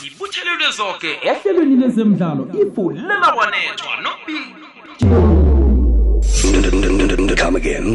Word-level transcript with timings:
zibuthelelwe 0.00 0.68
zonke 0.76 1.10
ehlelweni 1.30 1.76
lezemidlalo 1.82 2.42
ifulela 2.62 3.28
kwanethwa 3.34 3.92
nobili 4.04 4.54
Come 7.36 7.56
again. 7.56 7.94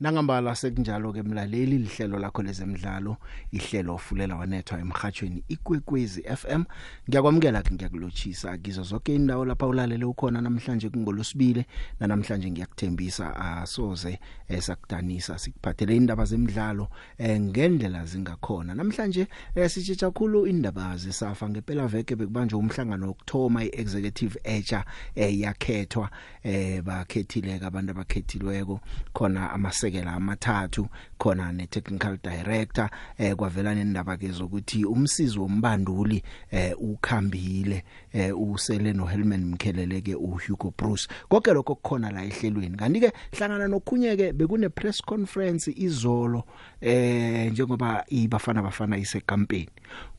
Nangambala 0.00 0.54
sekunjalo 0.56 1.12
ke 1.12 1.22
mlaleli 1.22 1.78
lihlelo 1.78 2.18
lakho 2.18 2.42
lezemidlalo 2.42 3.16
ihlelo 3.52 3.94
ofulela 3.94 4.36
wanethwa 4.36 4.78
emhathweni 4.80 5.44
ikwekwezi 5.48 6.22
FM 6.22 6.64
ngiyakwamukela 7.08 7.62
ke 7.62 7.74
ngiyakulochisa 7.74 8.58
kizo 8.58 8.82
zonke 8.82 9.14
indawo 9.14 9.44
lapha 9.44 9.66
ulalele 9.66 10.04
ukhona 10.04 10.40
namhlanje 10.40 10.88
kungolosibile 10.88 11.66
na 12.00 12.06
namhlanje 12.06 12.50
ngiyakuthembisa. 12.50 13.36
Asoze 13.36 14.18
esakudanisa 14.48 15.38
sikuphathele 15.38 15.96
indaba 15.96 16.24
zemidlalo 16.24 16.88
eh, 17.18 17.40
ngendlela 17.40 18.06
zingakhona. 18.06 18.74
Namhlanje 18.74 19.26
eh, 19.54 19.70
sitshetsha 19.70 20.06
kakhulu 20.06 20.46
indaba 20.46 20.96
zesafa. 20.96 21.48
Ngempela 21.48 21.86
veke 21.86 22.16
bekubanjwe 22.16 22.58
umhlangano 22.58 23.06
wokthoma 23.06 23.64
iexecutive 23.64 24.40
echa 24.44 24.84
eh, 25.14 25.40
yakhethwa 25.40 26.10
eh 26.42 26.82
bakhethile 26.82 27.60
abantu 27.62 27.90
abakhethilweko. 27.90 28.80
Khona 29.12 29.50
amase 29.52 29.89
amasekela 29.90 30.12
amathathu 30.12 30.88
khona 31.18 31.52
ne 31.52 31.66
technical 31.66 32.16
director 32.22 32.88
eh 33.18 33.34
kwavela 33.34 33.74
nendaba 33.74 34.16
ke 34.16 34.30
zokuthi 34.30 34.84
umsizi 34.84 35.38
wombanduli 35.38 36.22
eh 36.50 36.74
ukhambile 36.78 37.84
eh 38.12 38.32
usele 38.38 38.92
no 38.92 39.06
Helman 39.06 39.44
Mkheleleke 39.44 40.14
uHugo 40.14 40.72
Bruce. 40.78 41.08
Konke 41.28 41.52
lokho 41.52 41.74
kukhona 41.74 42.10
la 42.10 42.24
ehlelweni. 42.24 42.76
Kanti 42.76 43.00
ke 43.00 43.12
hlangana 43.32 43.68
nokhunyeke 43.68 44.32
bekune 44.32 44.68
press 44.68 45.02
conference 45.02 45.72
izolo 45.76 46.44
eh 46.80 47.52
njengoba 47.52 48.04
ibafana 48.08 48.62
bafana 48.62 48.98
ise 48.98 49.20
campaign 49.20 49.68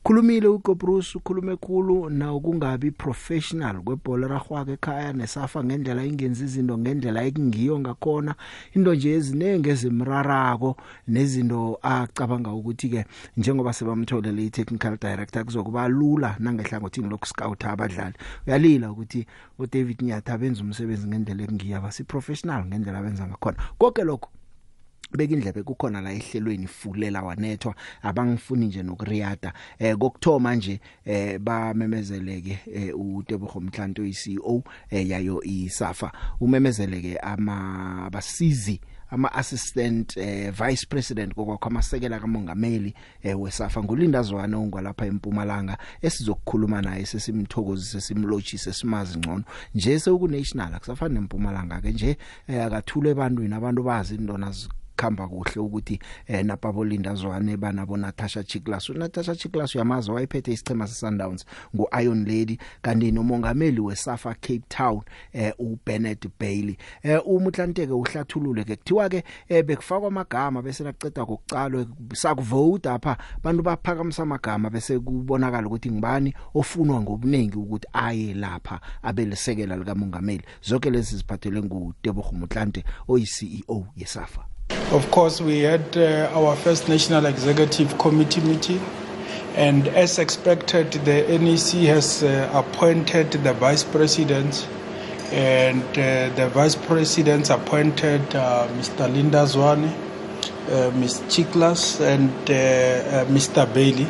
khulumile 0.04 0.48
uGo 0.48 0.74
Bruce 0.74 1.18
ukhulume 1.18 1.56
khulu 1.56 2.10
na 2.10 2.34
ukungabi 2.34 2.90
professional 2.90 3.80
kwebhola 3.82 4.28
ragwaka 4.28 4.72
ekhaya 4.72 5.12
nesafa 5.12 5.64
ngendlela 5.64 6.04
ingenzi 6.04 6.44
izinto 6.44 6.78
ngendlela 6.78 7.24
ekungiyo 7.24 7.78
ngakhona. 7.78 8.34
Into 8.74 8.94
nje 8.94 9.10
ezinenge 9.14 9.70
ezimrarako 9.70 10.76
nezinto 11.08 11.78
acabanga 11.82 12.50
ukuthi 12.50 12.88
ke 12.88 13.04
njengoba 13.36 13.72
sebamtholele 13.72 14.44
i-technical 14.46 14.98
director 14.98 15.44
kuzokuba 15.44 15.88
lula 15.88 16.36
nangehlangothini 16.38 17.08
lokuscout 17.08 17.64
abadlali. 17.64 18.14
Uyalila 18.46 18.90
ukuthi 18.90 19.26
uDavid 19.58 20.02
Nyatha 20.02 20.38
benza 20.38 20.62
umsebenzi 20.62 21.06
ngendlela 21.06 21.42
ekungiyaba 21.42 21.92
si 21.92 22.04
professional 22.04 22.66
ngendlela 22.66 22.98
abenza 22.98 23.26
ngakhona. 23.26 23.56
Konke 23.78 24.04
lokho. 24.04 24.30
Bekindlebe 25.16 25.62
kukhona 25.62 26.00
la 26.00 26.12
ehlelweni 26.12 26.66
fulela 26.66 27.22
wanethwa 27.22 27.74
abangifuni 28.02 28.66
nje 28.66 28.82
nokuriyada. 28.82 29.52
Eh 29.78 29.96
kokthoma 29.96 30.54
nje 30.54 30.80
eh 31.04 31.38
bamemezeleke 31.38 32.58
eh, 32.74 32.98
uTebogo 33.00 33.60
Mhlanto 33.60 34.04
iCEO 34.04 34.62
eh, 34.90 35.08
yayo 35.08 35.42
iSafa. 35.42 36.12
Umemezeleke 36.40 37.16
ama 37.16 38.04
abasizi 38.06 38.80
ama 39.12 39.32
assistant 39.34 40.16
eh, 40.16 40.50
vice 40.52 40.86
president 40.88 41.34
kokwakho 41.34 41.68
amasekela 41.68 42.18
kamongameli 42.20 42.94
eh, 43.22 43.40
wesafa 43.40 43.82
ngulinda 43.82 44.22
zwane 44.22 44.56
ongwalapha 44.56 45.06
eMpumalanga 45.06 45.78
esizokukhuluma 46.02 46.82
naye 46.82 47.06
sesimthokozise 47.06 48.00
simlotshise 48.00 48.72
simazi 48.72 49.18
ngcono. 49.18 49.44
Nje 49.74 49.98
seku 49.98 50.28
national 50.28 50.74
akusafani 50.74 51.14
neMpumalanga 51.14 51.80
ke 51.80 51.92
nje 51.92 52.16
eh, 52.48 52.64
akathule 52.64 53.10
ebantwini 53.10 53.54
abantu 53.54 53.82
bazi 53.82 54.14
indona 54.14 54.52
khamba 55.02 55.28
kuhle 55.28 55.60
ukuthi 55.60 55.98
eh 56.26 56.44
napabo 56.44 56.84
Linda 56.84 57.14
Zwane 57.14 57.56
banabo 57.56 57.96
Natasha 57.96 58.44
Chiklas 58.44 58.90
uNatasha 58.90 59.36
Chiklas 59.36 59.74
uyamazi 59.74 60.10
wayephethe 60.10 60.52
isichema 60.52 60.86
seSundowns 60.86 61.46
nguIron 61.76 62.24
Lady 62.26 62.58
kanti 62.82 63.12
nomongameli 63.12 63.80
weSafa 63.80 64.34
Cape 64.34 64.62
Town 64.68 65.00
eh 65.32 65.52
uBennett 65.58 66.26
Bailey. 66.40 66.76
Eh 67.02 67.20
umuhlanteke 67.26 67.92
uhlathulule 67.92 68.64
ke 68.64 68.76
kuthiwa 68.76 69.08
ke 69.08 69.24
eh 69.48 69.64
bekufakwa 69.64 70.08
amagama 70.08 70.62
bese 70.62 70.84
laqeda 70.84 71.26
kokucalwe 71.26 71.86
sakuvote 72.14 72.90
apha 72.90 73.16
bantu 73.42 73.62
baphakamisa 73.62 74.22
amagama 74.22 74.70
bese 74.70 74.98
kubonakala 74.98 75.66
ukuthi 75.66 75.90
ngibani 75.90 76.34
ofunwa 76.54 77.00
ngobuningi 77.00 77.58
ukuthi 77.58 77.88
aye 77.92 78.34
lapha 78.34 78.80
abelesekela 79.02 79.76
lika 79.76 79.94
mongameli 79.94 80.44
zonke 80.62 80.90
lezi 80.90 81.16
ziphathelwe 81.16 81.62
nguTebogo 81.62 82.32
Motlante 82.32 82.84
oyi 83.08 83.26
CEO 83.26 83.86
yeSafa. 83.96 84.51
Of 84.92 85.10
course, 85.10 85.40
we 85.40 85.60
had 85.60 85.96
uh, 85.96 86.30
our 86.34 86.54
first 86.54 86.86
National 86.86 87.24
Executive 87.24 87.96
Committee 87.96 88.42
meeting, 88.42 88.78
and 89.56 89.88
as 89.88 90.18
expected, 90.18 90.92
the 90.92 91.22
NEC 91.38 91.86
has 91.86 92.22
uh, 92.22 92.50
appointed 92.52 93.32
the 93.32 93.54
Vice 93.54 93.84
President, 93.84 94.68
and 95.32 95.82
uh, 95.82 96.28
the 96.36 96.50
Vice 96.52 96.74
Presidents 96.74 97.48
appointed 97.48 98.20
uh, 98.36 98.68
Mr. 98.72 99.10
Linda 99.10 99.44
Zwane, 99.46 99.88
uh, 100.68 100.90
Ms. 100.94 101.20
Chiklas, 101.28 102.00
and 102.02 102.28
uh, 102.50 103.24
Mr. 103.32 103.64
Bailey. 103.72 104.08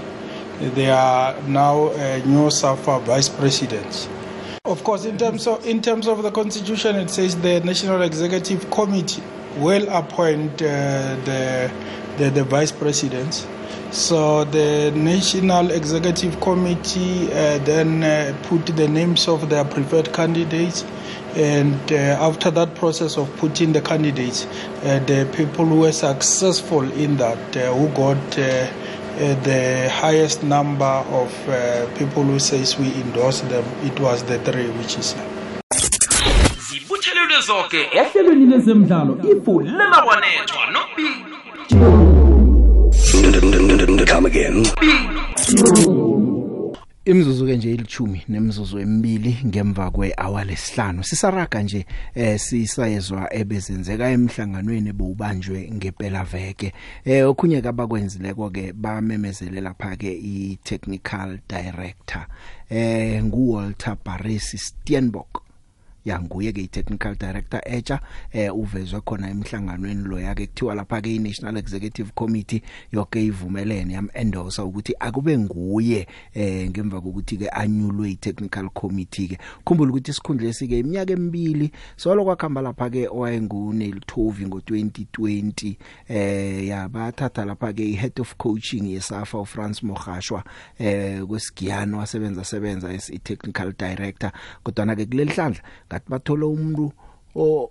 They 0.75 0.91
are 0.91 1.41
now 1.43 1.93
new 2.25 2.51
SAFA 2.51 2.99
Vice 3.01 3.29
Presidents. 3.29 4.09
Of 4.65 4.83
course, 4.83 5.05
in 5.05 5.17
terms 5.17 5.47
of 5.47 5.65
in 5.65 5.81
terms 5.81 6.09
of 6.09 6.25
the 6.25 6.33
Constitution, 6.33 6.97
it 6.97 7.11
says 7.11 7.41
the 7.41 7.61
National 7.61 8.03
Executive 8.03 8.69
Committee 8.69 9.23
will 9.59 9.89
appoint 9.89 10.63
uh, 10.63 11.17
the, 11.25 11.71
the 12.19 12.31
the 12.31 12.45
vice 12.45 12.73
presidents. 12.73 13.47
So 13.91 14.45
the 14.45 14.91
National 14.95 15.71
Executive 15.71 16.41
Committee 16.41 17.31
uh, 17.31 17.59
then 17.59 18.03
uh, 18.03 18.35
put 18.45 18.65
the 18.67 18.89
names 18.89 19.29
of 19.29 19.51
their 19.51 19.65
preferred 19.65 20.15
candidates, 20.15 20.83
and 21.37 21.93
uh, 21.93 21.97
after 21.97 22.51
that 22.53 22.75
process 22.75 23.19
of 23.19 23.35
putting 23.37 23.73
the 23.73 23.83
candidates, 23.83 24.47
uh, 24.47 24.99
the 25.07 25.31
people 25.37 25.67
who 25.67 25.81
were 25.81 25.93
successful 25.93 26.91
in 26.93 27.19
that, 27.19 27.57
uh, 27.57 27.75
who 27.75 27.89
got 27.89 28.31
the 29.45 29.91
highest 29.93 30.43
number 30.43 30.85
of 30.85 31.31
people 31.99 32.23
who 32.23 32.39
says 32.39 32.79
we 32.79 32.87
endorse 32.95 33.43
them, 33.43 33.65
it 33.83 34.01
was 34.01 34.23
the 34.23 34.39
three, 34.39 34.71
which 34.71 34.97
is. 34.97 35.15
Zibuthelelwe 37.33 37.41
zonke 37.41 37.89
ehlelweni 37.93 38.47
lezemidlalo 38.47 39.19
ifulela 39.33 40.03
kwanethwa 40.03 40.67
nobili 40.73 41.25
Come 44.07 44.27
again. 44.27 44.67
Imzuzu 47.05 47.47
ke 47.47 47.57
nje 47.57 47.75
ilithumi 47.75 48.23
nemzuzu 48.29 48.79
emibili 48.79 49.39
ngemva 49.47 49.91
kwehour 49.91 50.45
lesihlanu. 50.45 51.05
Sisaraga 51.05 51.63
nje 51.63 51.87
eh 52.15 52.39
sisayezwa 52.41 53.35
ebezenzeka 53.35 54.09
emhlanganweni 54.09 54.89
ebewubanjwe 54.89 55.71
ngempela 55.73 56.25
veke 56.25 56.73
eh 57.05 57.29
okhunye 57.29 57.63
kabakwenzileko 57.63 58.51
ke 58.51 58.73
bamemezele 58.73 59.61
lapha 59.61 59.97
ke 59.97 60.13
i 60.13 60.59
technical 60.65 61.39
director 61.49 62.27
eh 62.71 63.25
ngu 63.25 63.53
Walter 63.53 63.97
Baresi 64.05 64.59
Steenbok. 64.59 65.52
Yanguye 66.05 66.53
ke 66.53 66.61
i-technical 66.61 67.15
director 67.15 67.61
etsha 67.65 68.01
eh 68.33 68.57
uvezwe 68.57 69.01
khona 69.01 69.31
emhlanganweni 69.31 70.05
lo 70.05 70.21
yake 70.21 70.47
kuthiwa 70.47 70.75
lapha 70.75 71.01
ke 71.01 71.15
i-National 71.15 71.57
Executive 71.57 72.11
Committee 72.15 72.63
yonke 72.93 73.25
ivumelene 73.27 73.95
yam 73.95 74.09
endorse 74.15 74.63
ukuthi 74.63 74.95
akube 75.01 75.39
nguye 75.39 76.07
eh 76.35 76.71
ngemva 76.71 77.01
kokuthi 77.01 77.37
ke 77.37 77.49
anyulwe 77.49 78.11
i-technical 78.11 78.69
committee 78.71 79.29
ke. 79.29 79.39
Khumbula 79.65 79.91
ukuthi 79.91 80.11
isikhundla 80.11 80.49
esike 80.49 80.79
iminyaka 80.79 81.13
emibili 81.13 81.73
solo 81.97 82.25
kwakhamba 82.25 82.63
lapha 82.63 82.91
ke 82.91 83.09
owayengu 83.09 83.73
Neil 83.73 84.01
Tovi 84.07 84.45
ngo2020 84.45 85.75
eh 86.09 86.67
yabathatha 86.67 87.45
lapha 87.45 87.73
ke 87.73 87.85
i-head 87.85 88.21
of 88.21 88.35
coaching 88.37 88.87
yeSafa 88.93 89.39
uFrance 89.39 89.87
Mogashwa 89.87 90.45
eh 90.79 91.23
kwesigiyano 91.27 91.99
wasebenza 91.99 92.45
sebenza 92.45 92.91
as 92.91 93.11
i-technical 93.11 93.73
director. 93.79 94.33
Kodwa 94.63 94.87
na 94.87 94.97
ke 94.97 95.07
kuleli 95.07 95.33
hlandla 95.33 95.63
ngathi 95.93 96.09
bathola 96.11 96.47
umuntu 96.47 96.85
o 97.37 97.71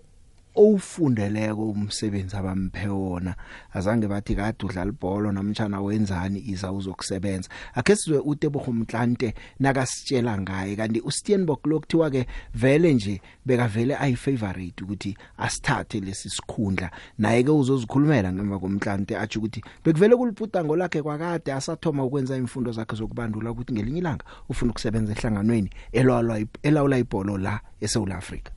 owufundeleko 0.56 1.70
umsebenzi 1.70 2.36
abamphe 2.36 2.88
wona. 2.88 3.36
Azange 3.74 4.08
bathi 4.08 4.36
kade 4.36 4.66
udlala 4.66 4.92
ibhola 4.92 5.32
namtjana 5.32 5.82
wenzani 5.82 6.40
iza 6.48 6.72
uzokusebenza. 6.72 7.50
Akhe 7.76 7.96
sizwe 7.96 8.20
uTebogo 8.20 8.72
Mtlante 8.74 9.34
nakasitshela 9.60 10.42
ngaye 10.42 10.76
kanti 10.76 11.02
uSteenbok 11.02 11.66
lokuthiwa 11.68 12.10
ke 12.10 12.28
vele 12.54 12.94
nje 12.94 13.22
bekavele 13.46 13.96
ayi 13.96 14.16
favorite 14.16 14.84
ukuthi 14.84 15.18
asithathe 15.38 16.00
lesi 16.00 16.30
sikhundla. 16.30 16.92
Naye 17.18 17.44
ke 17.44 17.52
uzozikhulumela 17.52 18.34
ngemva 18.34 18.60
komtlante 18.60 19.18
athi 19.18 19.38
ukuthi 19.38 19.64
bekuvele 19.86 20.16
kulibhudango 20.16 20.76
lakhe 20.76 21.02
kwakade 21.02 21.54
asathoma 21.54 22.04
ukwenza 22.04 22.38
imfundo 22.38 22.72
zakhe 22.72 22.96
zokubandula 22.96 23.52
ukuthi 23.52 23.74
ngelinye 23.74 24.00
ilanga 24.00 24.26
ufuna 24.50 24.72
ukusebenza 24.72 25.12
ehlanganweni 25.12 25.70
elawula 25.92 26.46
elawula 26.64 26.98
ibhola 26.98 27.38
la 27.38 27.60
eSouth 27.82 28.12
Africa 28.12 28.52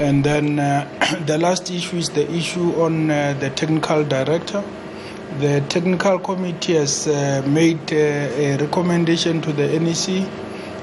And 0.00 0.24
then 0.24 0.58
uh, 0.58 0.88
the 1.26 1.36
last 1.36 1.70
issue 1.70 1.98
is 1.98 2.08
the 2.08 2.26
issue 2.32 2.72
on 2.80 3.10
uh, 3.10 3.36
the 3.38 3.50
technical 3.50 4.02
director. 4.02 4.64
The 5.40 5.60
technical 5.68 6.18
committee 6.18 6.76
has 6.76 7.06
uh, 7.06 7.42
made 7.46 7.92
a 7.92 8.56
recommendation 8.56 9.42
to 9.42 9.52
the 9.52 9.78
NEC 9.78 10.26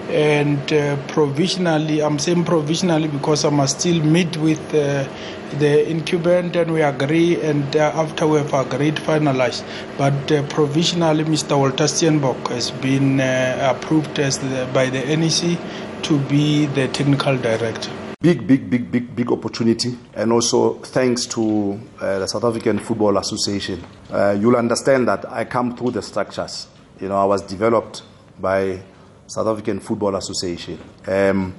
and 0.09 0.71
uh, 0.71 0.97
provisionally, 1.07 2.03
I'm 2.03 2.19
saying 2.19 2.45
provisionally 2.45 3.07
because 3.07 3.43
I 3.43 3.49
must 3.49 3.79
still 3.79 4.03
meet 4.03 4.37
with 4.37 4.61
uh, 4.75 5.09
the 5.57 5.89
incumbent 5.89 6.55
and 6.55 6.71
we 6.71 6.83
agree, 6.83 7.41
and 7.41 7.75
uh, 7.75 7.91
after 7.95 8.27
we 8.27 8.37
have 8.37 8.53
agreed, 8.53 8.97
finalized. 8.97 9.63
But 9.97 10.27
provisionally, 10.51 11.23
Mr. 11.23 11.57
Walter 11.57 11.85
Steenbok 11.85 12.49
has 12.49 12.69
been 12.69 13.19
approved 13.19 14.19
as 14.19 14.37
the, 14.37 14.69
by 14.73 14.91
the 14.91 15.03
NEC 15.17 15.57
to 16.03 16.19
be 16.29 16.67
the 16.67 16.87
technical 16.89 17.35
director. 17.35 17.91
Big, 18.19 18.47
big, 18.47 18.67
big, 18.67 18.91
big, 18.91 19.15
big 19.15 19.31
opportunity, 19.31 19.95
and 20.15 20.31
also 20.31 20.73
thanks 20.79 21.27
to 21.27 21.79
uh, 22.01 22.17
the 22.17 22.25
South 22.25 22.45
African 22.45 22.79
Football 22.79 23.15
Association. 23.19 23.79
Uh, 24.09 24.35
you'll 24.41 24.55
understand 24.55 25.07
that 25.07 25.31
I 25.31 25.45
come 25.45 25.77
through 25.77 25.91
the 25.91 26.01
structures. 26.01 26.65
You 26.99 27.09
know, 27.09 27.15
I 27.15 27.25
was 27.25 27.43
developed 27.43 28.01
by 28.39 28.81
South 29.27 29.45
African 29.45 29.79
Football 29.79 30.15
Association. 30.15 30.79
Um, 31.05 31.53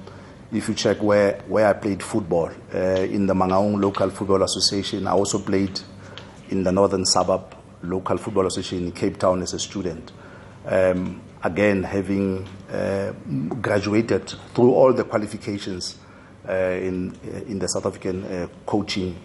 if 0.51 0.67
you 0.67 0.75
check 0.75 1.01
where, 1.01 1.41
where 1.47 1.65
I 1.65 1.71
played 1.71 2.03
football 2.03 2.51
uh, 2.75 2.77
in 2.77 3.25
the 3.25 3.33
Mangaung 3.33 3.81
Local 3.81 4.09
Football 4.09 4.43
Association, 4.43 5.07
I 5.07 5.11
also 5.11 5.39
played 5.39 5.79
in 6.49 6.63
the 6.63 6.73
Northern 6.73 7.05
Suburb 7.05 7.55
Local 7.83 8.17
Football 8.17 8.47
Association 8.47 8.87
in 8.87 8.91
Cape 8.91 9.17
Town 9.17 9.41
as 9.41 9.53
a 9.53 9.59
student. 9.59 10.11
Um, 10.65 11.21
again, 11.41 11.83
having 11.83 12.45
uh, 12.69 13.13
graduated 13.61 14.27
through 14.53 14.73
all 14.73 14.91
the 14.91 15.05
qualifications 15.05 15.95
in, 16.53 17.15
in 17.47 17.59
the 17.59 17.67
South 17.67 17.85
African 17.85 18.23
uh, 18.25 18.47
coaching 18.65 19.15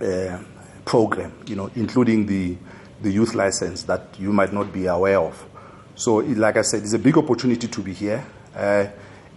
uh, 0.00 0.38
program, 0.84 1.32
you 1.46 1.56
know, 1.56 1.70
including 1.76 2.26
the, 2.26 2.56
the 3.02 3.10
youth 3.10 3.34
license 3.34 3.82
that 3.84 4.08
you 4.18 4.32
might 4.32 4.52
not 4.52 4.72
be 4.72 4.86
aware 4.86 5.18
of. 5.20 5.46
So, 5.94 6.20
it- 6.20 6.38
like 6.38 6.56
I 6.56 6.62
said, 6.62 6.82
it's 6.82 6.94
a 6.94 6.98
big 6.98 7.16
opportunity 7.18 7.68
to 7.68 7.80
be 7.82 7.92
here. 7.92 8.24
Uh, 8.56 8.86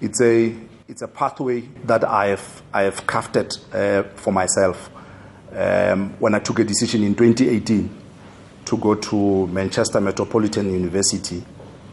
it's 0.02 0.22
a 0.22 0.56
it's 0.88 1.02
a 1.02 1.08
pathway 1.08 1.62
that 1.86 2.04
I 2.04 2.28
have 2.28 2.62
I 2.74 2.82
have 2.84 3.06
crafted 3.08 3.58
uh, 3.74 4.04
for 4.16 4.32
myself 4.34 4.90
um, 5.56 6.12
when 6.20 6.36
I 6.36 6.40
took 6.40 6.60
a 6.60 6.64
decision 6.64 7.04
in 7.04 7.16
2018 7.16 7.90
to 8.66 8.78
go 8.78 8.96
to 8.96 9.48
Manchester 9.48 10.02
Metropolitan 10.02 10.72
University 10.74 11.44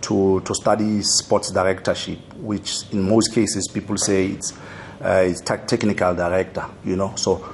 to 0.02 0.40
to 0.40 0.54
study 0.54 1.02
sports 1.02 1.50
directorship, 1.52 2.18
which 2.38 2.90
in 2.92 3.08
most 3.08 3.32
cases 3.34 3.68
people 3.72 3.96
say 3.96 4.26
it's 4.28 4.52
uh, 5.00 5.32
tech- 5.44 5.66
technical 5.66 6.14
director. 6.14 6.64
You 6.84 6.96
know, 6.96 7.14
so 7.16 7.44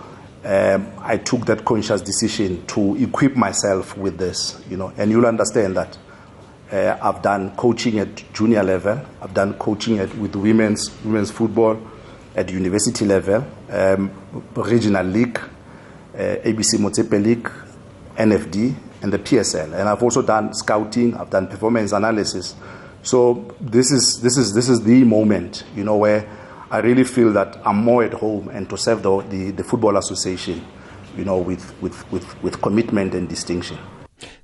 um, 0.45 0.93
I 0.99 1.17
took 1.19 1.47
that 1.47 1.65
conscious 1.65 2.01
decision 2.01 2.67
to 2.67 2.97
equip 2.97 3.37
myself 3.37 3.97
with 3.97 4.19
this. 4.19 4.63
You 4.69 4.77
know, 4.77 4.93
and 4.97 5.11
you'll 5.11 5.27
understand 5.27 5.77
that. 5.77 5.99
Uh, 6.71 6.99
I've 7.01 7.23
done 7.23 7.55
coaching 7.57 8.01
at 8.01 8.33
junior 8.33 8.65
level. 8.65 9.01
I've 9.23 9.33
done 9.33 9.55
coaching 9.55 10.01
at, 10.01 10.13
with 10.17 10.35
women's 10.35 10.91
women's 11.05 11.31
football 11.31 11.81
at 12.35 12.51
university 12.51 13.05
level, 13.07 13.47
um, 13.71 14.11
regional 14.55 15.07
league, 15.07 15.39
uh, 15.39 16.19
ABC 16.19 16.79
Motsepe 16.79 17.23
League, 17.23 17.51
NFD, 18.17 18.75
and 19.03 19.13
the 19.13 19.19
PSL. 19.19 19.79
And 19.79 19.89
I've 19.89 20.03
also 20.03 20.23
done 20.23 20.53
scouting. 20.55 21.15
I've 21.15 21.31
done 21.31 21.47
performance 21.47 21.93
analysis. 21.93 22.55
So 23.03 23.55
this 23.61 23.91
is 23.93 24.21
this 24.21 24.37
is 24.37 24.53
this 24.53 24.69
is 24.69 24.83
the 24.83 25.05
moment, 25.05 25.65
you 25.75 25.85
know, 25.85 25.97
where 25.97 26.29
I 26.71 26.79
really 26.79 27.05
feel 27.05 27.33
that 27.33 27.59
I'm 27.65 27.77
more 27.77 28.03
at 28.03 28.13
home 28.13 28.49
and 28.49 28.69
to 28.71 28.77
serve 28.77 29.03
the 29.03 29.23
the, 29.23 29.51
the 29.53 29.65
football 29.65 29.97
association, 29.97 30.65
you 31.17 31.25
know, 31.25 31.39
with 31.39 31.81
with 31.81 32.11
with, 32.11 32.43
with 32.43 32.61
commitment 32.61 33.15
and 33.15 33.29
distinction. 33.29 33.79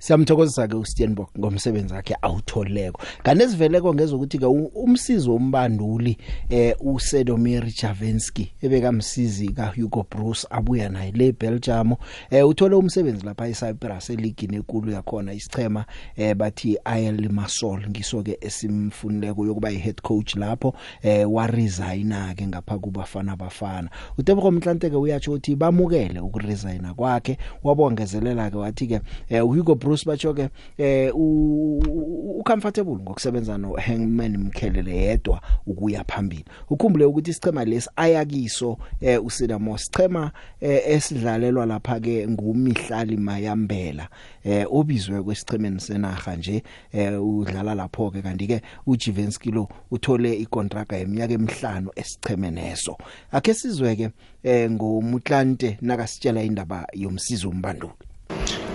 Siyamthokozisa 0.03 0.69
ke 0.69 0.77
uSteenbok 0.77 1.31
ngomsebenzi 1.39 1.95
wakhe 1.95 2.17
awutholeko. 2.23 3.01
Kanti 3.23 3.45
esiveleko 3.45 3.95
ngezokuthi 3.95 4.39
ke 4.39 4.47
u- 4.47 4.71
umsizi 4.75 5.31
wombanduli 5.31 6.17
eh 6.51 6.75
uSedomir 6.81 7.65
Javenski 7.83 8.53
ebekamsizi 8.63 9.49
ka 9.49 9.67
Hugo 9.77 10.07
Bruce 10.11 10.47
abuya 10.51 10.89
naye 10.89 11.13
le 11.13 11.33
Belgium. 11.33 11.95
Eh 12.31 12.49
uthole 12.49 12.75
umsebenzi 12.75 13.27
lapha 13.27 13.49
eCyprus 13.49 14.11
eligini 14.11 14.57
enkulu 14.57 14.91
yakhona 14.93 15.33
isichema 15.33 15.85
eh 16.17 16.35
bathi 16.35 16.79
IL 16.99 17.29
Masol 17.33 17.87
ngiso 17.91 18.23
ke 18.23 18.39
esimfunileko 18.41 19.47
yokuba 19.47 19.71
ihead 19.71 20.01
coach 20.03 20.35
lapho 20.37 20.75
eh 21.03 21.33
wa 21.33 21.47
resigna 21.47 22.35
ke 22.35 22.47
ngapha 22.47 22.79
kubafana 22.79 23.37
bafana. 23.37 23.91
uTebogo 24.19 24.51
Mhlanteke 24.51 24.97
uyatsho 24.97 25.31
ukuthi 25.31 25.57
bamukele 25.57 26.21
ukuresigna 26.21 26.95
kwakhe 26.95 27.39
wabongezelela 27.65 28.51
ke 28.51 28.57
wathi 28.57 28.87
ke 28.87 29.01
eh 29.29 29.43
Hugo 29.43 29.75
Bruce 29.75 29.92
batsho 30.07 30.35
ke 30.35 30.49
eh 30.79 31.11
ucomfortable 31.15 32.97
ngokusebenza 33.03 33.59
no 33.59 33.73
Hangman 33.77 34.37
Mkhelele 34.37 34.97
yedwa 34.97 35.41
ukuya 35.67 36.05
phambili? 36.05 36.45
Ukhumbule 36.71 37.05
ukuthi 37.05 37.31
isichema 37.31 37.65
lesi 37.65 37.91
ayakiso 37.97 38.79
eh 39.01 39.25
uSidamo 39.25 39.79
sichema 39.79 40.33
eh, 40.61 40.83
esidlalelwa 40.87 41.67
lapha 41.67 42.01
ke 42.01 42.29
ngumihlali 42.29 43.17
Mayambela 43.17 44.09
eh 44.45 44.67
obizwe 44.71 45.23
kwesichemeni 45.23 45.81
senaga 45.81 46.37
nje 46.37 46.63
eh 46.93 47.25
udlala 47.25 47.75
lapho 47.75 48.11
ke 48.11 48.23
kanti 48.23 48.47
ke 48.47 48.63
uJivenski 48.87 49.51
lo 49.51 49.69
uthole 49.91 50.35
icontract 50.35 50.93
yeminyaka 50.93 51.35
emihlanu 51.35 51.91
esichemeni 51.97 52.61
eso 52.61 52.97
akhe 53.33 53.55
sizwe 53.55 53.97
ke 53.97 54.11
eh 54.43 54.71
ngomutlante 54.71 55.79
nakasitshela 55.81 56.43
indaba 56.43 56.87
yomsizo 56.93 57.49
umbanduli 57.49 58.12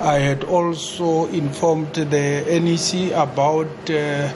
I 0.02 0.20
had 0.20 0.44
also 0.44 1.26
informed 1.30 1.94
the 1.96 2.44
NEC 2.62 3.12
about 3.14 3.66
uh, 3.90 4.32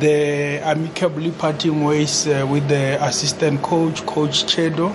the 0.00 0.60
amicably 0.64 1.30
parting 1.30 1.84
ways 1.84 2.26
uh, 2.26 2.44
with 2.50 2.66
the 2.68 3.02
assistant 3.04 3.62
coach, 3.62 4.04
Coach 4.06 4.44
Chedo. 4.46 4.92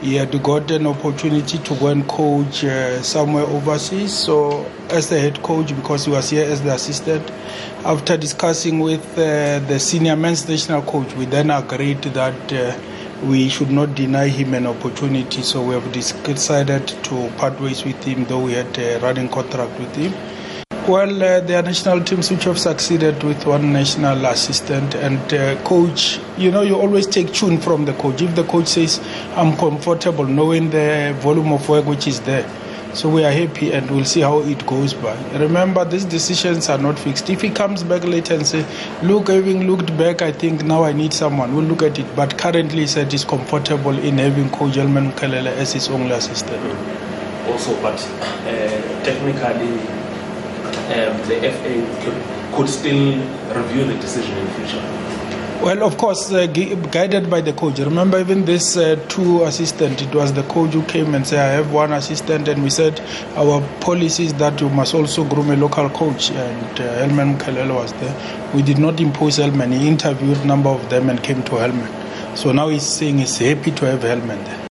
He 0.00 0.14
had 0.14 0.42
got 0.42 0.70
an 0.70 0.86
opportunity 0.86 1.58
to 1.58 1.74
go 1.76 1.88
and 1.88 2.08
coach 2.08 2.64
uh, 2.64 3.02
somewhere 3.02 3.44
overseas. 3.44 4.12
So, 4.16 4.64
as 4.88 5.10
the 5.10 5.20
head 5.20 5.42
coach, 5.42 5.76
because 5.76 6.06
he 6.06 6.10
was 6.10 6.30
here 6.30 6.44
as 6.50 6.62
the 6.62 6.72
assistant, 6.74 7.30
after 7.84 8.16
discussing 8.16 8.80
with 8.80 9.04
uh, 9.18 9.58
the 9.68 9.78
senior 9.78 10.16
men's 10.16 10.48
national 10.48 10.80
coach, 10.82 11.12
we 11.14 11.26
then 11.26 11.50
agreed 11.50 12.02
that 12.02 12.52
uh, 12.52 12.74
we 13.24 13.48
should 13.48 13.70
not 13.70 13.94
deny 13.94 14.28
him 14.28 14.54
an 14.54 14.66
opportunity. 14.66 15.42
So 15.42 15.62
we 15.62 15.74
have 15.74 15.92
decided 15.92 16.86
to 16.88 17.30
part 17.36 17.60
ways 17.60 17.84
with 17.84 18.02
him, 18.04 18.24
though 18.24 18.40
we 18.40 18.52
had 18.52 18.78
a 18.78 18.98
running 19.00 19.28
contract 19.28 19.78
with 19.78 19.94
him. 19.94 20.12
Well, 20.88 21.20
uh, 21.20 21.40
there 21.40 21.58
are 21.58 21.62
national 21.62 22.04
teams 22.04 22.30
which 22.30 22.44
have 22.44 22.60
succeeded 22.60 23.20
with 23.24 23.44
one 23.44 23.72
national 23.72 24.24
assistant 24.26 24.94
and 24.94 25.34
uh, 25.34 25.60
coach. 25.64 26.20
You 26.38 26.52
know, 26.52 26.62
you 26.62 26.76
always 26.76 27.08
take 27.08 27.32
tune 27.32 27.58
from 27.58 27.86
the 27.86 27.92
coach. 27.94 28.22
If 28.22 28.36
the 28.36 28.44
coach 28.44 28.68
says, 28.68 29.00
I'm 29.34 29.56
comfortable 29.56 30.24
knowing 30.24 30.70
the 30.70 31.16
volume 31.18 31.52
of 31.52 31.68
work 31.68 31.86
which 31.86 32.06
is 32.06 32.20
there. 32.20 32.48
So 32.96 33.10
we 33.10 33.24
are 33.24 33.30
happy 33.30 33.72
and 33.72 33.90
we'll 33.90 34.06
see 34.06 34.22
how 34.22 34.40
it 34.40 34.66
goes 34.66 34.94
by. 34.94 35.14
Remember, 35.36 35.84
these 35.84 36.06
decisions 36.06 36.70
are 36.70 36.78
not 36.78 36.98
fixed. 36.98 37.28
If 37.28 37.42
he 37.42 37.50
comes 37.50 37.82
back 37.84 38.04
later 38.04 38.32
and 38.32 38.46
say, 38.46 38.64
look, 39.02 39.28
having 39.28 39.66
looked 39.66 39.94
back, 39.98 40.22
I 40.22 40.32
think 40.32 40.64
now 40.64 40.82
I 40.82 40.92
need 40.94 41.12
someone, 41.12 41.54
we'll 41.54 41.66
look 41.66 41.82
at 41.82 41.98
it. 41.98 42.06
But 42.16 42.38
currently 42.38 42.80
he 42.80 42.86
said 42.86 43.12
he's 43.12 43.22
comfortable 43.22 43.98
in 43.98 44.16
having 44.16 44.48
Coach 44.48 44.78
Elman 44.78 45.12
Kalele 45.12 45.48
as 45.48 45.74
his 45.74 45.90
only 45.90 46.12
assistant. 46.12 46.58
also, 47.50 47.78
but 47.82 48.00
uh, 48.00 49.04
technically, 49.04 49.78
um, 50.96 51.16
the 51.28 51.52
FA 51.52 52.02
could, 52.02 52.54
could 52.56 52.68
still 52.70 53.18
review 53.54 53.84
the 53.84 53.94
decision 54.00 54.38
in 54.38 54.46
future. 54.54 54.95
Well, 55.62 55.82
of 55.82 55.96
course, 55.98 56.30
uh, 56.32 56.46
gu- 56.46 56.76
guided 56.92 57.28
by 57.28 57.40
the 57.40 57.52
coach. 57.52 57.78
Remember, 57.80 58.20
even 58.20 58.44
this 58.44 58.76
uh, 58.76 58.94
two 59.08 59.42
assistant, 59.44 60.00
it 60.00 60.14
was 60.14 60.32
the 60.32 60.44
coach 60.44 60.72
who 60.74 60.82
came 60.84 61.14
and 61.14 61.26
said, 61.26 61.40
"I 61.40 61.52
have 61.54 61.72
one 61.72 61.92
assistant," 61.92 62.46
and 62.46 62.62
we 62.62 62.70
said 62.70 63.00
our 63.36 63.60
policy 63.80 64.26
is 64.26 64.34
that 64.34 64.60
you 64.60 64.68
must 64.68 64.94
also 64.94 65.24
groom 65.24 65.50
a 65.50 65.56
local 65.56 65.90
coach. 65.90 66.30
And 66.30 66.80
uh, 66.80 66.84
Helman 66.98 67.38
Kalele 67.38 67.74
was 67.74 67.92
there. 67.94 68.14
We 68.54 68.62
did 68.62 68.78
not 68.78 69.00
impose 69.00 69.38
Helman. 69.38 69.72
He 69.72 69.88
interviewed 69.88 70.38
a 70.38 70.44
number 70.46 70.70
of 70.70 70.88
them 70.88 71.10
and 71.10 71.20
came 71.22 71.42
to 71.44 71.56
Helman. 71.56 72.36
So 72.36 72.52
now 72.52 72.68
he's 72.68 72.82
saying 72.86 73.18
he's 73.18 73.38
happy 73.38 73.72
to 73.72 73.86
have 73.86 74.02
Helman 74.02 74.44
there. 74.44 74.65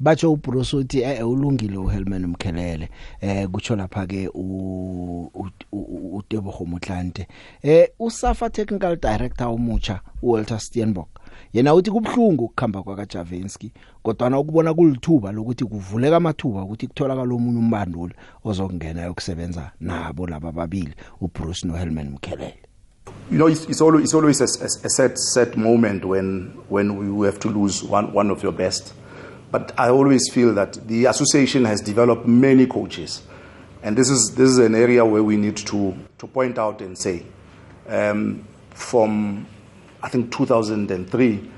Batsho 0.00 0.32
uBruce 0.32 0.76
uthi 0.76 1.00
eh 1.02 1.28
ulungile 1.28 1.76
uHelman 1.76 2.26
Mkhelele. 2.26 2.88
Eh 3.20 3.48
kutsho 3.48 3.76
lapha 3.76 4.06
ke 4.06 4.28
u 4.34 5.30
u- 5.34 5.50
u- 5.72 6.16
uTebogo 6.16 6.64
Motlante 6.64 7.26
eh 7.62 7.88
uSafa 7.98 8.50
technical 8.50 8.96
director 8.96 9.48
umutsha 9.48 10.00
uWalter 10.22 10.60
Steenbok 10.60 11.08
yena 11.52 11.74
uthi 11.74 11.90
kubhlungu 11.90 12.44
ukukhamba 12.44 12.82
kwakaJavenski 12.82 13.72
kodwa 14.02 14.30
na 14.30 14.38
ukubona 14.38 14.74
kulithuba 14.74 15.32
lokuthi 15.32 15.64
kuvuleka 15.64 16.16
amathuba 16.16 16.62
ukuthi 16.62 16.86
kutholakala 16.86 17.34
omunye 17.34 17.58
umbanduli 17.58 18.14
ozokungena 18.44 19.02
yokusebenza 19.02 19.70
nabo 19.80 20.26
laba 20.26 20.52
babili 20.52 20.94
uBruce 21.20 21.66
noHelman 21.66 22.10
Mkhelele. 22.10 22.54
You 23.30 23.38
know, 23.38 23.46
it's, 23.48 23.64
it's 23.68 23.80
always, 23.80 24.04
it's 24.04 24.14
always 24.14 24.40
a, 24.40 24.44
a, 24.44 24.66
a 24.84 24.88
set, 24.90 25.16
set 25.18 25.56
moment 25.56 26.04
when, 26.04 26.50
when 26.68 27.16
we 27.18 27.26
have 27.26 27.38
to 27.40 27.48
lose 27.48 27.84
one, 27.84 28.12
one 28.12 28.30
of 28.32 28.42
your 28.42 28.52
best. 28.52 28.94
But 29.50 29.72
I 29.78 29.90
always 29.90 30.28
feel 30.32 30.54
that 30.54 30.74
the 30.88 31.06
association 31.06 31.64
has 31.64 31.80
developed 31.80 32.26
many 32.26 32.66
coaches. 32.66 33.22
And 33.82 33.96
this 33.96 34.10
is, 34.10 34.34
this 34.34 34.50
is 34.50 34.58
an 34.58 34.74
area 34.74 35.04
where 35.04 35.22
we 35.22 35.36
need 35.36 35.56
to, 35.58 35.96
to 36.18 36.26
point 36.26 36.58
out 36.58 36.80
and 36.80 36.98
say, 36.98 37.24
um, 37.88 38.46
from 38.70 39.46
I 40.02 40.08
think 40.08 40.30
2003, 40.30 41.50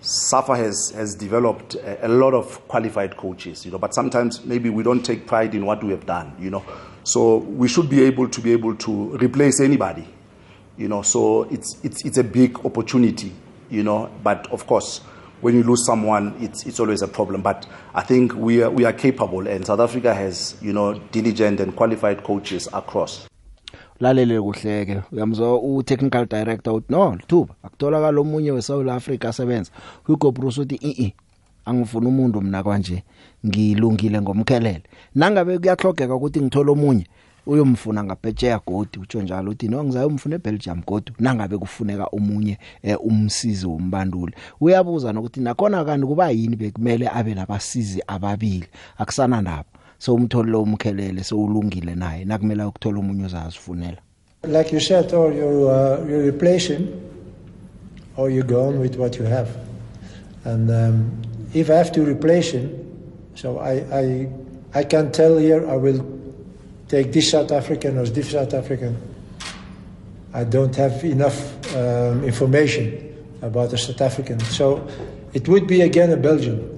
SAFA 0.00 0.56
has, 0.56 0.92
has 0.94 1.14
developed 1.16 1.74
a, 1.74 2.06
a 2.06 2.08
lot 2.08 2.34
of 2.34 2.66
qualified 2.68 3.16
coaches, 3.16 3.64
you 3.64 3.72
know, 3.72 3.78
but 3.78 3.94
sometimes 3.94 4.44
maybe 4.44 4.70
we 4.70 4.82
don't 4.82 5.02
take 5.02 5.26
pride 5.26 5.54
in 5.54 5.66
what 5.66 5.82
we 5.82 5.90
have 5.90 6.06
done, 6.06 6.32
you 6.38 6.50
know. 6.50 6.64
So 7.02 7.38
we 7.38 7.66
should 7.66 7.90
be 7.90 8.02
able 8.02 8.28
to 8.28 8.40
be 8.40 8.52
able 8.52 8.76
to 8.76 9.16
replace 9.16 9.60
anybody, 9.60 10.06
you 10.76 10.88
know. 10.88 11.02
So 11.02 11.44
it's, 11.44 11.82
it's, 11.82 12.04
it's 12.04 12.18
a 12.18 12.24
big 12.24 12.64
opportunity, 12.64 13.32
you 13.68 13.82
know, 13.82 14.10
but 14.22 14.46
of 14.52 14.66
course, 14.66 15.00
when 15.40 15.54
you 15.54 15.62
lose 15.62 15.84
someone, 15.84 16.34
it's, 16.40 16.66
it's 16.66 16.80
always 16.80 17.02
a 17.02 17.08
problem. 17.08 17.42
But 17.42 17.66
I 17.94 18.02
think 18.02 18.34
we 18.34 18.62
are, 18.62 18.70
we 18.70 18.84
are 18.84 18.92
capable, 18.92 19.46
and 19.46 19.64
South 19.64 19.80
Africa 19.80 20.14
has, 20.14 20.56
you 20.60 20.72
know, 20.72 20.98
diligent 21.12 21.60
and 21.60 21.74
qualified 21.74 22.22
coaches 22.24 22.68
across. 22.72 23.28
lalele 24.00 24.40
kuhleke 24.40 25.02
uyamzwa 25.12 25.58
u 25.58 25.82
technical 25.82 26.26
director 26.26 26.72
uthi 26.72 26.92
no 26.92 27.16
lithuba 27.16 27.54
akutholakala 27.62 28.20
omunye 28.20 28.50
we 28.50 28.62
South 28.62 28.88
Africa 28.88 29.24
asebenza 29.24 29.70
Hugo 30.04 30.32
Bruce 30.32 30.60
uthi 30.60 30.74
i 30.74 31.14
angifuna 31.64 32.08
umuntu 32.08 32.40
mina 32.40 32.62
kanje 32.62 33.02
ngilungile 33.46 34.20
ngomkhelele 34.20 34.82
nangabe 35.14 35.58
kuyahlogeka 35.58 36.14
ukuthi 36.14 36.40
ngithola 36.40 36.72
omunye 36.72 37.06
uyomfuna 37.48 38.04
ngabhejeya 38.04 38.60
godi 38.66 38.98
utsho 38.98 39.22
njalo 39.22 39.50
uthi 39.50 39.68
no 39.68 39.84
ngizayomfuna 39.84 40.34
eBelgium 40.36 40.82
godi 40.86 41.12
nangabe 41.18 41.58
kufuneka 41.58 42.06
omunye 42.12 42.58
eh, 42.82 42.96
umsizi 43.00 43.66
wombanduli. 43.66 44.34
Uyabuza 44.60 45.12
nokuthi 45.12 45.40
nakhona 45.40 45.84
kanti 45.84 46.06
kuba 46.06 46.30
yini 46.30 46.56
bekumele 46.56 47.08
abe 47.08 47.34
labasizi 47.34 48.02
ababili? 48.06 48.66
Akusana 48.98 49.40
ndaba 49.40 49.64
so 49.98 50.14
umtholi 50.14 50.50
lo 50.50 50.62
umkhelele 50.62 51.24
so 51.24 51.42
ulungile 51.42 51.94
naye 51.94 52.24
nakumele 52.24 52.64
ukuthola 52.64 52.98
umunye 52.98 53.24
ozazifunela. 53.24 53.98
Like 54.44 54.72
you 54.72 54.80
said, 54.80 55.12
or 55.12 55.32
you 55.32 55.68
uh, 55.68 56.06
you 56.08 56.20
replace 56.20 56.68
him, 56.68 56.86
or 58.16 58.30
you 58.30 58.42
go 58.44 58.68
on 58.68 58.78
with 58.78 58.96
what 58.96 59.16
you 59.18 59.24
have. 59.24 59.48
And 60.44 60.70
um, 60.70 61.10
if 61.54 61.70
I 61.70 61.74
have 61.74 61.90
to 61.92 62.02
replace 62.04 62.52
him, 62.52 62.70
so 63.34 63.58
I, 63.58 63.72
I 63.92 64.28
I 64.74 64.84
can 64.84 65.10
tell 65.10 65.38
here 65.38 65.68
I 65.68 65.76
will 65.76 66.17
take 66.88 67.12
this 67.12 67.30
South 67.30 67.52
African 67.52 67.98
or 67.98 68.06
this 68.06 68.30
South 68.30 68.54
African. 68.54 68.96
I 70.32 70.44
don't 70.44 70.74
have 70.76 71.04
enough 71.04 71.74
um, 71.74 72.24
information 72.24 73.04
about 73.42 73.70
the 73.70 73.78
South 73.78 74.00
African, 74.00 74.40
so 74.40 74.86
it 75.32 75.48
would 75.48 75.66
be 75.66 75.82
again 75.82 76.10
a 76.10 76.16
Belgian 76.16 76.74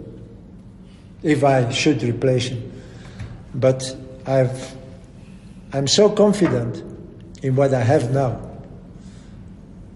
if 1.22 1.44
I 1.44 1.70
should 1.70 2.02
replace 2.02 2.48
him. 2.48 2.72
But 3.54 3.96
I've 4.26 4.76
I'm 5.72 5.86
so 5.86 6.10
confident 6.10 6.82
in 7.42 7.54
what 7.54 7.72
I 7.72 7.80
have 7.80 8.10
now. 8.10 8.40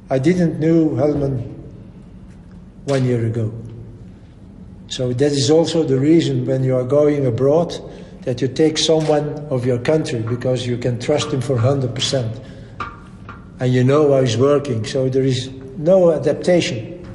I 0.08 0.18
didn't 0.18 0.60
know 0.60 0.90
Hellman 0.90 1.52
one 2.84 3.04
year 3.04 3.26
ago. 3.26 3.52
So 4.88 5.12
that 5.12 5.32
is 5.32 5.50
also 5.50 5.82
the 5.82 5.98
reason 5.98 6.46
when 6.46 6.62
you 6.62 6.76
are 6.76 6.84
going 6.84 7.26
abroad 7.26 7.74
that 8.24 8.40
you 8.40 8.48
take 8.48 8.78
someone 8.78 9.28
of 9.50 9.66
your 9.66 9.78
country 9.78 10.20
because 10.20 10.66
you 10.66 10.78
can 10.78 10.98
trust 10.98 11.30
him 11.30 11.40
for 11.40 11.56
100%. 11.56 12.40
And 13.60 13.72
you 13.72 13.84
know 13.84 14.12
how 14.12 14.20
he's 14.22 14.36
working, 14.36 14.84
so 14.84 15.08
there 15.08 15.22
is 15.22 15.50
no 15.76 16.10
adaptation. 16.10 17.06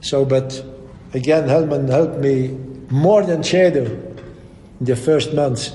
So, 0.00 0.24
but 0.24 0.64
again, 1.12 1.48
Hellman 1.48 1.88
helped 1.88 2.18
me 2.18 2.48
more 2.88 3.22
than 3.24 3.42
Shadow 3.42 3.84
in 3.84 4.86
the 4.86 4.96
first 4.96 5.34
months 5.34 5.74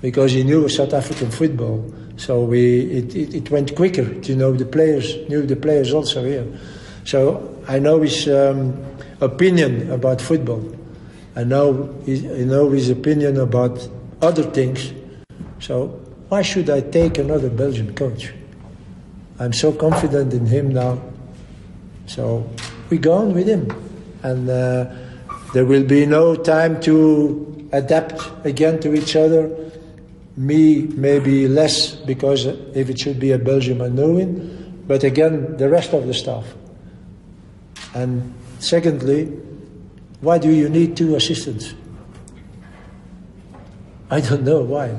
because 0.00 0.32
he 0.32 0.42
knew 0.42 0.68
South 0.68 0.94
African 0.94 1.30
football. 1.30 1.84
So 2.16 2.42
we, 2.44 2.80
it, 2.90 3.14
it, 3.14 3.34
it 3.34 3.50
went 3.50 3.76
quicker 3.76 4.20
to 4.20 4.36
know 4.36 4.52
the 4.52 4.64
players, 4.64 5.16
knew 5.28 5.42
the 5.42 5.56
players 5.56 5.92
also 5.92 6.24
here. 6.24 6.46
So 7.04 7.62
I 7.68 7.78
know 7.78 8.00
his 8.00 8.28
um, 8.28 8.82
opinion 9.20 9.90
about 9.90 10.20
football. 10.20 10.60
I 11.36 11.44
know, 11.44 11.94
his, 12.04 12.24
I 12.24 12.44
know 12.44 12.70
his 12.70 12.90
opinion 12.90 13.38
about 13.38 13.86
other 14.20 14.42
things. 14.42 14.92
So 15.60 15.88
why 16.28 16.42
should 16.42 16.70
I 16.70 16.80
take 16.80 17.18
another 17.18 17.50
Belgian 17.50 17.94
coach? 17.94 18.32
I'm 19.38 19.52
so 19.52 19.72
confident 19.72 20.34
in 20.34 20.46
him 20.46 20.72
now. 20.72 21.00
So 22.06 22.48
we 22.90 22.98
go 22.98 23.14
on 23.14 23.34
with 23.34 23.46
him. 23.46 23.70
And 24.22 24.50
uh, 24.50 24.92
there 25.54 25.64
will 25.64 25.84
be 25.84 26.04
no 26.06 26.34
time 26.36 26.80
to 26.82 27.68
adapt 27.72 28.22
again 28.44 28.80
to 28.80 28.94
each 28.94 29.16
other 29.16 29.48
me 30.36 30.82
maybe 30.94 31.48
less 31.48 31.94
because 31.94 32.46
if 32.46 32.88
it 32.88 32.98
should 32.98 33.20
be 33.20 33.32
a 33.32 33.38
Belgium 33.38 33.82
I 33.82 33.88
know 33.88 34.16
him, 34.16 34.84
but 34.86 35.04
again 35.04 35.56
the 35.56 35.68
rest 35.68 35.92
of 35.92 36.06
the 36.06 36.14
staff. 36.14 36.44
And 37.94 38.34
secondly, 38.58 39.32
why 40.20 40.38
do 40.38 40.50
you 40.50 40.68
need 40.68 40.96
two 40.96 41.14
assistants? 41.16 41.74
I 44.10 44.20
don't 44.20 44.42
know 44.42 44.60
why. 44.60 44.96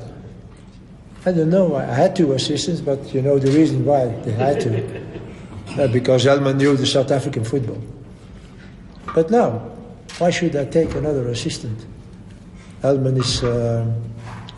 I 1.26 1.32
don't 1.32 1.50
know 1.50 1.66
why. 1.66 1.84
I 1.84 1.94
had 1.94 2.16
two 2.16 2.34
assistants, 2.34 2.82
but 2.82 3.14
you 3.14 3.22
know 3.22 3.38
the 3.38 3.52
reason 3.52 3.86
why 3.86 4.06
they 4.06 4.32
had 4.32 4.62
to. 4.62 5.12
Uh, 5.72 5.88
because 5.88 6.28
Elman 6.28 6.58
knew 6.58 6.76
the 6.76 6.86
South 6.86 7.12
African 7.12 7.46
football. 7.46 7.82
But 9.16 9.32
now, 9.32 9.52
why 10.18 10.30
should 10.30 10.54
I 10.58 10.66
take 10.66 10.94
another 10.96 11.30
assistant? 11.30 11.86
Elman 12.84 13.16
is. 13.16 13.42
Uh, 13.42 13.90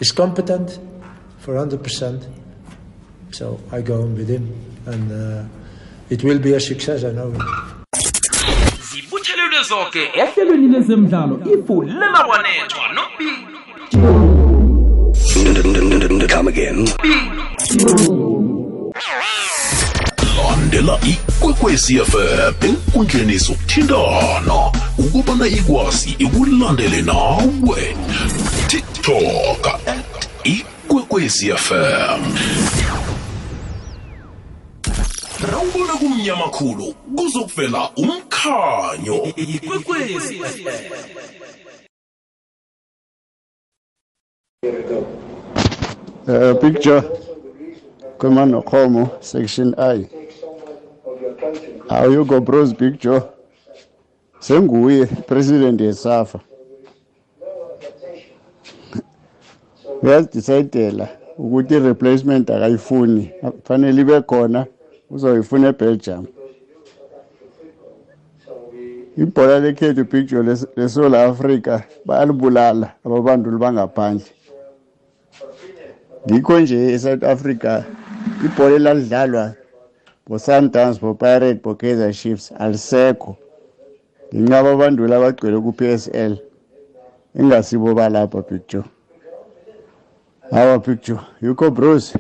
is 0.04 0.12
competent 0.12 0.80
for 1.40 1.56
100%. 1.56 2.28
So 3.32 3.60
I 3.72 3.82
go 3.82 4.02
on 4.04 4.16
with 4.16 4.30
him, 4.30 4.46
and 4.86 5.12
uh, 5.12 5.46
it 6.10 6.24
will 6.24 6.40
be 6.40 6.54
a 6.54 6.60
success, 6.60 7.04
I 7.04 7.12
know. 7.12 7.34
Zibuthelelwe 9.64 9.68
zonke 9.70 10.12
ehlelweni 10.14 10.68
lezemidlalo 10.68 11.40
ifulela 11.54 12.24
kwanethwa 12.24 12.88
nobili 12.96 13.48
Come 16.28 16.48
again. 16.48 16.88
landela 20.38 21.00
ikwekwezi 21.04 22.00
fm 22.00 22.54
enkundleni 22.68 23.38
zokuthintana 23.38 24.72
ukubana 24.98 25.48
ikwazi 25.48 26.16
ikulandele 26.20 27.02
nawe. 27.02 27.96
Tiktok 28.68 29.68
at 29.68 30.28
ikwekwezi 30.44 31.52
fm 31.54 32.22
rawubona 35.52 35.94
kumnyama 35.94 36.50
khulu 36.50 36.94
kuzokuvela 37.16 37.90
umkhanyo 37.96 39.28
ikwekwezi 39.36 40.42
Uh, 46.28 46.54
picture 46.62 47.02
Kwemano 48.18 48.62
Khomo, 48.62 49.10
section 49.20 49.76
I. 49.78 50.08
Ayugo 51.90 52.40
Bros 52.42 52.74
picture. 52.74 53.22
Senguye 54.40 55.06
president 55.06 55.82
yeSAFA. 55.82 56.40
Uyazidecidela 60.04 61.08
ukuthi 61.38 61.80
replacement 61.80 62.50
akayifuni. 62.50 63.32
Fanele 63.64 64.02
ibe 64.02 64.22
khona 64.22 64.66
uzoyifuna 65.14 65.68
eBelgium. 65.74 66.26
Ibhola 69.18 69.60
lekhethu 69.60 70.06
picture 70.06 70.44
leSouth 70.76 71.16
Africa 71.16 71.84
bayalibulala 72.06 72.88
ababanduli 73.06 73.58
bangaphandle. 73.58 74.30
ngikho 76.28 76.60
nje 76.60 76.94
eSouth 76.94 77.24
Africa 77.24 77.84
ibhola 78.46 78.76
elalidlalwa 78.76 79.54
bo-Sundowns 80.28 81.00
bo-Pirate 81.04 81.60
bo-Kaizer 81.64 82.14
Chiefs 82.14 82.52
alisekho 82.64 83.36
ngenxa 84.34 84.60
ababanduli 84.60 85.14
abagcwele 85.14 85.58
ku-PSL 85.66 86.34
ingasibo 87.40 87.94
balapha 87.94 88.42
picture 88.42 88.88
hawa 90.52 90.80
picture 90.80 91.20
yikho 91.42 91.72
bros 91.72 92.16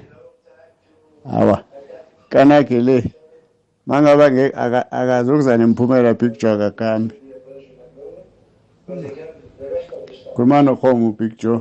hawa 1.31 1.63
kanakhe 2.33 2.81
le 2.81 3.03
mangaba 3.85 4.25
akazokuza 4.91 5.57
nemphumela 5.57 6.13
picture 6.13 6.51
akakambi 6.53 7.15
khulumana 10.33 10.75
khomo 10.75 11.11
picture 11.11 11.59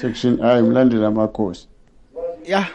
section 0.00 0.40
i 0.42 0.62
mlandela 0.62 1.08
amakhosi 1.08 1.68
ya 2.44 2.66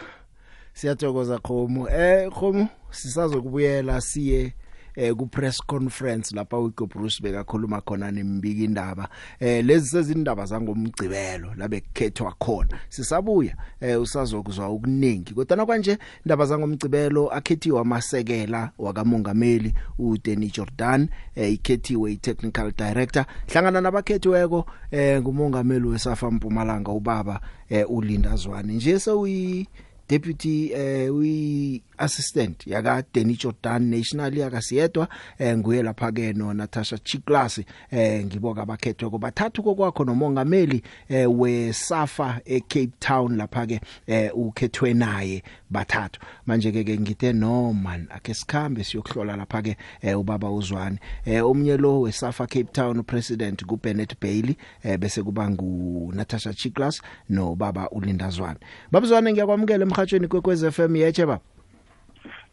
siyathokoza 0.72 1.38
khomo 1.38 1.88
eh 1.88 2.30
khomo 2.30 2.68
sisazokubuyela 2.90 4.00
siye 4.00 4.54
eh 5.00 5.14
ku 5.16 5.26
press 5.26 5.62
conference 5.66 6.36
lapha 6.36 6.58
uGo 6.58 6.86
Bruce 6.86 7.22
bekakhuluma 7.22 7.80
khona 7.80 8.10
nembiki 8.10 8.64
indaba 8.64 9.08
eh 9.40 9.64
lezi 9.64 9.86
sezindaba 9.88 10.44
zangomgcibelo 10.46 11.54
labe 11.56 11.80
kukhethwa 11.80 12.34
khona. 12.38 12.78
Sisabuya 12.88 13.56
eh 13.80 14.00
usazokuzwa 14.00 14.66
okuningi 14.66 15.34
kodwa 15.34 15.66
kwanje 15.66 15.98
indaba 16.24 16.46
zangomgcibelo 16.46 17.28
akhethiwe 17.28 17.80
amasekela 17.80 18.70
wakamongameli 18.78 19.74
uDeni 19.98 20.50
Jordan 20.50 21.08
eh 21.34 21.52
ikhethiwe 21.52 22.12
i-technical 22.12 22.72
director. 22.76 23.24
Hlangana 23.46 23.80
nabakhethiweko 23.80 24.66
eh 24.90 25.20
ngumongameli 25.22 25.86
weSafa 25.86 26.30
Mpumalanga 26.30 26.92
ubaba 26.92 27.40
eh 27.68 27.90
uLinda 27.90 28.36
Zwane 28.36 28.72
nje 28.72 28.98
sewuyi 29.00 29.68
deputy 30.10 30.72
eh 30.72 31.14
uyi 31.14 31.82
assistant 31.98 32.66
yaka 32.66 33.02
Danny 33.14 33.34
Jordan 33.36 33.82
National 33.90 34.38
yakasiyedwa 34.38 35.08
eh 35.38 35.56
nguye 35.58 35.82
lapha 35.82 36.12
ke 36.12 36.32
no 36.32 36.52
Natasha 36.54 36.98
Chiklas 36.98 37.60
eh 37.90 38.24
ngiboka 38.24 38.62
abakhethwe 38.62 39.10
kobathathu 39.10 39.62
kokwakho 39.62 40.04
nomongameli 40.04 40.82
eh 41.08 41.30
weSafa 41.40 42.40
eCape 42.44 42.90
Town 43.00 43.36
lapha 43.36 43.66
ke 43.66 43.80
eh 44.06 44.30
ukhethwe 44.34 44.94
naye 44.94 45.42
bathathu. 45.70 46.20
Manje 46.46 46.72
ke 46.72 46.98
ngithe 46.98 47.32
no 47.32 47.72
man 47.72 48.08
ake 48.10 48.34
sikhambe 48.34 48.84
siyokuhlola 48.84 49.36
lapha 49.36 49.62
ke 49.62 49.76
eh 50.02 50.18
ubaba 50.18 50.50
uzwane. 50.50 50.98
Eh 51.24 51.46
omnye 51.46 51.76
lo 51.76 52.00
weSafa 52.00 52.46
Cape 52.46 52.72
Town 52.72 53.02
president 53.02 53.64
kuBennett 53.64 54.20
Bailey 54.20 54.56
eh 54.82 54.98
bese 54.98 55.22
kuba 55.22 55.50
ngu 55.50 56.12
Natasha 56.14 56.52
Chiklas 56.52 57.02
no 57.28 57.54
baba 57.54 57.88
uLindazwane 57.90 58.58
babuzwane 58.90 59.32
ngiyakwamukela 59.32 59.86
emhathweni 60.00 60.28
kwekwez 60.28 60.70
FM 60.70 60.96
yeche 60.96 61.26
baba 61.26 61.40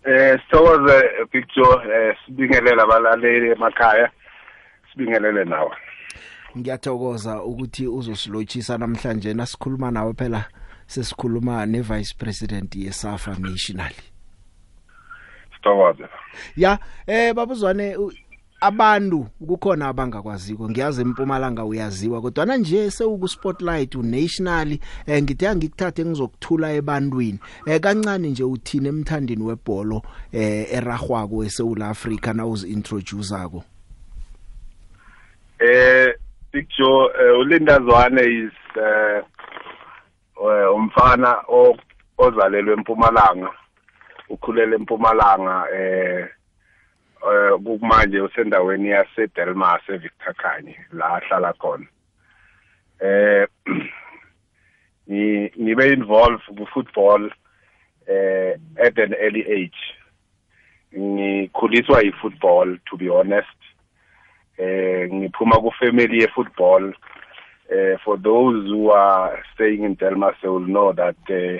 Eh 0.06 0.39
sithokoze 0.39 1.25
picture 1.32 1.77
eh 1.94 2.16
sibingelela 2.25 2.84
abalaleli 2.84 3.51
emakhaya. 3.51 4.12
Sibingelele 4.92 5.46
nawe. 5.46 5.75
Ngiyathokoza 6.58 7.44
ukuthi 7.44 7.88
uzosilochisa 7.88 8.77
namhlanje. 8.77 9.34
Nasikhuluma 9.34 9.92
nawe 9.92 10.13
phela. 10.13 10.46
Sesikhuluma 10.86 11.66
ne 11.66 11.82
vice 11.82 12.16
president 12.18 12.75
yeSafa 12.75 13.36
National 13.39 13.94
sithokoze. 15.56 16.08
Ya 16.56 16.80
eh 17.08 17.34
babuzwane 17.34 17.98
abantu 18.60 19.28
kukhona 19.48 19.88
abangakwaziko. 19.88 20.70
Ngiyazi 20.70 21.02
empumalanga 21.02 21.66
uyaziwa 21.66 22.22
kodwa 22.22 22.46
na 22.46 22.58
nje 22.58 22.92
sewuku 22.92 23.28
spotlight 23.28 23.96
unational 23.96 24.78
eh 25.08 25.24
ngithe 25.24 25.56
ngikuthathe 25.56 26.06
ngizokuthula 26.06 26.74
ebantwini. 26.74 27.40
Eh 27.66 27.80
kancane 27.80 28.30
nje 28.30 28.44
uthini 28.44 28.88
emthandini 28.88 29.44
webhola 29.44 30.02
eh 30.32 30.74
eragwako 30.74 31.44
eSouth 31.44 31.82
Africa 31.82 32.34
na 32.34 32.46
uzi 32.46 32.68
introduceako 32.72 33.64
eh 35.60 36.14
picture 36.52 37.06
uh, 37.06 37.40
ulindazwane 37.40 38.22
is 38.22 38.54
uh, 38.76 39.26
uh, 40.44 40.76
umfana 40.76 41.36
ozalelwe 42.18 42.74
eMpumalanga 42.74 43.50
ukhulele 44.30 44.76
eMpumalanga 44.76 45.66
eh 45.74 46.28
eh 47.34 47.80
kumanje 47.80 48.22
usendaweni 48.22 48.90
yase 48.90 49.28
Delmas 49.36 49.82
eVictor 49.90 50.34
Khanye 50.34 50.76
la 50.94 51.20
ahlala 51.20 51.54
khona. 51.54 51.88
Eh 53.00 53.46
ni 55.08 55.52
nibe 55.56 55.94
involved 55.94 56.44
ku 56.58 56.66
football 56.74 57.30
eh 58.08 58.56
at 58.86 58.98
an 58.98 59.14
early 59.14 59.44
age. 59.48 59.82
Ngikhuliswa 60.94 62.04
yi 62.04 62.12
football 62.22 62.78
to 62.90 62.98
be 62.98 63.10
honest. 63.10 63.60
Eh 64.58 65.08
ngiphuma 65.12 65.62
ku 65.62 65.72
family 65.80 66.22
ye 66.22 66.28
football 66.36 66.94
eh 67.70 67.98
for 68.04 68.18
those 68.18 68.66
who 68.72 68.90
are 68.92 69.44
staying 69.54 69.84
in 69.84 69.96
Delmas 69.96 70.36
they 70.42 70.50
will 70.50 70.68
know 70.68 70.94
that 70.94 71.18
uh, 71.30 71.60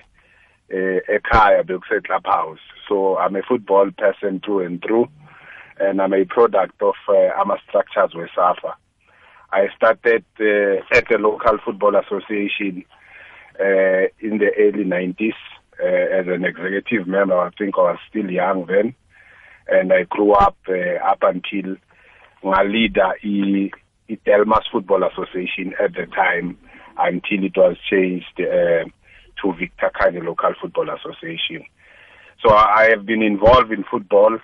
uh, 0.74 1.00
ekhaya 1.16 1.64
bekuse 1.64 2.04
clubhouse 2.04 2.60
so 2.88 3.18
i'm 3.18 3.36
a 3.36 3.42
football 3.44 3.92
person 3.92 4.40
through 4.40 4.66
and 4.66 4.82
through. 4.82 5.08
And 5.80 6.02
I'm 6.02 6.14
a 6.14 6.26
product 6.26 6.82
of 6.82 6.96
uh, 7.08 7.40
AMA 7.40 7.58
structures 7.68 8.12
with 8.14 8.30
SAFA. 8.36 8.76
I 9.52 9.68
started 9.76 10.26
uh, 10.40 10.84
at 10.96 11.08
the 11.10 11.18
local 11.18 11.58
football 11.64 11.96
association 11.96 12.84
uh, 13.60 14.10
in 14.20 14.40
the 14.40 14.52
early 14.58 14.84
90s 14.84 15.34
uh, 15.82 16.20
as 16.20 16.28
an 16.28 16.44
executive 16.46 17.08
member. 17.08 17.38
I 17.38 17.50
think 17.58 17.76
I 17.78 17.82
was 17.82 18.00
still 18.10 18.30
young 18.30 18.66
then, 18.66 18.94
and 19.68 19.94
I 19.94 20.04
grew 20.04 20.34
up 20.34 20.58
uh, 20.68 21.04
up 21.06 21.20
until 21.22 21.76
ngaleader 22.44 23.14
i 23.24 23.72
Delmas 24.26 24.64
Football 24.72 25.04
Association 25.04 25.74
at 25.84 25.94
the 25.94 26.06
time 26.06 26.58
until 26.98 27.44
it 27.44 27.58
was 27.58 27.76
changed 27.90 28.40
uh, 28.40 28.86
to 29.42 29.54
Victor 29.60 29.92
Khanye 29.94 30.24
Local 30.24 30.54
Football 30.62 30.90
Association. 30.90 31.66
So 32.44 32.54
I 32.54 32.90
have 32.92 33.06
been 33.06 33.24
involved 33.24 33.72
in 33.72 33.84
football 33.90 34.38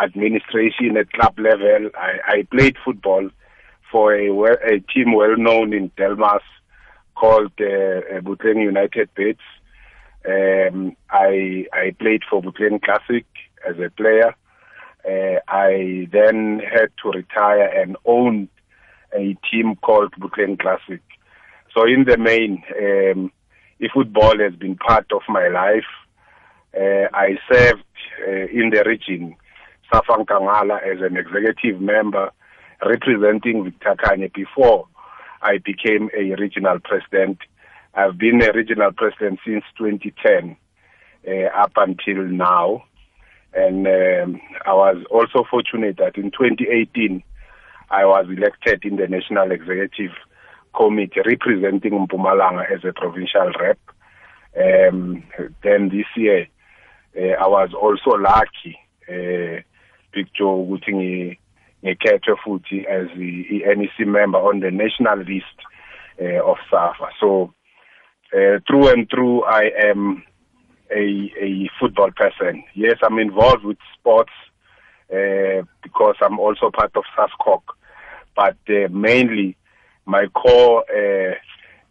administration 0.00 0.96
at 0.96 1.12
club 1.12 1.38
level. 1.38 1.90
I, 1.94 2.18
I 2.26 2.42
played 2.50 2.76
football 2.84 3.28
for 3.90 4.14
a, 4.14 4.30
a 4.30 4.80
team 4.80 5.14
well 5.14 5.36
known 5.36 5.72
in 5.72 5.90
Delmas 5.90 6.40
called 7.14 7.52
uh, 7.60 8.20
Butleng 8.20 8.62
United 8.62 9.10
Bits. 9.14 9.40
Um, 10.26 10.96
I 11.10 11.66
I 11.72 11.94
played 11.98 12.22
for 12.30 12.40
Butleng 12.40 12.80
Classic 12.80 13.26
as 13.68 13.76
a 13.78 13.90
player. 13.90 14.34
Uh, 15.04 15.40
I 15.48 16.08
then 16.12 16.60
had 16.60 16.90
to 17.02 17.10
retire 17.10 17.66
and 17.66 17.96
owned 18.04 18.48
a 19.12 19.36
team 19.50 19.76
called 19.82 20.12
Butleng 20.12 20.60
Classic. 20.60 21.02
So 21.74 21.86
in 21.86 22.04
the 22.04 22.18
main, 22.18 22.62
um, 22.80 23.32
football 23.92 24.38
has 24.38 24.54
been 24.54 24.76
part 24.76 25.10
of 25.12 25.22
my 25.28 25.48
life. 25.48 25.90
Uh, 26.74 27.08
I 27.12 27.38
served 27.50 27.84
uh, 28.26 28.30
in 28.30 28.70
the 28.70 28.82
region, 28.86 29.36
Safankangala, 29.92 30.82
as 30.82 31.00
an 31.02 31.16
executive 31.16 31.80
member 31.80 32.30
representing 32.84 33.64
Victor 33.64 33.94
Kanye 34.02 34.32
before 34.32 34.88
I 35.42 35.58
became 35.58 36.10
a 36.16 36.34
regional 36.34 36.78
president. 36.80 37.38
I've 37.94 38.16
been 38.18 38.42
a 38.42 38.52
regional 38.52 38.92
president 38.92 39.40
since 39.44 39.64
2010 39.76 40.56
uh, 41.28 41.46
up 41.54 41.72
until 41.76 42.24
now. 42.24 42.84
And 43.54 43.86
um, 43.86 44.40
I 44.64 44.72
was 44.72 45.04
also 45.10 45.44
fortunate 45.50 45.98
that 45.98 46.16
in 46.16 46.30
2018, 46.30 47.22
I 47.90 48.06
was 48.06 48.26
elected 48.30 48.84
in 48.84 48.96
the 48.96 49.06
National 49.06 49.50
Executive 49.50 50.12
Committee 50.74 51.20
representing 51.26 52.06
Mpumalanga 52.06 52.70
as 52.72 52.82
a 52.84 52.92
provincial 52.94 53.52
rep. 53.60 53.78
Um, 54.56 55.22
then 55.62 55.90
this 55.90 56.06
year, 56.16 56.46
uh, 57.16 57.44
I 57.44 57.46
was 57.48 57.70
also 57.74 58.16
lucky 58.18 58.78
uh, 59.08 59.60
picture 60.12 60.44
ukuthi 60.44 61.38
ngikhethwe 61.84 62.36
futhi 62.44 62.86
as 62.86 63.08
the 63.16 63.62
NEC 63.76 64.06
member 64.06 64.38
on 64.38 64.60
the 64.60 64.70
national 64.70 65.18
list 65.18 65.58
uh, 66.20 66.42
of 66.44 66.56
SAFA. 66.70 67.08
So 67.20 67.52
uh, 68.32 68.60
through 68.66 68.88
and 68.88 69.08
through, 69.10 69.44
I 69.44 69.70
am 69.84 70.22
a, 70.90 71.32
a 71.40 71.70
football 71.80 72.10
person. 72.12 72.64
Yes, 72.74 72.96
I'm 73.02 73.18
involved 73.18 73.64
with 73.64 73.78
sports 73.98 74.32
uh, 75.12 75.62
because 75.82 76.16
I'm 76.22 76.38
also 76.38 76.70
part 76.70 76.92
of 76.96 77.04
SASCOC, 77.16 77.62
but 78.34 78.56
uh, 78.68 78.88
mainly 78.90 79.56
my 80.06 80.26
core 80.26 80.84
uh, 80.90 81.34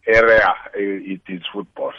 area 0.06 0.48
uh, 0.48 0.72
it 0.74 1.20
is 1.28 1.42
football. 1.52 1.92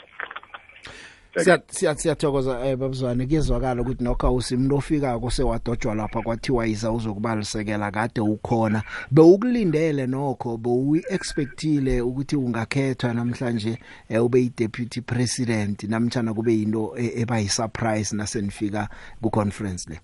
Siyathokoza 1.96 2.66
eh 2.66 2.78
babuzwane. 2.78 3.26
Kuyezwakala 3.26 3.82
ukuthi 3.82 4.04
nokho 4.04 4.28
awusimuntu 4.28 4.76
ofikako 4.76 5.32
sewadojwa 5.32 5.96
lapha 5.96 6.22
kwathiwa 6.22 6.68
iza 6.68 6.92
uzokubalisekela 6.92 7.92
kade 7.92 8.22
ukhona. 8.22 8.84
Bewukulindele 9.12 10.08
nokho 10.08 10.58
bewuexpectile 10.58 12.02
ukuthi 12.02 12.36
ungakhethwa 12.36 13.14
namhlanje 13.14 13.78
eh, 14.10 14.24
ube 14.24 14.40
yideputy 14.40 15.02
president 15.02 15.84
namtjana 15.84 16.34
kube 16.34 16.54
yinto 16.54 16.94
e, 16.98 17.22
eba 17.22 17.40
yisurprise 17.40 18.16
nasenifika 18.16 18.90
ku 19.22 19.30
conference 19.30 19.90
le 19.90 20.00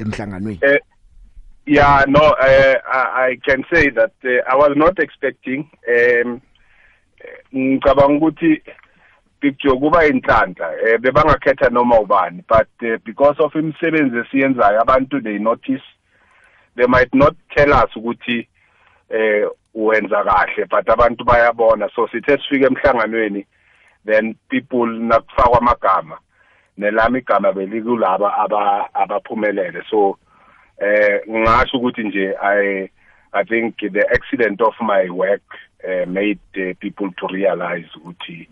emhlanganweni. 0.00 0.60
Uh, 0.62 0.76
yeah 1.66 2.04
no 2.08 2.20
uh, 2.20 2.74
I, 2.92 3.28
I 3.28 3.38
can 3.44 3.64
say 3.72 3.90
that 3.90 4.12
uh, 4.24 4.52
I 4.52 4.56
was 4.56 4.72
not 4.76 4.98
expecting 4.98 5.70
um 5.88 6.40
ngicabanga 7.54 8.16
ukuthi 8.16 8.62
picture 9.42 9.74
kuba 9.74 10.06
inhlanhla 10.06 10.68
eh 10.86 10.98
bebangakhetha 11.00 11.68
noma 11.70 12.00
ubani 12.00 12.44
but 12.48 12.70
uh, 12.82 12.96
because 13.04 13.42
of 13.42 13.54
imisebenzi 13.54 14.18
esiyenzayo 14.18 14.80
abantu 14.80 15.20
they 15.20 15.38
notice 15.38 15.82
they 16.76 16.86
might 16.86 17.14
not 17.14 17.34
tell 17.54 17.72
us 17.72 17.96
ukuthi 17.96 18.48
eh 19.10 19.48
wenza 19.74 20.24
kahle 20.24 20.64
but 20.70 20.88
abantu 20.88 21.24
bayabona. 21.24 21.88
So 21.94 22.08
sithe 22.08 22.38
sifike 22.38 22.66
emhlanganweni 22.66 23.46
then 24.06 24.34
people 24.48 24.86
nakufakwa 24.86 25.58
amagama 25.58 26.18
nelami 26.78 27.18
igama 27.18 27.52
belikulaba 27.52 28.36
aba 28.36 28.94
abaphumelele. 28.94 29.82
So 29.90 30.18
eh 30.78 31.20
ngasho 31.30 31.78
ukuthi 31.78 32.02
nje 32.02 32.34
i 32.42 32.88
i 33.32 33.44
think 33.44 33.76
the 33.78 34.06
accident 34.14 34.60
of 34.60 34.74
my 34.80 35.10
work 35.10 35.42
uh, 35.84 36.06
made 36.06 36.40
uh, 36.56 36.74
people 36.80 37.10
to 37.16 37.26
realize 37.26 37.88
ukuthi 37.96 38.48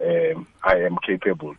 um, 0.00 0.46
i 0.62 0.76
am 0.86 0.96
capable. 1.06 1.54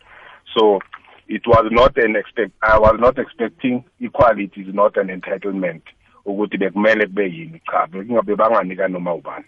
So 0.56 0.80
it 1.28 1.46
was 1.46 1.66
not 1.70 1.96
an 1.96 2.16
expect 2.16 2.52
i 2.62 2.78
was 2.78 2.96
not 2.98 3.18
expecting 3.18 3.84
equality 4.00 4.62
is 4.62 4.74
not 4.74 4.96
an 4.96 5.08
entitlement. 5.08 5.82
Ukuthi 6.26 6.58
bekumele 6.58 7.06
kube 7.06 7.24
yini 7.24 7.60
cha 7.70 7.86
bekungabe 7.86 8.36
banganika 8.36 8.88
noma 8.88 9.14
ubani. 9.14 9.44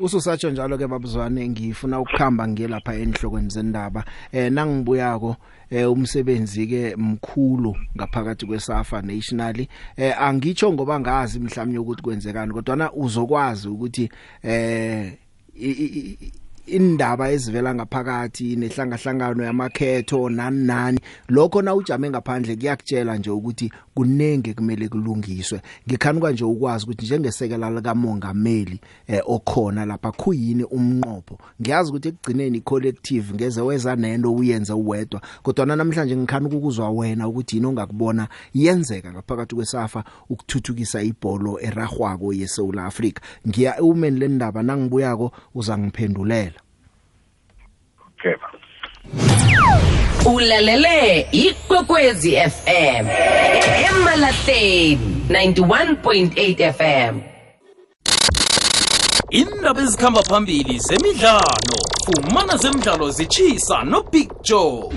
Ususatsho 0.00 0.50
njalo 0.50 0.78
ke 0.78 0.86
babuzwane 0.86 1.48
ngifuna 1.48 2.00
ukukhamba 2.00 2.48
ngiye 2.48 2.68
lapha 2.68 2.94
enhlokweni 2.94 3.48
zendaba. 3.48 4.04
Eh 4.32 4.52
nangibuyako 4.52 5.36
eh 5.70 5.92
umsebenzi 5.92 6.66
ke 6.66 6.96
mkhulu 6.96 7.76
ngaphakathi 7.96 8.46
kweSafa 8.46 9.02
National 9.02 9.66
eh 9.96 10.22
angitsho 10.22 10.72
ngoba 10.72 11.00
ngazi 11.00 11.40
mhlawumnye 11.40 11.78
ukuthi 11.78 12.02
kwenzekani 12.02 12.52
kodwa 12.52 12.76
na 12.76 12.92
uzokwazi 12.92 13.68
ukuthi 13.68 14.10
eh 14.42 15.12
indaba 16.66 17.30
ezivela 17.30 17.74
ngaphakathi 17.74 18.56
nehlangahlangano 18.56 19.44
yamakhetho 19.44 20.28
nani 20.30 20.66
nani. 20.66 21.00
Lokho 21.28 21.62
na 21.62 21.74
ujame 21.74 22.10
ngaphandle 22.10 22.56
kuyakutshela 22.56 23.16
nje 23.16 23.30
ukuthi 23.30 23.72
kunenge 23.94 24.54
kumele 24.54 24.88
kulungiswe. 24.88 25.60
Ngikhanuka 25.88 26.30
nje 26.32 26.44
ukwazi 26.44 26.84
ukuthi 26.84 27.06
njengesekela 27.06 27.70
lika 27.70 27.94
mongameli 27.94 28.80
eh, 29.06 29.22
okhona 29.26 29.86
lapha 29.86 30.12
khuyini 30.12 30.64
umnqopho? 30.64 31.38
Ngiyazi 31.62 31.90
ukuthi 31.90 32.08
ekugcineni 32.08 32.60
collective 32.60 33.34
ngeze 33.34 33.60
weza 33.60 33.96
nento 33.96 34.34
uyenza 34.34 34.76
uwedwa 34.76 35.20
kodwa 35.42 35.66
namhlanje 35.66 36.16
ngikhanuka 36.16 36.56
ukuzwa 36.56 36.90
wena 36.90 37.28
ukuthi 37.28 37.56
yini 37.56 37.66
ongakubona 37.66 38.28
yenzeka 38.54 39.12
ngaphakathi 39.12 39.54
kwesafa 39.54 40.04
ukuthuthukisa 40.30 41.02
ibhola 41.02 41.62
eragwako 41.62 42.32
yeSouth 42.32 42.78
Africa 42.78 43.20
ngiya 43.48 43.82
umeni 43.82 44.18
lendaba 44.18 44.62
nangibuyako 44.62 45.32
uzangiphendulela. 45.54 46.53
Keva 48.24 48.48
ulalele 50.24 51.28
ikwekwezi 51.32 52.36
fm 52.36 53.06
emalahleni 53.88 54.98
91.8 55.28 56.72
fm 56.72 57.20
indaba 59.30 59.82
ezikhamba 59.82 60.22
phambili 60.22 60.78
zemidlalo. 60.78 61.78
Fumana 62.04 62.56
zemidlalo 62.56 63.10
zitshisa 63.10 63.82
nobig 63.84 64.30
joe. 64.42 64.90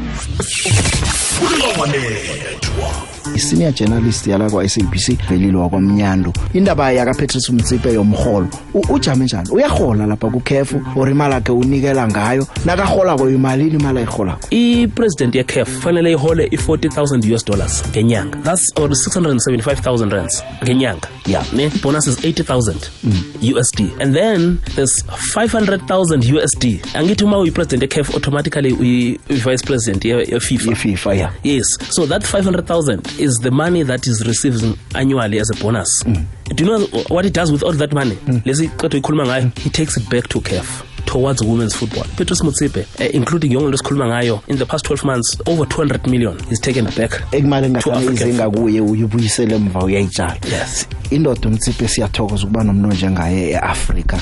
Isenior 3.35 3.73
journalist 3.73 4.27
yala 4.27 4.49
kwa 4.49 4.69
SABC 4.69 5.17
velilo 5.29 5.61
wakwamnyando 5.61 6.33
indaba 6.53 6.91
yaka 6.91 7.13
Patrice 7.13 7.51
Mtsipe 7.51 7.93
yomholo 7.93 8.47
ujame 8.89 9.25
njani? 9.25 9.49
Uyahola 9.49 10.05
lapha 10.05 10.29
ku 10.29 10.39
CAF 10.39 10.73
or 10.95 11.09
imali 11.09 11.33
yakhe 11.33 11.51
unikela 11.51 12.07
ngayo? 12.07 12.47
Nakahola 12.65 13.17
ko 13.17 13.29
imalini 13.29 13.75
imali 13.79 13.97
ayihola 13.99 14.37
i 14.51 14.87
president 14.87 15.35
ye 15.35 15.43
CAF 15.43 15.69
fanele 15.79 16.11
ihole 16.11 16.47
i 16.51 16.57
40000 16.57 17.33
US 17.33 17.45
dollars 17.45 17.83
ngenyanga. 17.91 18.43
That's 18.43 18.71
or 18.75 18.89
675000 18.89 20.11
rands 20.11 20.43
ngenyanga. 20.63 21.07
Yeah. 21.25 21.45
Ne 21.53 21.69
bonus 21.81 22.07
is 22.07 22.17
80000 22.25 22.89
mm. 23.03 23.53
USD 23.53 24.01
and 24.01 24.15
then 24.15 24.59
there's 24.75 25.03
500000 25.33 26.23
USD 26.23 26.81
angithi 26.93 27.23
uma 27.23 27.37
uyi 27.37 27.51
president 27.51 27.81
ye 27.83 27.87
CAF 27.87 28.15
automatically 28.15 28.71
uyi 28.73 29.19
vice 29.29 29.63
president 29.65 30.05
ye, 30.05 30.17
ye 30.17 30.39
FIFA 30.39 30.69
ye 30.69 30.75
FIFA 30.75 31.15
yeah. 31.15 31.31
Yes. 31.43 31.67
So 31.89 32.05
that 32.05 32.23
500000 32.23 33.16
is 33.19 33.39
the 33.39 33.51
money 33.51 33.83
that 33.83 34.07
is 34.07 34.25
received 34.27 34.63
annually 34.95 35.39
as 35.39 35.49
a 35.49 35.55
bonus. 35.63 36.03
Mm. 36.03 36.25
do 36.55 36.63
you 36.63 36.69
know 36.69 36.85
what 37.09 37.25
he 37.25 37.31
does 37.31 37.51
with 37.51 37.63
all 37.63 37.73
that 37.73 37.93
money? 37.93 38.15
Mm. 38.15 38.41
lesi 38.45 38.67
qetho 38.69 38.97
ikhuluma 38.97 39.25
ngayo 39.25 39.51
he 39.59 39.69
takes 39.69 39.97
it 39.97 40.09
back 40.09 40.27
to 40.27 40.39
CAF 40.41 40.83
towards 41.05 41.41
women's 41.43 41.75
football. 41.75 42.03
Petrus 42.17 42.41
Mutsipe 42.41 42.85
uh, 43.01 43.09
including 43.13 43.51
yonke 43.51 43.71
lesikhuluma 43.71 44.07
ngayo 44.07 44.41
in 44.47 44.57
the 44.57 44.65
past 44.65 44.85
12 44.85 45.05
months 45.05 45.37
over 45.47 45.65
200 45.65 46.07
million 46.07 46.37
is 46.51 46.59
taken 46.59 46.85
back 46.85 47.11
ekumali 47.31 47.67
engathana 47.67 48.01
izinga 48.11 48.49
kuye 48.49 48.81
uyibuyisele 48.81 49.55
emva 49.55 49.79
uyayitshala. 49.79 50.37
Yes. 50.51 50.87
Indoda 51.09 51.49
umtsipe 51.49 51.87
siyathokoza 51.87 52.43
ukuba 52.43 52.63
nomno 52.63 52.87
njengaye 52.93 53.49
eAfrica 53.51 54.17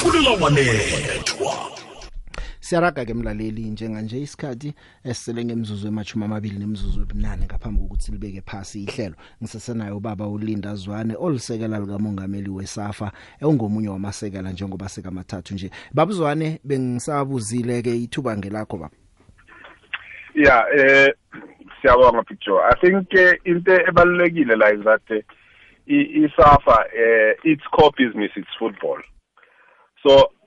fulela 0.00 0.30
wanethwa 0.30 1.69
siyaraga 2.70 3.04
ke 3.04 3.14
mlaleli 3.14 3.62
njenganje 3.62 4.18
isikhathi 4.18 4.74
esisele 5.04 5.44
ngemzuzu 5.44 5.88
emachuma 5.88 6.26
amabili 6.26 6.58
nemzuzu 6.58 7.00
ebunane 7.02 7.44
ngaphambi 7.44 7.80
kokuthi 7.80 8.12
libeke 8.12 8.40
phasi 8.40 8.82
ihlelo. 8.82 9.14
Ngisesenayo 9.42 9.96
ubaba 9.96 10.26
uLinda 10.26 10.74
Zwane 10.74 11.14
olisekela 11.18 11.80
lika 11.80 11.98
mongameli 11.98 12.50
weSafa 12.50 13.12
engomunye 13.42 13.88
wamasekela 13.88 14.52
njengoba 14.52 14.88
seka 14.88 15.10
mathathu 15.10 15.54
nje 15.54 15.70
babuzwane 15.94 16.60
bengisabuzile 16.64 17.82
ke 17.82 17.96
ithuba 17.96 18.36
ngelakho 18.36 18.76
baba. 18.76 18.96
Yeah 20.34 20.64
eh 20.76 21.14
siyabonga 21.82 22.22
picture 22.22 22.60
i 22.72 22.74
think 22.80 23.08
uh, 23.14 23.34
into 23.44 23.72
ebalulekile 23.88 24.56
la 24.56 24.70
is 24.70 24.84
that 24.84 25.10
uh, 25.10 25.22
iSafa 25.86 26.76
uh, 26.86 27.32
its 27.44 27.64
core 27.72 27.92
business 27.98 28.30
is 28.36 28.46
football. 28.58 28.98
So 30.06 30.12
eh 30.18 30.39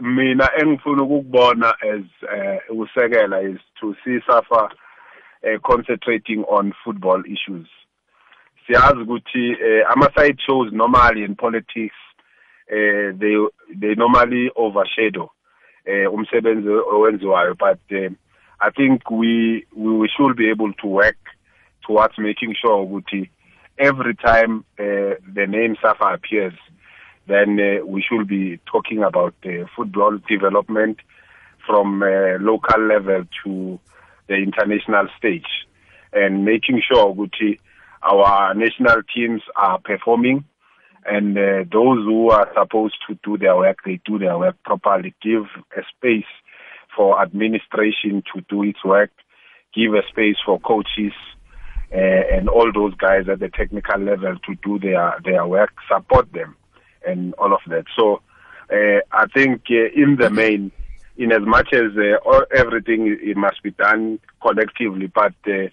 mina 0.00 0.50
engifuna 0.62 1.02
ukukubona 1.02 1.74
as 1.82 2.04
eh 2.32 2.60
ukusekela 2.68 3.42
is 3.42 3.60
to 3.80 3.94
see 4.04 4.20
SAFA 4.26 4.70
eh 5.42 5.58
concentrating 5.62 6.44
on 6.48 6.72
football 6.84 7.22
issues. 7.26 7.68
Siyazi 8.66 9.00
ukuthi 9.00 9.50
eh 9.50 9.84
ama 9.90 10.10
side 10.16 10.40
shows 10.46 10.72
normally 10.72 11.24
in 11.24 11.34
politics 11.34 11.96
eh 12.68 13.12
they 13.18 13.36
they 13.80 13.94
normally 13.94 14.50
overshadow 14.56 15.30
eh 15.84 16.12
umsebenzi 16.12 16.68
owenziwayo 16.68 17.54
but 17.54 17.80
uh, 17.92 18.12
i 18.60 18.70
think 18.70 19.10
we 19.10 19.66
we 19.76 20.08
should 20.08 20.36
be 20.36 20.50
able 20.50 20.72
to 20.72 20.86
work 20.86 21.18
towards 21.82 22.18
making 22.18 22.54
sure 22.54 22.82
ukuthi 22.82 23.30
every 23.78 24.14
time 24.14 24.62
uh, 24.78 25.14
the 25.34 25.46
name 25.46 25.76
SAFA 25.82 26.14
appears 26.14 26.54
then 27.30 27.58
uh, 27.60 27.86
we 27.86 28.02
should 28.02 28.26
be 28.26 28.58
talking 28.70 29.02
about 29.02 29.34
uh, 29.44 29.64
football 29.76 30.18
development 30.28 30.98
from 31.66 32.02
uh, 32.02 32.38
local 32.40 32.80
level 32.86 33.24
to 33.44 33.78
the 34.28 34.34
international 34.34 35.06
stage 35.16 35.66
and 36.12 36.44
making 36.44 36.82
sure 36.86 37.14
that 37.14 37.56
our 38.02 38.54
national 38.54 39.02
teams 39.14 39.42
are 39.54 39.78
performing 39.78 40.44
and 41.06 41.38
uh, 41.38 41.64
those 41.72 42.04
who 42.04 42.30
are 42.30 42.50
supposed 42.58 42.96
to 43.08 43.16
do 43.24 43.38
their 43.38 43.56
work 43.56 43.78
they 43.84 44.00
do 44.04 44.18
their 44.18 44.36
work 44.38 44.56
properly. 44.64 45.14
Give 45.22 45.44
a 45.76 45.82
space 45.96 46.30
for 46.96 47.22
administration 47.22 48.22
to 48.34 48.40
do 48.48 48.64
its 48.64 48.84
work. 48.84 49.10
Give 49.74 49.94
a 49.94 50.02
space 50.08 50.36
for 50.44 50.58
coaches 50.58 51.12
uh, 51.92 51.96
and 51.96 52.48
all 52.48 52.72
those 52.72 52.94
guys 52.94 53.28
at 53.28 53.38
the 53.38 53.48
technical 53.48 54.00
level 54.00 54.36
to 54.46 54.54
do 54.64 54.78
their 54.78 55.16
their 55.24 55.46
work. 55.46 55.72
Support 55.88 56.32
them. 56.32 56.56
And 57.06 57.34
all 57.34 57.52
of 57.52 57.60
that. 57.68 57.84
So 57.96 58.22
uh, 58.72 59.00
I 59.12 59.26
think 59.34 59.62
uh, 59.70 59.90
in 59.94 60.16
the 60.16 60.30
main, 60.30 60.72
in 61.16 61.32
as 61.32 61.42
much 61.42 61.72
as 61.72 61.96
uh, 61.96 62.16
all, 62.24 62.44
everything 62.54 63.18
it 63.20 63.36
must 63.36 63.62
be 63.62 63.70
done 63.72 64.18
collectively, 64.40 65.06
but 65.06 65.34
uh, 65.46 65.68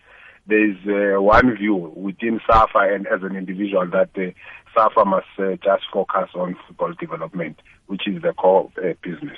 there's 0.47 0.77
uh, 0.87 1.21
one 1.21 1.55
view 1.55 1.75
within 1.75 2.39
SAFA 2.47 2.79
and 2.93 3.07
as 3.07 3.21
an 3.21 3.35
individual 3.35 3.85
that 3.87 4.09
uh, 4.17 4.31
SAFA 4.73 5.05
must 5.05 5.27
uh, 5.37 5.55
just 5.63 5.83
focus 5.91 6.29
on 6.35 6.55
football 6.67 6.93
development, 6.93 7.61
which 7.87 8.07
is 8.07 8.21
the 8.21 8.33
core 8.33 8.71
uh, 8.77 8.93
business. 9.01 9.37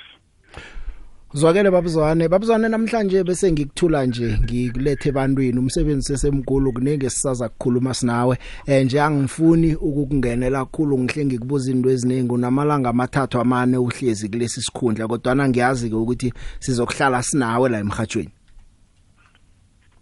Zwakele 1.32 1.70
babuzwane 1.70 2.28
babuzwane 2.28 2.68
namhlanje 2.68 3.24
bese 3.24 3.52
ngikuthula 3.52 4.06
nje 4.06 4.38
ngikulethe 4.42 5.08
ebantwini 5.08 5.58
umsebenzi 5.58 6.06
sesemkhulu 6.06 6.72
kunenge 6.72 7.10
sisaza 7.10 7.48
kukhuluma 7.48 7.94
sinawe. 7.94 8.38
Eh 8.66 8.84
nje 8.84 9.00
angifuni 9.00 9.74
ukukungenela 9.74 10.64
kakhulu 10.64 10.98
ngihle 10.98 11.24
ngikubuza 11.24 11.70
into 11.70 11.90
eziningi. 11.90 12.32
Unamalanga 12.34 12.88
amathathu 12.88 13.38
amane 13.38 13.76
uhlezi 13.76 14.28
kulesi 14.28 14.62
sikhundla 14.62 15.08
kodwa 15.08 15.34
na 15.34 15.48
ngiyazi 15.48 15.90
ke 15.90 15.94
ukuthi 15.94 16.32
sizokuhlala 16.58 17.22
sinawe 17.22 17.68
la 17.68 17.78
emhathweni 17.78 18.30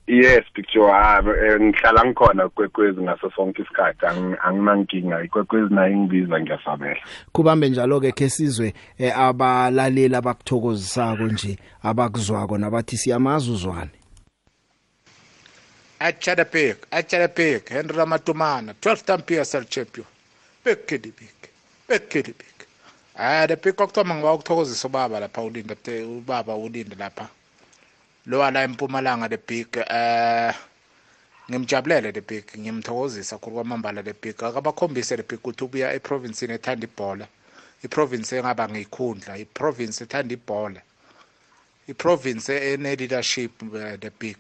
Yes 0.09 0.45
picture 0.55 0.91
ah 0.91 1.23
ngihlala 1.61 2.05
ngikhona 2.05 2.49
kwekwezi 2.49 3.01
ngaso 3.01 3.31
sonke 3.37 3.63
isikhathi. 3.63 4.07
Anginankinga 4.45 5.23
ikwekwezi 5.23 5.75
nayo 5.75 5.93
ingibiza 5.93 6.41
ngiyasabela. 6.41 7.01
Kubambe 7.33 7.69
njalo 7.69 8.01
ke 8.01 8.13
ke 8.13 8.29
sizwe 8.31 8.75
eh, 8.99 9.19
abalaleli 9.19 10.17
abakuthokozisako 10.17 11.23
nje 11.23 11.59
abakuzwako 11.83 12.59
nabathi 12.59 12.97
siyamazuzwane 12.97 13.91
Achadapik 15.99 16.77
Achadapik 16.91 17.69
Henry 17.69 17.97
Ramatumana 17.97 18.73
12 18.73 19.05
time 19.05 19.23
PSL 19.23 19.65
champion. 19.65 20.07
Big 20.65 20.87
Kiddy 20.87 21.11
Big 21.11 21.51
Big 21.89 22.09
Kiddy 22.09 22.33
Big 22.33 22.67
Ah 23.19 23.47
the 23.47 23.57
pick 23.57 23.77
okuthoma 23.77 24.15
ngiba 24.15 24.33
ukuthokozisa 24.33 24.89
ubaba 24.89 25.21
lapha 25.21 25.43
ulinda 25.43 25.77
ubaba 26.19 26.55
ulinda 26.57 26.97
lapha. 26.97 27.29
Lo 28.29 28.39
wala 28.39 28.63
empumalanga 28.63 29.29
the 29.29 29.39
big 29.39 29.77
eh 29.77 30.55
ngimjabulele 31.51 32.13
le 32.13 32.21
big 32.21 32.45
ngimthokozisa 32.59 33.39
khulu 33.39 33.57
kwamambala 33.57 34.03
le 34.03 34.13
big. 34.13 34.37
Akabakhombise 34.43 35.17
le 35.17 35.23
big 35.23 35.39
ukuthi 35.41 35.65
ubuya 35.65 35.95
eprovinsini 35.95 36.53
ethanda 36.53 36.87
ibhola. 36.87 37.27
Iprovince 37.83 38.37
engaba 38.37 38.69
ngikhundla 38.69 39.39
iprovince 39.39 40.05
ethanda 40.05 40.35
ibhola. 40.35 40.81
Iprovince 41.89 42.53
ene-leadership 42.73 43.63
uh, 43.63 43.97
the 43.97 44.11
big. 44.11 44.39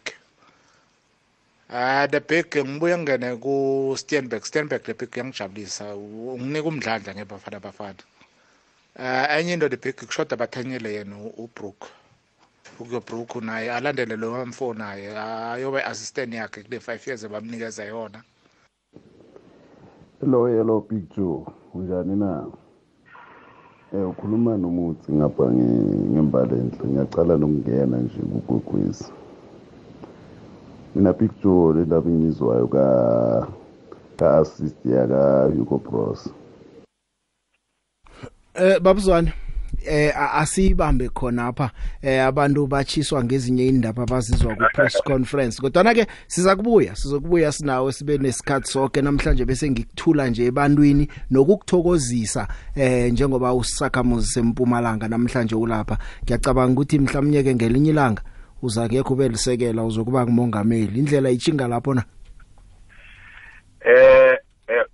Ah 1.71 2.07
the 2.07 2.21
big 2.21 2.51
ngibuye 2.51 2.99
ngene 2.99 3.41
ku 3.41 3.95
Steenberg 3.97 4.45
Steenberg 4.45 4.85
the 4.85 4.95
big 4.95 5.11
yangijabulisa. 5.11 5.97
Unginika 5.97 6.69
umdlandla 6.69 7.15
ngebafana 7.15 7.61
bafana. 7.61 8.05
Ah 8.99 9.39
enye 9.39 9.53
into 9.55 9.69
the 9.69 9.79
big 9.79 9.97
kushoda 9.97 10.37
bathanyele 10.37 10.93
yena 10.93 11.17
uBrook 11.39 11.89
ukuyo 12.81 13.01
Brook 13.01 13.37
naye 13.37 13.73
alandele 13.73 14.17
lo 14.17 14.47
mfo 14.47 14.75
naye 14.75 15.19
ayobe 15.19 15.83
assistant 15.83 16.35
yakhe 16.35 16.63
kule 16.63 16.79
5 16.79 17.09
years 17.09 17.29
bamnikeza 17.29 17.85
yona. 17.85 18.23
Hello 20.21 20.47
hello 20.47 20.87
Big 20.91 21.17
Joe 21.17 21.47
unjani 21.75 22.17
na? 22.17 22.47
Eh 23.95 24.09
ukhuluma 24.09 24.57
nomuthi 24.57 25.13
ngapha 25.13 25.45
ngembalenhle 25.51 26.89
ngiyacala 26.89 27.37
nokungena 27.37 27.97
nje 27.97 28.19
kugwegwezi. 28.19 29.13
Mina 30.95 31.13
Big 31.13 31.31
Joe 31.43 31.75
le 31.75 31.85
ndaba 31.85 32.11
engizwayo 32.11 32.67
ka 32.69 33.49
ka 34.17 34.39
assist 34.39 34.87
yaka 34.87 35.51
Hugo 35.57 35.79
Bros 35.79 36.31
Eh 38.55 38.81
babuzwane. 38.81 39.33
Eh 39.87 40.13
asibambe 40.17 41.09
khona 41.09 41.47
apha 41.47 41.71
eh 42.03 42.25
abantu 42.25 42.67
bachiswa 42.67 43.25
ngezinye 43.25 43.69
indaba 43.69 44.03
abazizwa 44.03 44.55
ku 44.55 44.65
press 44.75 45.03
conference. 45.07 45.61
Kodwa 45.61 45.83
na 45.83 45.95
ke 45.95 46.07
siza 46.27 46.57
kubuya 46.57 46.97
sizokubuya 46.97 47.53
sinawe 47.53 47.93
sibe 47.93 48.19
nesikhathi 48.19 48.69
sonke 48.69 49.03
namhlanje 49.03 49.45
bese 49.45 49.71
ngikuthula 49.71 50.29
nje 50.29 50.47
ebantwini 50.47 51.09
nokukuthokozisa 51.31 52.49
eh 52.77 53.13
njengoba 53.13 53.55
usakhamuzi 53.55 54.27
sempumalanga 54.27 55.09
namhlanje 55.09 55.55
ulapha. 55.55 55.99
Ngiyacabanga 56.25 56.73
ukuthi 56.73 56.99
mhlawumnye 56.99 57.43
ke 57.43 57.55
ngelinye 57.55 57.91
ilanga 57.91 58.23
uza 58.63 58.89
ke 58.89 59.03
kube 59.03 59.29
lisekela 59.29 59.85
uzokuba 59.85 60.25
kumongameli 60.25 60.99
indlela 60.99 61.31
ichinga 61.31 61.69
lapho 61.69 61.95
na? 61.95 62.05
Eh 63.81 64.37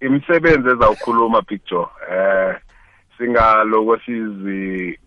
imisebenzi 0.00 0.68
ezawukhuluma 0.68 1.42
picture 1.42 1.86
eh 2.10 2.56
singaloko 3.18 3.98
sizi 4.04 4.98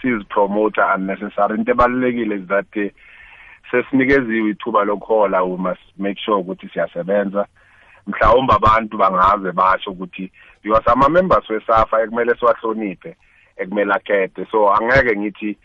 sizi 0.00 0.24
promoter 0.28 0.94
unnecessary. 0.94 1.54
Into 1.58 1.72
ebalekile 1.72 2.42
is 2.42 2.48
that 2.48 2.92
sesinikeziwe 3.70 4.50
ithuba 4.50 4.84
lokhola 4.84 5.44
we 5.44 5.56
must 5.56 5.80
make 5.98 6.18
sure 6.18 6.38
ukuthi 6.38 6.68
siyasebenza. 6.68 7.46
Mhlawumbe 8.06 8.54
abantu 8.54 8.96
bangaze 8.98 9.52
basho 9.52 9.90
ukuthi 9.90 10.30
because 10.62 10.86
ama 10.86 11.08
members 11.08 11.50
wesafa 11.50 12.02
ekumele 12.02 12.34
siwahloniphe 12.34 13.16
ekumele 13.56 13.94
akhethe. 13.94 14.46
So 14.50 14.72
angeke 14.74 15.16
ngithi 15.16 15.56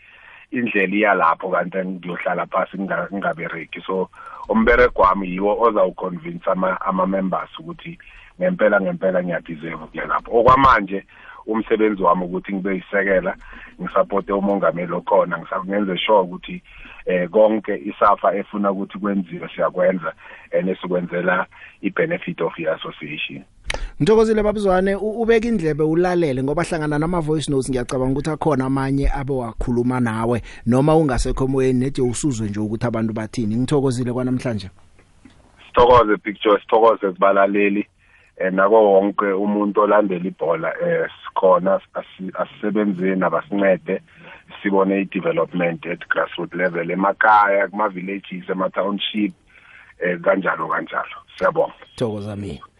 indlela 0.50 0.94
iyalapho 0.94 1.48
kanti 1.50 1.78
ngiyohlala 1.78 2.46
phansi 2.46 2.78
ngingabereki 2.78 3.80
so 3.86 4.08
umbereko 4.48 5.02
wami 5.02 5.28
yiwo 5.30 5.60
ozawuconvince 5.60 6.50
ama 6.50 6.80
ama 6.80 7.46
ukuthi 7.58 7.98
ngempela 8.40 8.80
ngempela 8.80 9.22
ngiyadeserve 9.22 9.86
kuya 9.90 10.06
lapho. 10.06 10.38
Okwamanje 10.38 11.04
umsebenzi 11.46 12.02
wami 12.02 12.24
ukuthi 12.24 12.54
ngibe 12.54 12.74
yisekela 12.74 13.36
ngisupport 13.80 14.30
umongameli 14.30 14.92
okhona 14.92 15.38
ngisakungenze 15.38 15.98
sure 15.98 16.20
ukuthi 16.20 16.62
eh 17.06 17.28
konke 17.30 17.76
isafa 17.76 18.34
efuna 18.36 18.72
ukuthi 18.72 18.98
kwenziwe 18.98 19.48
siyakwenza 19.54 20.12
and 20.52 20.76
sikwenzela 20.80 21.46
ibenefit 21.82 22.40
of 22.40 22.52
the 22.56 22.66
association. 22.68 23.44
Ngithokozile 24.02 24.42
babuzwane 24.42 24.94
ubeka 24.94 25.48
indlebe 25.48 25.82
ulalele 25.82 26.42
ngoba 26.42 26.62
hlangana 26.62 26.98
nama 26.98 27.20
voice 27.20 27.50
notes 27.50 27.70
ngiyacabanga 27.70 28.12
ukuthi 28.12 28.30
akhona 28.30 28.64
amanye 28.64 29.10
abe 29.10 29.32
wakhuluma 29.32 30.00
nawe 30.00 30.42
noma 30.66 30.96
ungasekho 30.96 31.46
moyeni 31.46 31.80
nede 31.80 32.02
usuzwe 32.02 32.48
nje 32.48 32.60
ukuthi 32.60 32.86
abantu 32.86 33.12
bathini. 33.12 33.56
Ngithokozile 33.56 34.12
kwanamhlanje. 34.12 34.70
Sithokoze 35.66 36.16
picture 36.16 36.60
sithokoze 36.60 37.12
sibalaleli. 37.12 37.86
Nako 38.50 38.92
wonke 38.92 39.32
umuntu 39.32 39.80
olandela 39.80 40.26
ibhola 40.26 40.74
eh 40.82 41.10
sikhona 41.24 41.80
asisebenzeni 42.34 43.24
abasincede 43.24 44.02
sibone 44.62 45.00
i-development 45.00 45.86
at 45.86 46.08
grassroots 46.08 46.54
level 46.54 46.90
emakhaya 46.90 47.68
kuma 47.68 47.88
villages 47.88 48.50
ema 48.50 48.70
township 48.70 49.32
eh 49.98 50.20
kanjalo 50.20 50.68
kanjalo. 50.68 51.16
Siyabonga. 51.38 51.74
Thokoza 51.96 52.36
mina 52.36 52.73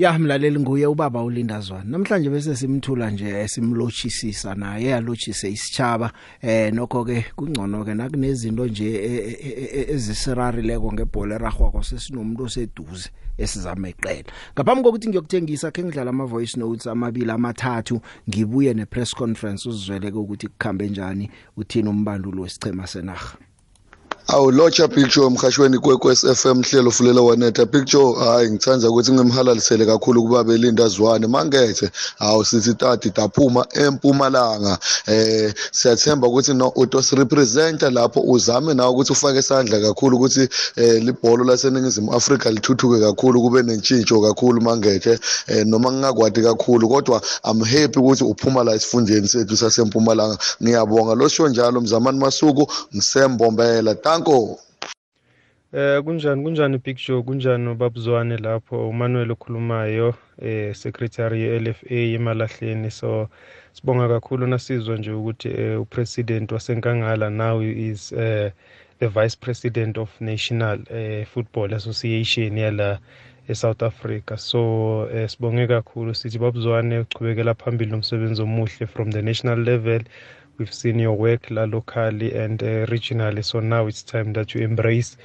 Ya 0.00 0.18
mlaleli 0.18 0.60
nguye 0.60 0.86
ubaba 0.86 1.22
ulindazwana. 1.22 1.84
Namhlanje 1.84 2.30
bese 2.30 2.56
simthula 2.56 3.10
nje 3.10 3.48
simlochisisa 3.48 4.54
naye 4.54 4.86
yalochise 4.86 5.50
isitshaba 5.50 6.12
eh 6.42 6.72
nokho 6.72 7.04
ke 7.04 7.24
kungcono 7.36 7.84
ke 7.84 7.94
nakunezinto 7.94 8.66
nje 8.66 8.88
ezisirarileko 9.92 10.92
ngebhola 10.92 11.34
eragwako 11.34 11.82
sesinomuntu 11.82 12.44
oseduze 12.44 13.10
esizameqela. 13.38 14.32
Ngaphambi 14.54 14.82
kokuthi 14.82 15.08
ngiyokuthengisa 15.08 15.70
ke 15.70 15.84
ngidlala 15.84 16.10
ama 16.10 16.24
voice 16.24 16.56
notes 16.56 16.86
amabili 16.86 17.30
amathathu 17.30 18.00
ngibuye 18.28 18.74
ne 18.74 18.86
press 18.86 19.14
conference 19.14 19.68
uzizweleke 19.68 20.16
ukuthi 20.16 20.48
kukhambe 20.48 20.88
njani 20.88 21.30
uthini 21.56 21.88
umbandulo 21.88 22.42
wesichema 22.42 22.86
senaga. 22.86 23.49
Awu 24.32 24.50
locha 24.50 24.88
picture 24.88 25.26
emhashweni 25.26 25.78
kwekwes 25.78 26.26
FM 26.26 26.62
hlelo 26.62 26.90
fulela 26.90 27.20
wanetha. 27.20 27.66
Picture 27.66 28.14
hayi 28.18 28.50
ngithanda 28.50 28.90
ukuthi 28.90 29.12
ngimhalalisele 29.12 29.86
kakhulu 29.86 30.22
kuba 30.22 30.44
belinda 30.44 30.88
zwane 30.88 31.26
mangethe 31.26 31.90
awu 32.18 32.44
sithi 32.44 32.74
tati 32.74 33.10
daphuma 33.10 33.66
empumalanga. 33.72 34.78
Eh 35.06 35.54
siyathemba 35.72 36.28
ukuthi 36.28 36.54
no 36.54 36.72
utos 36.76 37.12
representer 37.12 37.90
lapho 37.90 38.20
uzame 38.20 38.74
nawe 38.74 38.90
ukuthi 38.90 39.12
ufake 39.12 39.38
isandla 39.38 39.80
kakhulu 39.80 40.16
ukuthi 40.16 40.48
eh 40.76 41.02
libhola 41.02 41.44
laseningizimu 41.44 42.14
Afrika 42.14 42.50
lithuthuke 42.50 43.00
kakhulu 43.00 43.42
kube 43.42 43.62
nentshintsho 43.62 44.20
kakhulu 44.20 44.60
mangethe. 44.60 45.18
Eh 45.46 45.66
noma 45.66 45.92
ngingakwadi 45.92 46.42
kakhulu 46.42 46.88
kodwa 46.88 47.22
i'm 47.44 47.64
happy 47.64 47.98
ukuthi 47.98 48.24
uphuma 48.24 48.64
la 48.64 48.74
esifundeni 48.74 49.28
sethu 49.28 49.56
sasempumalanga. 49.56 50.38
Ngiyabonga. 50.62 51.14
Losho 51.14 51.48
njalo 51.48 51.80
mzamani 51.80 52.18
masuku 52.18 52.72
ngisembombela. 52.94 53.94
Nanko 54.20 54.60
Eh 55.72 56.02
kunjani 56.02 56.42
kunjani 56.42 56.78
Big 56.78 56.96
Joe? 56.96 57.22
Kunjani 57.22 57.68
ubabuzwane 57.68 58.36
lapho? 58.36 58.88
uManuel 58.88 59.30
okhulumayo 59.30 60.14
eh 60.42 60.74
secretary 60.74 61.40
ye-LFA 61.40 61.94
emalahleni. 62.14 62.90
So 62.90 63.28
sibonga 63.72 64.08
kakhulu. 64.08 64.46
Nasizwa 64.46 64.96
nje 64.96 65.10
ukuthi 65.12 65.48
uh, 65.48 65.80
upresident 65.80 66.52
wasenkangala 66.52 67.30
now 67.30 67.60
is 67.62 68.12
uh, 68.12 68.50
the 68.98 69.08
vice 69.08 69.36
president 69.40 69.98
of 69.98 70.20
National 70.20 70.80
uh, 70.90 71.24
Football 71.26 71.74
Association 71.74 72.58
yala 72.58 72.98
eSouth 73.48 73.82
Africa. 73.82 74.36
So 74.38 75.02
uh, 75.02 75.28
sibonge 75.28 75.66
kakhulu. 75.66 76.14
Sithi 76.14 76.38
babuzwane 76.38 76.98
uchubekela 76.98 77.54
phambili 77.54 77.90
nomsebenzi 77.90 78.42
omuhle 78.42 78.86
from 78.86 79.12
the 79.12 79.22
national 79.22 79.58
level. 79.58 80.02
We've 80.58 80.74
seen 80.74 80.98
your 80.98 81.16
work 81.16 81.50
la 81.50 81.64
locally 81.64 82.32
and 82.34 82.62
uh, 82.62 82.86
regionally 82.86 83.44
so 83.44 83.60
now 83.60 83.86
it's 83.86 84.02
time 84.02 84.32
that 84.32 84.54
you 84.54 84.62
embrace 84.62 85.16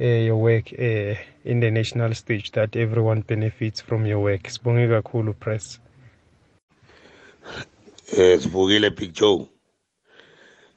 uh, 0.00 0.04
your 0.04 0.36
work 0.36 0.72
uh, 0.78 1.14
in 1.44 1.60
the 1.60 1.70
national 1.70 2.14
stage 2.14 2.52
that 2.52 2.74
everyone 2.74 3.20
benefits 3.20 3.80
from 3.80 4.06
your 4.06 4.20
work. 4.20 4.42
Sibonge 4.44 4.88
kakhulu 4.88 5.38
press. 5.38 5.78
Eh 8.16 8.38
sibukile 8.38 8.90
big 8.96 9.12
joe. 9.12 9.48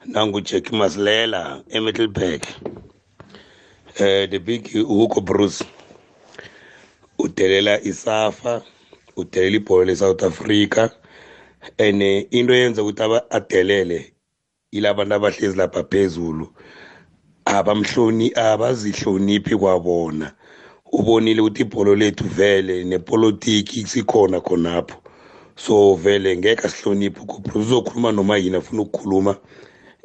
Nangu 0.08 0.44
Jack 0.44 0.72
Masilela 0.72 1.64
eMiddelburg 1.70 2.46
eh 4.00 4.28
the 4.28 4.40
big 4.40 4.68
Hugo 4.68 5.22
Bruce. 5.22 5.64
Udelela 7.18 7.80
isafa 7.82 8.62
udelela 9.16 9.58
ibhola 9.58 9.86
leSouth 9.86 10.24
Africa. 10.24 10.92
Ene 11.78 12.28
into 12.32 12.54
yenza 12.54 12.84
ukuthi 12.84 13.04
adelele 13.30 14.14
ilabantu 14.72 15.16
abahlezi 15.16 15.58
lapha 15.58 15.84
phezulu 15.84 16.48
abamhloni 17.46 18.32
abazihloniphi 18.36 19.56
kwabona. 19.56 20.34
Ubonile 20.92 21.42
ukuthi 21.42 21.62
ibholo 21.62 21.96
lethu 21.96 22.24
vele 22.24 22.84
nepolitiki 22.84 23.88
sikhona 23.88 24.42
khonapho. 24.42 24.98
So 25.56 25.96
vele 25.96 26.38
ngeke 26.38 26.68
asihloniphe 26.68 27.22
uGobrus 27.22 27.56
uzokhuluma 27.56 28.12
noma 28.12 28.38
yini 28.38 28.58
afuna 28.58 28.82
ukukhuluma 28.82 29.38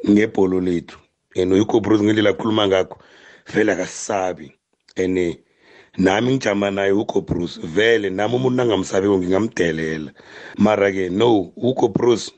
ngebholo 0.09 0.59
lethu. 0.61 0.97
And 1.35 1.53
uGobrus 1.53 2.01
ngendlela 2.01 2.29
akhuluma 2.29 2.67
ngakho 2.67 2.97
vele 3.53 3.71
akasisabi 3.71 4.51
ene 4.95 5.39
nami 5.99 6.33
ngijama 6.33 6.71
naye 6.71 6.91
ugo 6.91 7.21
bruce. 7.21 7.59
Vele 7.63 8.09
nami 8.09 8.35
umuntu 8.35 8.57
nangamsabiko 8.57 9.17
ngingamdelela. 9.17 10.11
Mara-ke 10.57 11.09
no 11.09 11.51
ugo 11.55 11.87
bruce 11.87 12.31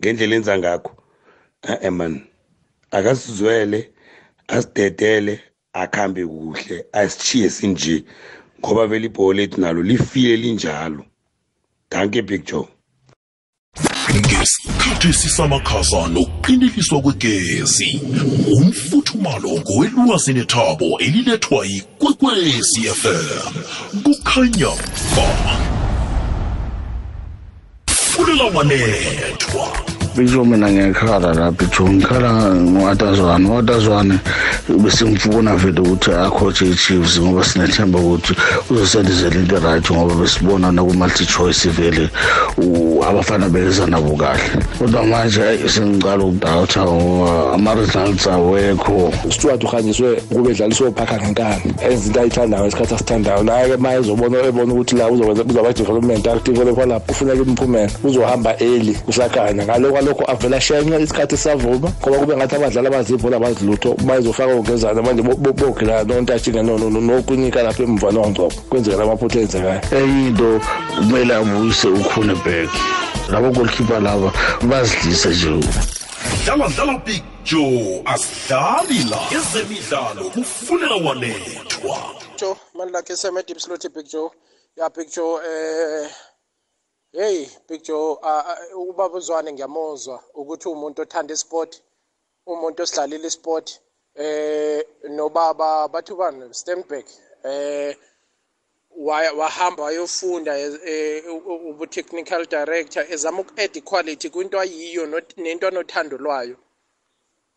ngendlela 0.00 0.36
enza 0.36 0.58
ngakho 0.58 0.92
e-e 1.72 1.90
man 1.90 2.14
akasizwele 2.90 3.90
asidedele 4.48 5.40
akhambe 5.72 6.22
kuhle 6.26 6.86
asitshiye 6.92 7.50
sinje 7.50 8.04
ngoba 8.60 8.86
vele 8.86 9.06
ibhola 9.06 9.36
lethu 9.38 9.60
nalo 9.60 9.82
lifile 9.82 10.36
linjalo. 10.36 11.04
Danke 11.90 12.22
big 12.22 12.44
joe. 12.44 12.68
Ngesikhathi 14.14 15.12
sisamakhaza 15.12 16.06
nokuqindeliswa 16.08 17.00
kwegezi 17.00 18.00
umfuthumalo 18.56 19.50
ngowelwazi 19.60 20.32
nethabo 20.32 20.98
elilethwa 20.98 21.66
yikwekwezi 21.66 22.80
fm 22.80 23.52
kukhanya 24.02 24.72
ba. 25.16 25.28
Fulela 27.86 28.50
wanethwa 30.16 30.24
bijo 30.24 30.44
mina 30.44 30.70
ngiyakhala 30.70 31.34
la 31.34 31.50
bijo 31.50 31.88
ngikhala 31.88 32.54
ngoatazwane 32.54 33.48
uatazwane 33.50 34.18
besimfuna 34.68 35.56
vele 35.56 35.80
ukuthi 35.80 36.10
akhotshe 36.10 36.66
i-chiefs 36.66 37.20
ngoba 37.20 37.44
sinethemba 37.44 37.98
ukuthi 37.98 38.34
uzosendizela 38.70 39.34
into 39.36 39.58
right 39.58 39.90
ngoba 39.90 40.14
besibona 40.14 40.72
naku-multi-choice 40.72 41.68
vele 41.68 42.08
u- 42.58 43.02
abafana 43.04 43.48
beza 43.48 43.86
nabo 43.86 44.16
kahle. 44.16 44.62
Kodwa 44.78 45.04
manje 45.04 45.40
eyi, 45.40 45.68
sengicala 45.68 46.24
ukudawutha 46.24 46.84
ngoba 46.84 47.52
ama-results 47.54 48.26
awekho. 48.26 49.12
Stuart 49.30 49.64
uhanjiswe 49.64 50.14
kube 50.32 50.50
edlaliswe 50.50 50.88
ophakha 50.88 51.16
ngenkani. 51.20 51.74
Enza 51.90 52.06
into 52.06 52.20
ayithandayo 52.20 52.64
ngesikhathi 52.64 52.94
asithandayo. 52.94 53.42
Naye 53.44 53.76
ma 53.76 53.94
ezobona 53.94 54.38
ebona 54.38 54.72
ukuthi 54.74 54.96
la 54.96 55.08
uzokwenza 55.10 55.44
uzaba 55.44 55.72
development 55.72 56.26
akudevelopha 56.26 56.86
lapho 56.86 57.06
kufuneka 57.12 57.42
imiphumela 57.42 57.90
uzohamba 58.04 58.54
early 58.60 58.94
kusakhanya. 58.94 59.64
Ngalo 59.64 59.88
kwalokho 60.06 60.30
avela 60.30 60.60
shenye 60.60 60.98
isikhathi 60.98 61.36
sisavuma 61.36 61.90
ngoba 62.00 62.18
kube 62.18 62.36
ngathi 62.36 62.56
abadlali 62.56 62.86
abazibhola 62.88 63.36
abazilutho 63.36 63.94
bayizofaka 64.06 64.52
ongezana 64.54 65.02
manje 65.02 65.22
bogilana 65.22 66.04
nontatshika 66.04 66.62
nokunika 66.62 67.62
lapha 67.62 67.82
emva 67.82 68.12
nongcobo. 68.12 68.54
Kwenzeka 68.70 68.96
lamaphutha 68.96 69.40
enzekayo 69.40 69.80
enye 69.90 70.28
into 70.28 70.60
kumele 70.96 71.34
abuyise 71.34 71.88
ukhunebek 71.88 72.70
labo 73.30 73.50
golkeeper 73.50 74.00
laba 74.00 74.32
bazidlisa 74.62 75.30
nje. 75.30 75.66
Dlala 76.44 76.68
dlala 76.68 76.98
big 77.04 77.22
joe 77.44 78.02
asidlali 78.04 79.10
la. 79.10 79.18
Ezemidlalo 79.34 80.30
kufulela 80.30 80.94
wanethwa 80.94 81.98
Joe, 82.38 82.54
mani 82.74 82.92
lakhe 82.92 83.16
seme 83.16 83.42
deep 83.46 83.58
slot 83.58 83.88
Big 83.94 84.06
Joe. 84.06 84.30
Ya 84.76 84.88
Big 84.90 85.08
Joe 85.10 85.40
eh 85.42 86.08
hey 87.16 87.46
Big 87.68 87.82
Joe 87.86 88.18
ah, 88.22 88.44
ah, 88.50 88.76
ubaba 88.76 89.16
uzwane 89.18 89.52
ngiyamuzwa 89.52 90.16
ukuthi 90.34 90.68
umuntu 90.68 90.98
othanda 91.02 91.34
isport, 91.34 91.72
umuntu 92.46 92.78
osidlalile 92.82 93.26
isport 93.32 93.68
eh 94.14 94.84
nobaba 95.16 95.88
bathi 95.88 96.14
bani 96.14 96.54
Stenberg 96.54 97.06
eh 97.44 97.96
wahamba 99.40 99.82
wayofunda 99.82 100.52
eh, 100.58 100.72
eh, 100.84 101.24
u- 101.34 101.68
ubu 101.70 101.86
technical 101.86 102.42
director 102.46 103.02
ezama 103.14 103.40
uku-add 103.40 103.80
quality 103.90 104.30
kwinto 104.30 104.60
ayiyo 104.60 105.02
nento 105.36 105.68
anothando 105.68 106.16
lwayo. 106.18 106.56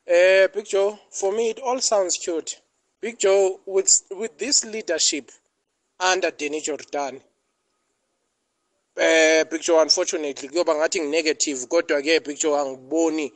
Eh 0.06 0.50
Big 0.54 0.66
Joe 0.66 0.98
for 1.10 1.32
me 1.34 1.50
it 1.50 1.60
all 1.60 1.80
sounds 1.82 2.18
cute. 2.26 2.52
Big 3.02 3.18
Joe 3.18 3.60
with 3.66 3.92
with 4.12 4.38
this 4.38 4.64
leadership 4.66 5.32
under 6.14 6.32
Danny 6.32 6.62
Jordan 6.62 7.22
eh 9.00 9.46
Big 9.50 9.62
Joe 9.62 9.82
unfortunately 9.82 10.50
kuyoba 10.50 10.76
ngathi 10.76 11.02
nginegative 11.02 11.66
kodwa 11.68 12.02
ke 12.02 12.20
Big 12.20 12.38
Joe 12.40 12.60
angiboni 12.60 13.34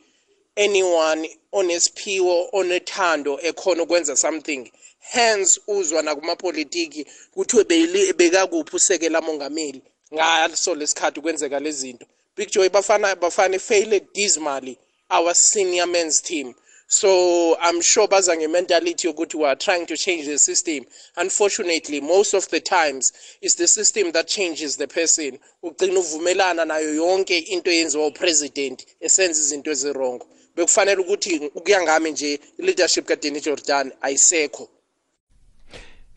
anyone 0.56 1.38
onesiphiwo 1.52 2.48
onethando 2.52 3.38
ekhona 3.42 3.82
ukwenza 3.82 4.16
something. 4.16 4.72
Hence 5.00 5.60
uzwa 5.66 6.02
nakumapolitiki 6.02 7.06
kuthiwe 7.34 7.64
beyili- 7.64 8.12
bekakuphi 8.12 8.76
usekela 8.76 9.20
mongameli 9.20 9.82
ngaso 10.14 10.74
lesikhathi 10.74 11.20
kwenzeka 11.20 11.60
lezi 11.60 11.78
zinto. 11.80 12.06
Big 12.36 12.50
joy 12.50 12.68
bafana 12.68 13.16
bafana 13.16 13.58
failed 13.58 14.04
dismally 14.14 14.78
our 15.10 15.34
senior 15.34 15.86
men's 15.86 16.22
team. 16.22 16.54
So 16.94 17.56
i'm 17.60 17.82
sure 17.82 18.06
baza 18.06 18.36
nge-mentality 18.36 19.06
yokuthi 19.06 19.36
we 19.36 19.46
are 19.46 19.56
trying 19.56 19.86
to 19.86 19.96
change 19.96 20.24
the 20.24 20.38
system. 20.38 20.84
Unfortunately 21.16 22.00
most 22.00 22.34
of 22.34 22.48
the 22.48 22.60
times 22.60 23.12
it's 23.42 23.56
the 23.56 23.66
system 23.66 24.12
that 24.12 24.28
changes 24.28 24.76
the 24.76 24.86
person. 24.86 25.38
Ugcina 25.62 25.98
uvumelana 25.98 26.64
nayo 26.64 26.94
yonke 26.94 27.38
into 27.38 27.70
eyenziwa 27.70 28.06
upresident 28.06 28.86
esenza 29.00 29.40
izinto 29.40 29.70
ezirongo 29.70 30.26
bekufanele 30.56 31.00
ukuthi 31.02 31.50
ukuya 31.54 31.82
ngami 31.82 32.10
nje 32.10 32.40
i-leadership 32.58 33.06
kadeni 33.06 33.40
jordan 33.40 33.92
ayisekho. 34.00 34.68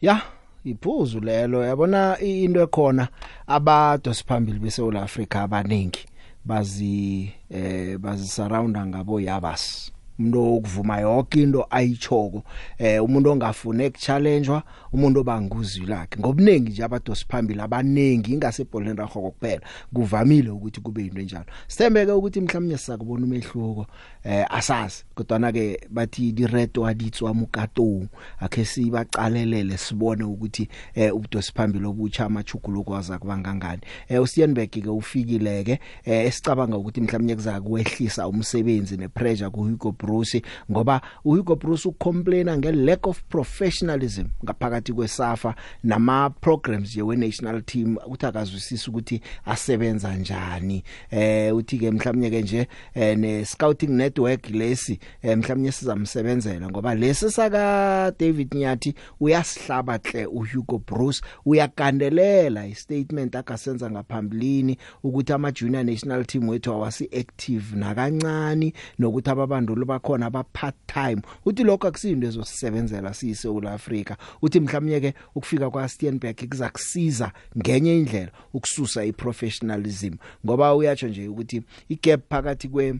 Ya 0.02 0.22
iphuzu 0.66 1.20
lelo 1.20 1.64
yabona 1.64 2.20
into 2.20 2.62
ekhona 2.62 3.08
abadosi 3.48 4.24
phambili 4.24 4.60
beSouth 4.60 4.96
Africa 4.96 5.36
abaningi 5.36 6.06
bazi 6.46 7.34
eh 7.50 7.98
bazi 7.98 8.28
surrounda 8.28 8.86
ngabo 8.86 9.20
yabas. 9.20 9.92
Umuntu 10.20 10.56
okuvuma 10.56 11.00
yonke 11.00 11.42
into 11.42 11.66
ayichoko 11.70 12.44
eh 12.78 13.04
umuntu 13.04 13.32
ongafune 13.32 13.88
ukuchallengewa 13.88 14.64
umuntu 14.94 15.20
obanguzwi 15.20 15.86
lakhe. 15.86 16.20
Ngobuningi 16.20 16.72
nje 16.72 16.84
abadosi 16.84 17.26
phambili 17.30 17.62
abaningi 17.62 18.34
ingasebholeni 18.34 18.98
raho 18.98 19.22
kuphela 19.22 19.62
kuvamile 19.94 20.50
ukuthi 20.50 20.82
kube 20.82 21.02
into 21.02 21.22
enjalo. 21.22 21.46
Sithembeke 21.68 22.12
ukuthi 22.12 22.42
mhlawumnye 22.42 22.78
sizakubona 22.78 23.26
umehluko 23.26 23.86
eh 24.24 24.46
asazi. 24.50 25.04
Kodwa 25.16 25.40
na 25.40 25.52
ke 25.52 25.80
bathi 25.90 26.32
di 26.32 26.48
reto 26.48 26.86
aditswa 26.86 27.34
mukato 27.34 28.08
akhe 28.40 28.66
sibaqalelele 28.66 29.78
sibone 29.78 30.24
ukuthi 30.24 30.68
eh 30.96 31.16
ubudosi 31.16 31.52
phambili 31.54 31.86
obutsha 31.86 32.26
amachuguluko 32.26 32.94
waza 32.94 33.20
kubangangani 33.20 33.82
eh 34.10 34.22
uStienberg 34.22 34.70
ke 34.70 34.90
ufikile 34.90 35.64
ke 35.64 35.80
eh 36.06 36.26
esicabanga 36.26 36.78
ukuthi 36.78 37.02
mhlawumnye 37.02 37.36
kuzakuwehlisa 37.36 38.28
umsebenzi 38.28 38.98
nepressure 38.98 39.50
ku 39.50 39.64
Hugo 39.64 39.92
Bruce 40.08 40.42
ngoba 40.72 41.02
uHugo 41.26 41.56
Bruce 41.56 41.90
ucomplaina 41.90 42.58
nge 42.58 42.72
lack 42.72 43.08
of 43.08 43.24
professionalism 43.30 44.26
ngaphakathi 44.44 44.94
kwesafa 44.94 45.56
nama 45.84 46.30
programs 46.30 46.96
ye 46.96 47.04
national 47.04 47.62
team 47.62 47.98
uthi 48.08 48.26
akazwisisa 48.26 48.92
ukuthi 48.92 49.22
asebenza 49.46 50.16
njani. 50.16 50.84
Eh 51.12 51.56
uthi 51.56 51.78
ke 51.78 51.92
mhlawumnye 51.92 52.30
ke 52.30 52.42
nje 52.42 52.68
eh 52.96 53.18
ne 53.18 53.46
scouting 53.46 53.90
network 53.90 54.50
lesi 54.50 55.00
eh, 55.22 55.38
mhlawumnye 55.38 55.72
sizamsebenzela 55.72 56.70
ngoba 56.70 56.96
lesi 56.96 57.32
saka 57.32 58.14
David 58.20 58.54
Nyathi 58.54 58.94
uyasihlaba 59.20 60.00
hle 60.04 60.26
uHugo 60.26 60.82
Bruce 60.88 61.22
uyakandelela 61.46 62.68
istatement 62.68 63.36
akasenza 63.36 63.92
ngaphambilini 63.92 64.78
ukuthi 65.04 65.34
ama 65.34 65.52
junior 65.52 65.84
national 65.84 66.26
team 66.26 66.50
wethu 66.50 66.72
awasi 66.74 67.10
active 67.20 67.76
nakancane 67.76 68.74
nokuthi 69.00 69.30
ababanduli 69.30 69.86
bakhona 70.00 70.26
aba 70.26 70.44
part 70.44 70.76
time. 70.88 71.22
Uthi 71.46 71.64
lokho 71.64 71.88
akusinto 71.88 72.28
ezosebenzela 72.28 73.14
siyiSouth 73.14 73.66
Africa 73.66 74.16
uthi 74.42 74.60
mhlawumnye 74.60 75.00
ke 75.00 75.14
ukufika 75.36 75.70
kwa 75.70 75.90
Steenberg 75.90 76.50
kuzakusiza 76.50 77.32
ngenye 77.58 77.98
indlela 77.98 78.32
ukususa 78.54 79.06
iprofessionalism. 79.06 80.14
Ngoba 80.46 80.76
uyatsho 80.76 81.08
nje 81.08 81.28
ukuthi 81.28 81.62
igap 81.90 82.22
phakathi 82.30 82.68
kwe 82.68 83.00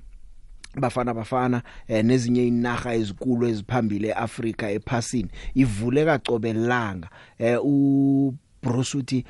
bafana 0.76 1.14
bafana 1.14 1.62
eh, 1.88 2.06
nezinye 2.06 2.48
inaga 2.48 2.94
ezikulu 2.94 3.48
eziphambili 3.48 4.08
eAfrica 4.08 4.72
ephasini 4.72 5.30
ivule 5.56 6.06
kacobelanga 6.06 7.10
eh, 7.38 7.60
u 7.64 8.34
Bruce 8.64 8.98
uthi 8.98 9.26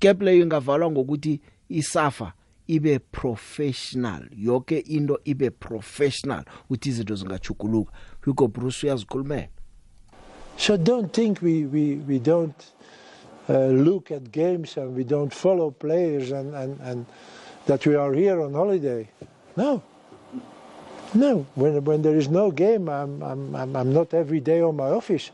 gap 0.00 0.22
leyo 0.22 0.42
ingavalwa 0.42 0.90
ngokuthi 0.90 1.40
isafa 1.68 2.32
ibe 2.68 2.98
professional 2.98 4.22
yonke 4.36 4.78
into 4.78 5.18
ibe 5.24 5.50
professional 5.50 6.44
uthi 6.70 6.88
izinto 6.88 7.14
zingachukuluka 7.14 7.92
Hugo 8.24 8.48
Bruce 8.48 8.86
uyazikhulumela 8.86 9.48
So 10.58 10.76
don't 10.76 11.12
think 11.12 11.40
we, 11.40 11.66
we, 11.66 11.94
we 11.96 12.18
don't 12.18 12.72
uh, 13.48 13.66
look 13.66 14.10
at 14.10 14.32
games 14.32 14.76
and 14.76 14.94
we 14.96 15.04
don't 15.04 15.32
follow 15.32 15.70
players 15.70 16.32
and, 16.32 16.52
and, 16.52 16.80
and 16.80 17.06
that 17.66 17.86
we 17.86 17.94
are 17.94 18.12
here 18.12 18.40
on 18.42 18.54
holiday. 18.54 19.08
No. 19.56 19.82
No. 21.14 21.46
When, 21.54 21.84
when 21.84 22.02
there 22.02 22.16
is 22.16 22.28
no 22.28 22.50
game, 22.50 22.88
I'm, 22.88 23.22
I'm, 23.22 23.54
I'm, 23.54 23.76
I'm 23.76 23.92
not 23.92 24.12
every 24.12 24.40
day 24.40 24.60
on 24.60 24.76
my 24.76 24.90
office. 24.90 25.30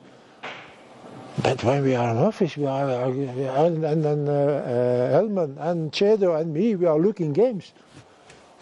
But 1.43 1.65
when 1.65 1.83
we 1.83 1.95
are 1.95 2.11
in 2.11 2.19
office, 2.19 2.57
we 2.57 2.67
are, 2.67 2.89
and, 2.89 3.85
and, 3.85 4.07
and 4.07 4.29
uh, 4.29 4.33
uh, 4.33 5.19
Elman 5.19 5.57
and 5.59 5.91
Chedo 5.91 6.41
and 6.41 6.55
me, 6.55 6.77
we 6.77 6.87
are 6.87 6.99
looking 6.99 7.33
games. 7.33 7.73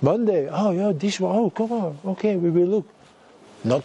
Monday, 0.01 0.49
oh 0.51 0.70
yeah, 0.73 0.93
this 0.93 1.20
one, 1.20 1.37
oh 1.37 1.51
come 1.51 1.70
on, 1.70 1.99
okay, 2.05 2.37
we 2.37 2.51
will 2.51 2.66
look. 2.66 2.89
Not 3.62 3.85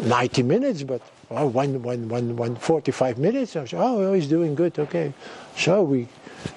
90 0.00 0.42
minutes, 0.42 0.82
but 0.82 1.00
oh, 1.30 1.46
one, 1.46 1.82
one, 1.82 2.08
one, 2.08 2.36
one 2.36 2.56
45 2.56 3.18
minutes. 3.18 3.56
I 3.56 3.64
say, 3.64 3.76
oh, 3.78 4.12
he's 4.12 4.28
doing 4.28 4.54
good, 4.54 4.78
okay. 4.78 5.14
So 5.56 5.82
we, 5.82 6.08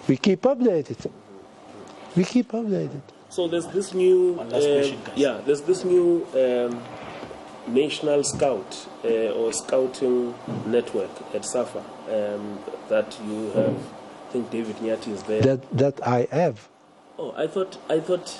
we 0.08 0.18
keep 0.18 0.42
updated. 0.42 1.10
We 2.16 2.26
keep 2.26 2.52
updated. 2.52 3.02
So 3.30 3.48
there's 3.48 3.68
this 3.68 3.94
new, 3.94 4.40
um, 4.40 4.50
yeah, 5.16 5.40
there's 5.46 5.62
this 5.62 5.84
new 5.84 6.26
um, 6.34 6.82
national 7.68 8.24
scout 8.24 8.88
uh, 9.04 9.32
or 9.32 9.54
scouting 9.54 10.34
network 10.66 11.10
at 11.34 11.46
SAFA 11.46 11.80
um, 11.80 12.60
that 12.90 13.18
you 13.26 13.52
have. 13.52 13.76
I 13.76 14.32
think 14.32 14.52
David 14.52 14.76
Nyati 14.78 15.10
is 15.10 15.24
there. 15.24 15.42
That 15.42 15.78
that 15.78 16.08
I 16.08 16.28
have. 16.32 16.68
oh, 17.18 17.34
I 17.36 17.48
thought 17.48 17.78
I 17.90 18.00
thought 18.00 18.38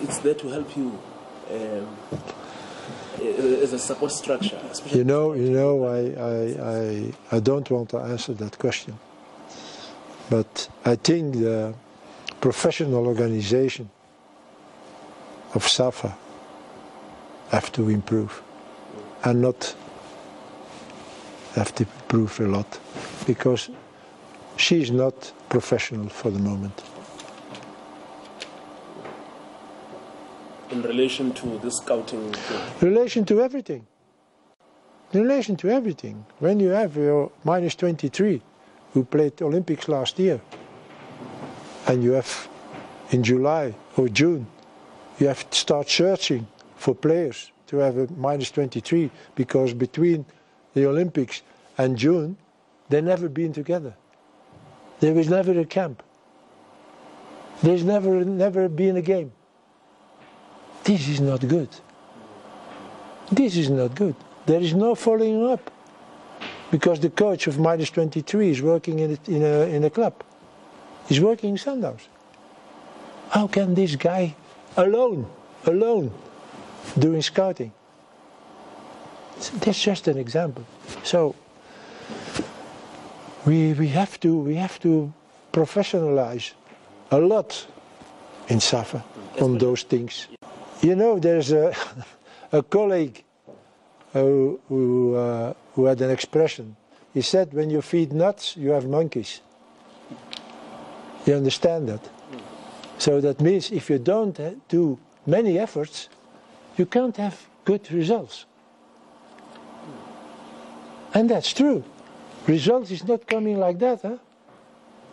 it's 0.00 0.18
there 0.18 0.34
to 0.34 0.48
help 0.48 0.76
you 0.76 0.98
um, 1.50 1.96
as 3.20 3.72
a 3.72 3.78
support 3.78 4.12
structure. 4.12 4.60
You 4.86 5.04
know, 5.04 5.32
you 5.34 5.50
know, 5.50 5.84
I, 5.84 6.00
I, 6.20 6.76
I, 6.76 7.36
I 7.36 7.40
don't 7.40 7.68
want 7.70 7.90
to 7.90 7.98
answer 7.98 8.32
that 8.34 8.58
question. 8.58 8.98
But 10.30 10.68
I 10.84 10.96
think 10.96 11.34
the 11.34 11.74
professional 12.40 13.06
organization 13.06 13.90
of 15.54 15.68
SAFA 15.68 16.16
have 17.52 17.70
to 17.72 17.88
improve 17.88 18.42
and 19.24 19.40
not 19.40 19.74
have 21.54 21.72
to 21.74 21.84
improve 21.84 22.40
a 22.40 22.48
lot 22.48 22.78
because 23.26 23.70
she 24.56 24.82
is 24.82 24.90
not 24.90 25.32
professional 25.48 26.08
for 26.08 26.30
the 26.30 26.38
moment. 26.38 26.82
in 30.72 30.82
relation 30.82 31.32
to 31.32 31.58
this 31.58 31.76
scouting 31.76 32.32
thing. 32.32 32.88
relation 32.88 33.24
to 33.26 33.40
everything. 33.42 33.86
In 35.12 35.20
relation 35.22 35.54
to 35.56 35.68
everything. 35.68 36.24
When 36.38 36.58
you 36.58 36.70
have 36.70 36.96
your 36.96 37.30
minus 37.44 37.74
23 37.74 38.40
who 38.94 39.04
played 39.04 39.40
Olympics 39.42 39.88
last 39.88 40.18
year, 40.18 40.40
and 41.86 42.02
you 42.02 42.12
have 42.12 42.48
in 43.10 43.22
July 43.22 43.74
or 43.96 44.08
June, 44.08 44.46
you 45.18 45.26
have 45.28 45.48
to 45.50 45.58
start 45.58 45.90
searching 45.90 46.46
for 46.82 46.96
players 46.96 47.52
to 47.68 47.76
have 47.76 47.96
a 47.96 48.08
minus 48.14 48.50
23 48.50 49.08
because 49.36 49.72
between 49.72 50.26
the 50.74 50.84
Olympics 50.84 51.42
and 51.78 51.96
June, 51.96 52.36
they've 52.88 53.04
never 53.04 53.28
been 53.28 53.52
together. 53.52 53.94
There 54.98 55.14
was 55.14 55.28
never 55.28 55.58
a 55.60 55.64
camp. 55.64 56.02
There's 57.62 57.84
never 57.84 58.24
never 58.24 58.68
been 58.68 58.96
a 58.96 59.02
game. 59.02 59.30
This 60.82 61.06
is 61.06 61.20
not 61.20 61.46
good. 61.46 61.68
This 63.30 63.56
is 63.56 63.70
not 63.70 63.94
good. 63.94 64.16
There 64.46 64.60
is 64.60 64.74
no 64.74 64.96
following 64.96 65.46
up 65.48 65.70
because 66.72 66.98
the 66.98 67.10
coach 67.10 67.46
of 67.46 67.60
minus 67.60 67.90
23 67.90 68.50
is 68.50 68.60
working 68.60 68.98
in 68.98 69.10
a, 69.12 69.30
in 69.30 69.42
a, 69.42 69.56
in 69.76 69.84
a 69.84 69.90
club. 69.90 70.14
He's 71.06 71.20
working 71.20 71.50
in 71.50 71.56
Sundowns. 71.56 72.08
How 73.30 73.46
can 73.46 73.74
this 73.74 73.94
guy 73.94 74.34
alone, 74.76 75.30
alone, 75.64 76.10
doing 76.98 77.22
scouting? 77.22 77.72
That's 79.60 79.82
just 79.82 80.08
an 80.08 80.18
example. 80.18 80.64
So 81.02 81.34
we, 83.44 83.72
we 83.72 83.88
have 83.88 84.20
to 84.20 84.36
we 84.36 84.54
have 84.56 84.78
to 84.80 85.12
professionalize 85.52 86.52
a 87.10 87.18
lot 87.18 87.66
in 88.48 88.60
SAFA 88.60 89.04
on 89.40 89.58
those 89.58 89.82
things. 89.82 90.28
You 90.80 90.96
know, 90.96 91.18
there's 91.18 91.52
a, 91.52 91.74
a 92.52 92.62
colleague 92.62 93.22
who, 94.12 94.60
who, 94.68 95.14
uh, 95.14 95.54
who 95.74 95.84
had 95.86 96.00
an 96.00 96.10
expression. 96.10 96.76
He 97.14 97.22
said, 97.22 97.52
when 97.52 97.70
you 97.70 97.82
feed 97.82 98.12
nuts, 98.12 98.56
you 98.56 98.70
have 98.70 98.86
monkeys. 98.86 99.40
You 101.26 101.34
understand 101.34 101.88
that? 101.88 102.08
So 102.98 103.20
that 103.20 103.40
means 103.40 103.70
if 103.70 103.90
you 103.90 103.98
don't 103.98 104.38
uh, 104.40 104.52
do 104.68 104.98
many 105.26 105.58
efforts, 105.58 106.08
you 106.76 106.86
can't 106.86 107.16
have 107.16 107.46
good 107.64 107.90
results. 107.92 108.46
And 111.14 111.28
that's 111.28 111.52
true. 111.52 111.84
Results 112.46 112.90
is 112.90 113.04
not 113.04 113.26
coming 113.26 113.58
like 113.58 113.78
that, 113.78 114.02
huh? 114.02 114.16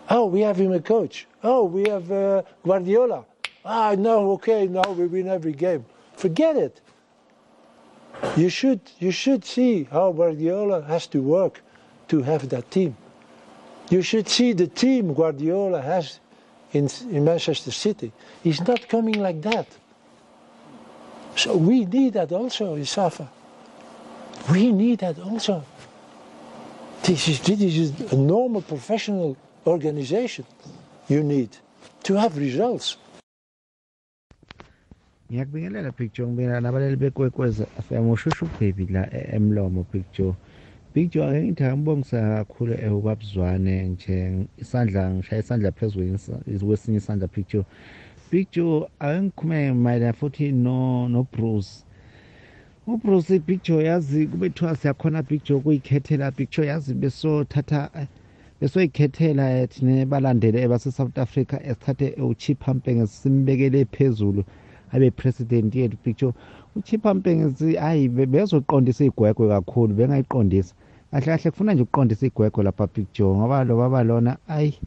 Oh, 0.10 0.26
we 0.26 0.42
have 0.42 0.58
him 0.58 0.72
a 0.72 0.80
coach. 0.80 1.28
Oh, 1.44 1.66
we 1.66 1.88
have 1.90 2.12
uh, 2.12 2.42
Guardiola. 2.64 3.26
Ah, 3.64 3.96
no, 3.98 4.32
okay, 4.32 4.66
now 4.66 4.92
we 4.92 5.06
win 5.06 5.28
every 5.28 5.54
game. 5.54 5.86
Forget 6.14 6.56
it. 6.58 6.82
You 8.36 8.50
should, 8.50 8.82
you 9.00 9.12
should 9.12 9.46
see 9.46 9.84
how 9.84 10.12
Guardiola 10.12 10.82
has 10.84 11.08
to 11.08 11.22
work 11.22 11.62
to 12.08 12.22
have 12.24 12.50
that 12.50 12.72
team. 12.72 12.98
You 13.90 14.02
should 14.02 14.28
see 14.28 14.54
the 14.54 14.68
team 14.68 15.14
Guardiola 15.14 15.82
has 15.82 16.20
in, 16.74 16.90
in 17.12 17.24
Manchester 17.24 17.72
City. 17.72 18.12
He's 18.44 18.62
not 18.62 18.88
coming 18.88 19.20
like 19.20 19.42
that. 19.44 19.68
So 21.40 21.56
we 21.56 21.86
need 21.86 22.14
that 22.14 22.34
also 22.34 22.76
in 22.76 22.84
Safa. 22.86 23.30
We 24.52 24.74
need 24.74 25.00
that 25.00 25.18
also. 25.20 25.64
This 27.04 27.30
is, 27.30 27.40
this 27.40 27.62
is 27.62 28.12
a 28.12 28.16
normal 28.18 28.62
professional 28.62 29.38
organization 29.66 30.46
you 31.08 31.24
need 31.24 31.56
to 32.04 32.16
have 32.16 32.38
results. 32.38 32.98
ngiyakubingelela 35.32 35.92
picture 35.92 36.28
ngibingelela 36.28 36.62
nabaleli 36.62 36.96
bekwekweza 36.96 37.66
fm 37.88 38.10
ushushu 38.10 38.50
baby 38.60 38.86
la 38.86 39.14
e- 39.14 39.30
emlomo 39.36 39.84
picture 39.84 40.34
picture 40.94 41.26
ake 41.26 41.44
ngithi 41.44 41.64
angibongisa 41.64 42.22
kakhulu 42.22 42.74
eh, 42.74 42.96
ubabuzwane 42.96 43.84
nje 43.84 44.46
isandla 44.58 45.10
ngishaya 45.10 45.42
isandla 45.42 45.72
phezulu 45.72 46.20
kwesinye 46.68 46.98
isandla 46.98 47.28
picture 47.28 47.64
picture 48.30 48.88
ake 49.00 49.22
ngikhume 49.22 49.74
mayelana 49.74 50.14
futhi 50.14 50.52
no 50.52 51.08
no 51.08 51.28
Bruce. 51.32 51.84
uBruce 52.88 53.40
picture 53.40 53.84
yazi 53.84 54.28
kube 54.28 54.50
thiwa 54.50 54.76
siyakhona 54.76 55.24
picture 55.24 55.60
kuyikhethela 55.60 56.32
picture 56.32 56.68
yazi 56.68 56.94
besothatha 56.94 58.08
besoyikhethela 58.62 59.68
thina 59.68 60.06
balandele 60.06 60.68
base-south 60.68 61.18
africa 61.18 61.54
esithathe 61.64 62.22
uchipha 62.22 62.74
mpenge 62.74 63.08
simbekele 63.08 63.86
phezulu 63.86 64.44
abe 64.92 65.12
president 65.12 65.76
yethu 65.76 65.98
picture. 65.98 66.34
Uchipha 66.76 67.14
mpenge 67.14 67.78
hayi 67.80 68.10
bezoqondisa 68.10 69.06
igwegwe 69.06 69.48
kakhulu 69.48 69.94
bengayiqondisa. 69.96 70.74
Kahle 71.12 71.26
kahle 71.26 71.52
kufuna 71.52 71.74
nje 71.74 71.84
ukuqondisa 71.84 72.26
igwegwe 72.28 72.64
lapha 72.64 72.88
picture 72.88 73.30
ngoba 73.38 73.64
lo 73.64 73.78
baba 73.78 74.04
lona 74.04 74.38
ayi 74.48 74.80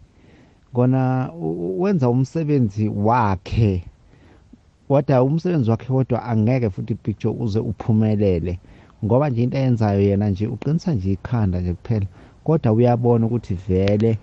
kona 0.75 1.31
wenza 1.79 2.09
umsebenzi 2.11 2.89
wakhe. 2.89 3.85
Kodwa 4.89 5.23
umsebenzi 5.23 5.71
wakhe 5.71 5.87
kodwa 5.87 6.25
angeke 6.25 6.71
futhi 6.71 6.95
picture 6.95 7.35
uze 7.41 7.61
uphumelele. 7.61 8.59
Ngoba 9.05 9.31
nje 9.31 9.43
into 9.43 9.57
ayenzayo 9.57 10.01
yena 10.01 10.31
nje 10.31 10.47
uqinisa 10.47 10.95
nje 10.95 11.13
ikhanda 11.13 11.61
nje 11.61 11.75
kuphela. 11.75 12.07
Kodwa 12.45 12.73
uyabona 12.73 13.27
ukuthi 13.27 13.55
vele 13.55 14.19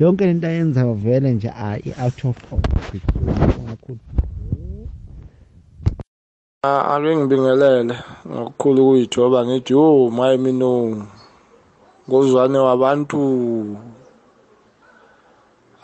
yonke 0.00 0.26
lento 0.26 0.46
ayenzayo 0.46 0.94
vele 0.94 1.32
nje 1.34 1.48
i-out 1.48 2.24
of 2.24 2.36
kakhulu? 2.50 3.98
Ake 6.62 7.16
ngibingelele 7.16 7.94
ngokukhulu 8.28 8.82
ukuyithoba 8.82 9.46
ngithi 9.46 9.72
yo 9.72 10.10
maye 10.10 10.36
minongo 10.36 11.06
ngozwane 12.08 12.58
wabantu. 12.58 13.18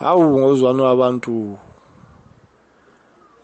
Hawu 0.00 0.40
ngozwane 0.40 0.82
wabantu. 0.82 1.58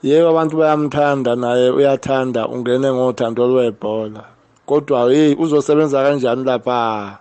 Yebo 0.02 0.28
abantu 0.32 0.56
bayamthanda 0.56 1.36
naye 1.36 1.70
uyathanda 1.70 2.48
ungene 2.48 2.88
ngothando 2.92 3.46
lwebhola. 3.48 4.24
Kodwa 4.66 5.12
hey 5.12 5.36
uzosebenza 5.38 6.02
kanjani 6.02 6.44
lapha? 6.44 7.18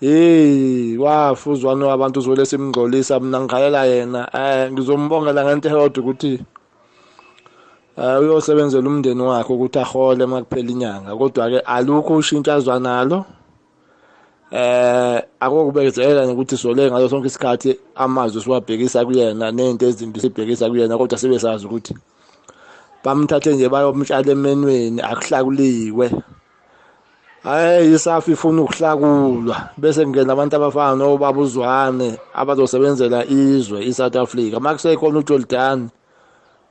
Hey 0.00 0.96
wafuzwane 0.96 1.84
wabantu 1.84 2.20
uzole 2.20 2.46
simngcolisa 2.46 3.20
mina 3.20 3.40
ngikhalela 3.40 3.84
yena. 3.84 4.28
Eh 4.32 4.72
ngizombongela 4.72 5.44
ngento 5.44 5.68
eyodwa 5.68 6.00
ukuthi 6.02 6.40
eh 7.98 8.20
uyosebenzela 8.20 8.88
umndeni 8.88 9.22
wakhe 9.22 9.52
ukuthi 9.52 9.78
ahole 9.78 10.26
makuphela 10.26 10.70
inyanga. 10.70 11.16
Kodwa 11.16 11.50
ke 11.50 11.58
alukho 11.60 12.16
ushintsho 12.16 12.52
azwanalo 12.52 13.24
eh 14.52 15.22
akokubekezela 15.40 16.26
ukuthi 16.32 16.56
sole 16.56 16.90
ngaso 16.90 17.08
sonke 17.08 17.26
isikhathi 17.26 17.78
amazwi 17.94 18.42
siwabhekisa 18.42 19.04
kuyena 19.04 19.52
nento 19.52 19.86
ezinto 19.86 20.20
sibhekisa 20.20 20.70
kuyena 20.70 20.98
kodwa 20.98 21.18
sibe 21.18 21.38
sazi 21.38 21.66
ukuthi 21.66 21.94
bamthathe 23.04 23.54
nje 23.54 23.68
bayomtshala 23.68 24.32
emenweni 24.32 25.00
akuhlakuliwe. 25.00 26.06
Hayi 27.42 27.94
isafi 27.94 28.32
ifuna 28.32 28.62
ukuhlakulwa 28.62 29.56
bese 29.78 30.04
kungena 30.04 30.32
abantu 30.32 30.56
abafana 30.56 30.96
nobabuzwane 30.96 32.18
abazosebenzela 32.34 33.24
izwe 33.24 33.86
iSouth 33.86 34.16
Africa. 34.16 34.60
Makusekhona 34.60 35.18
uJordan 35.18 35.88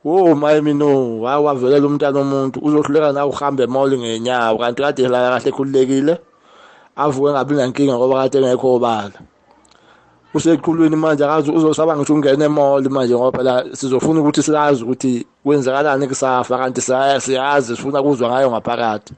wo 0.04 0.34
maye 0.34 0.60
mino 0.60 1.20
wawavelela 1.20 1.86
umntana 1.86 2.20
omuntu 2.20 2.60
uzohluleka 2.62 3.12
na 3.12 3.26
uhambe 3.26 3.62
emall 3.64 3.90
ngenyawo 3.98 4.58
kanti 4.58 4.82
kade 4.82 5.08
la 5.08 5.30
kahle 5.30 5.50
khululekile 5.50 6.14
avuke 7.04 7.30
ngabi 7.32 7.54
nankinga 7.54 7.94
ngoba 7.96 8.14
kade 8.20 8.38
engekho 8.38 8.68
obala. 8.76 9.18
Useqhulwini 10.34 10.96
manje 10.96 11.24
akazi 11.24 11.50
uzosaba 11.50 11.96
ngisho 11.96 12.14
ungena 12.14 12.44
emall 12.44 12.84
manje 12.90 13.14
ngoba 13.14 13.38
phela 13.38 13.64
sizofuna 13.72 14.20
ukuthi 14.20 14.42
silazi 14.42 14.84
ukuthi 14.84 15.26
kwenzakalani 15.44 16.06
kusafa 16.08 16.58
kanti 16.58 16.80
siyazi 16.80 17.76
sifuna 17.76 18.02
kuzwa 18.02 18.28
ngayo 18.28 18.50
ngaphakathi. 18.50 19.14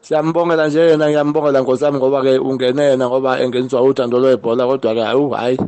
Siyambongela 0.00 0.68
nje 0.68 0.80
yena 0.80 1.08
ngiyambongela 1.08 1.60
nkosami 1.60 1.98
ngoba 1.98 2.22
ke 2.22 2.38
ungene 2.38 2.82
yena 2.82 3.08
ngoba 3.08 3.40
engeniswa 3.40 3.82
uthando 3.82 4.18
lwebhola 4.18 4.66
kodwa 4.66 4.94
ke 4.94 5.00
hayi 5.00 5.30
hayi 5.30 5.58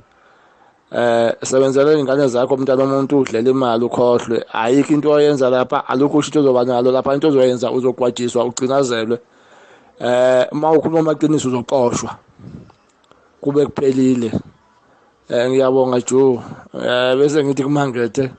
eh 0.93 1.35
sebenzela 1.43 1.93
ingane 1.99 2.29
zakho 2.29 2.55
umntana 2.55 2.83
omuntu 2.85 3.19
udlela 3.19 3.51
imali 3.51 3.85
ukhohlwe. 3.85 4.45
Ayikho 4.53 4.95
into 4.95 5.11
oyenza 5.11 5.51
lapha 5.51 5.85
alukho 5.89 6.19
usho 6.19 6.29
into 6.29 6.41
ozoba 6.41 6.65
nalo 6.65 6.91
lapha. 6.93 7.15
Into 7.15 7.29
ozoyenza 7.29 7.71
uzogwatshiswa 7.71 8.45
ugcinazelwe. 8.45 9.19
Eh 10.01 10.47
uma 10.53 10.71
ukhuluma 10.71 11.01
amaqiniso 11.01 11.49
uzoxoshwa 11.49 12.19
kube 13.41 13.67
kuphelile. 13.67 14.31
Eh 15.29 15.45
ngiyabonga 15.51 16.01
Joe. 16.07 16.39
Eh 16.75 17.17
bese 17.19 17.45
ngithi 17.45 17.63
kumangethe 17.63 18.31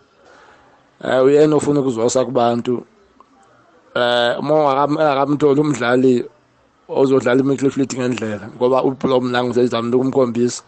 eh 1.04 1.24
uyena 1.24 1.56
ofuna 1.56 1.80
ukuzosa 1.80 2.26
kubantu. 2.26 2.84
Eh 3.96 4.40
uma 4.40 4.86
ungakamtholi 4.88 5.60
umdlali 5.62 6.14
ozodlala 6.88 7.42
imiclifleet 7.42 7.94
ngendlela 7.94 8.50
ngoba 8.56 8.84
uPlom 8.84 9.32
la 9.32 9.44
ngisezama 9.44 9.96
ukumkhombisa 9.96 10.64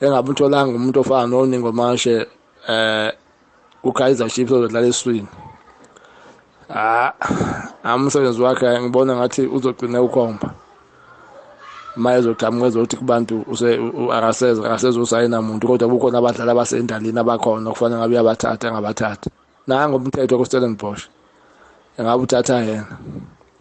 engabe 0.00 0.30
utholanga 0.30 0.76
umuntu 0.76 1.00
ofana 1.00 1.26
noningo 1.26 1.72
mashe 1.72 2.26
eh 2.68 3.10
uKaizer 3.84 4.28
Chiefs 4.28 4.52
ozodlala 4.52 4.86
eswini. 4.86 5.28
Ah 6.74 7.12
amsebenzi 7.84 8.42
wakhe 8.42 8.80
ngibona 8.80 9.16
ngathi 9.16 9.46
uzogcina 9.46 10.02
ukhomba. 10.02 10.54
Maye 11.96 12.18
ezoqhamuka 12.18 12.66
ezothi 12.66 12.96
kubantu 12.96 13.44
akaseze 14.16 14.60
akasezosayina 14.64 15.42
muntu 15.42 15.66
kodwa 15.66 15.88
kukhona 15.88 16.18
abadlali 16.18 16.50
abasendalini 16.50 17.20
abakhona 17.20 17.70
okufanele 17.70 18.00
ngabe 18.00 18.14
uyabathatha 18.14 18.68
engabathatha 18.68 19.30
nanga 19.66 19.96
umthetho 19.96 20.38
kuStellenbosch 20.38 21.04
engabe 21.98 22.22
uthatha 22.22 22.64
yena 22.64 22.96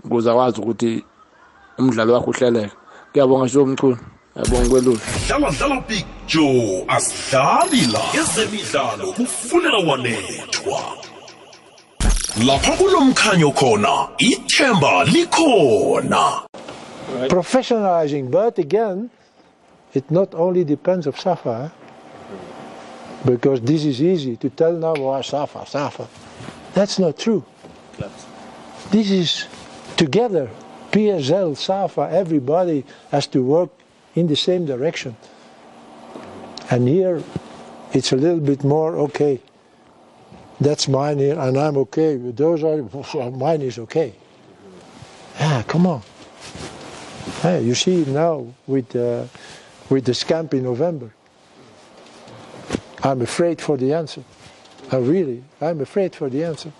ukuze 0.05 0.31
akwazi 0.31 0.57
ukuthi 0.61 1.03
umdlalo 1.79 2.13
wakhe 2.13 2.29
uhleleke. 2.31 2.75
Ngiyabonga 3.11 3.45
nje 3.45 3.59
umchunu 3.59 3.97
yabonga 4.37 4.69
kwelula 4.69 4.99
dlala 5.27 5.51
dlala 5.51 5.77
big 5.87 6.05
joe 6.27 6.85
asidlali 6.87 7.81
la. 7.93 8.01
Ezemidlalo 8.19 9.11
kufunela 9.11 9.79
wanethwa. 9.87 11.10
Lapha 12.37 12.77
kulomkhanyo 12.77 13.51
khona 13.53 14.09
ithemba 14.19 15.05
likhona 15.05 16.47
Professionalizing, 17.27 18.31
but 18.31 18.57
again, 18.57 19.09
it 19.93 20.09
not 20.09 20.33
only 20.33 20.63
depends 20.63 21.05
of 21.05 21.19
Safa, 21.19 21.69
eh? 21.69 23.25
because 23.25 23.59
this 23.61 23.83
is 23.83 24.01
easy 24.01 24.37
to 24.37 24.49
tell 24.49 24.71
now, 24.73 24.95
oh, 24.95 25.21
Safa, 25.21 25.65
Safa. 25.65 26.07
That's 26.73 26.99
not 26.99 27.19
true. 27.19 27.43
This 28.91 29.11
is 29.11 29.47
together. 29.97 30.49
PSL, 30.91 31.55
SAFA, 31.55 32.09
everybody 32.11 32.85
has 33.11 33.27
to 33.27 33.43
work 33.43 33.69
in 34.15 34.27
the 34.27 34.35
same 34.35 34.65
direction. 34.65 35.15
And 36.69 36.87
here 36.87 37.23
it's 37.93 38.11
a 38.11 38.17
little 38.17 38.39
bit 38.39 38.63
more 38.63 38.95
okay. 38.97 39.41
That's 40.61 40.87
mine 40.87 41.19
and 41.19 41.57
I'm 41.57 41.75
okay. 41.77 42.17
Those 42.17 42.63
are 42.63 43.31
mine 43.31 43.63
is 43.63 43.79
okay. 43.79 44.13
Yeah, 45.39 45.63
come 45.63 45.87
on. 45.87 46.03
Hey, 47.41 47.63
you 47.63 47.73
see 47.73 48.05
now 48.05 48.45
with 48.67 48.95
uh, 48.95 49.25
with 49.89 50.05
the 50.05 50.13
scamp 50.13 50.53
in 50.53 50.63
November. 50.63 51.11
I'm 53.03 53.23
afraid 53.23 53.59
for 53.59 53.75
the 53.75 53.91
answer. 53.93 54.23
I 54.91 54.97
really, 54.97 55.43
I'm 55.59 55.81
afraid 55.81 56.13
for 56.13 56.29
the 56.29 56.43
answer. 56.43 56.71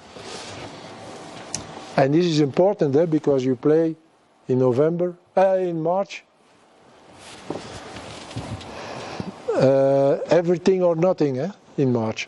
And 1.98 2.14
this 2.14 2.28
is 2.28 2.40
important 2.40 2.96
eh, 2.96 3.06
because 3.06 3.44
you 3.44 3.56
play 3.56 3.96
in 4.48 4.60
November, 4.60 5.16
uh, 5.36 5.58
in 5.58 5.82
March. 5.82 6.24
Uh, 9.56 10.18
everything 10.30 10.84
or 10.84 10.96
nothing 10.96 11.40
eh, 11.40 11.52
in 11.78 11.92
March. 11.92 12.28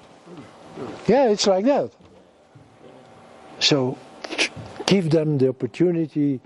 Yeah, 1.07 1.29
it's 1.29 1.47
like 1.47 1.65
that. 1.65 1.91
So 3.59 3.97
give 4.85 5.09
them 5.09 5.37
the 5.37 5.49
opportunity 5.49 6.39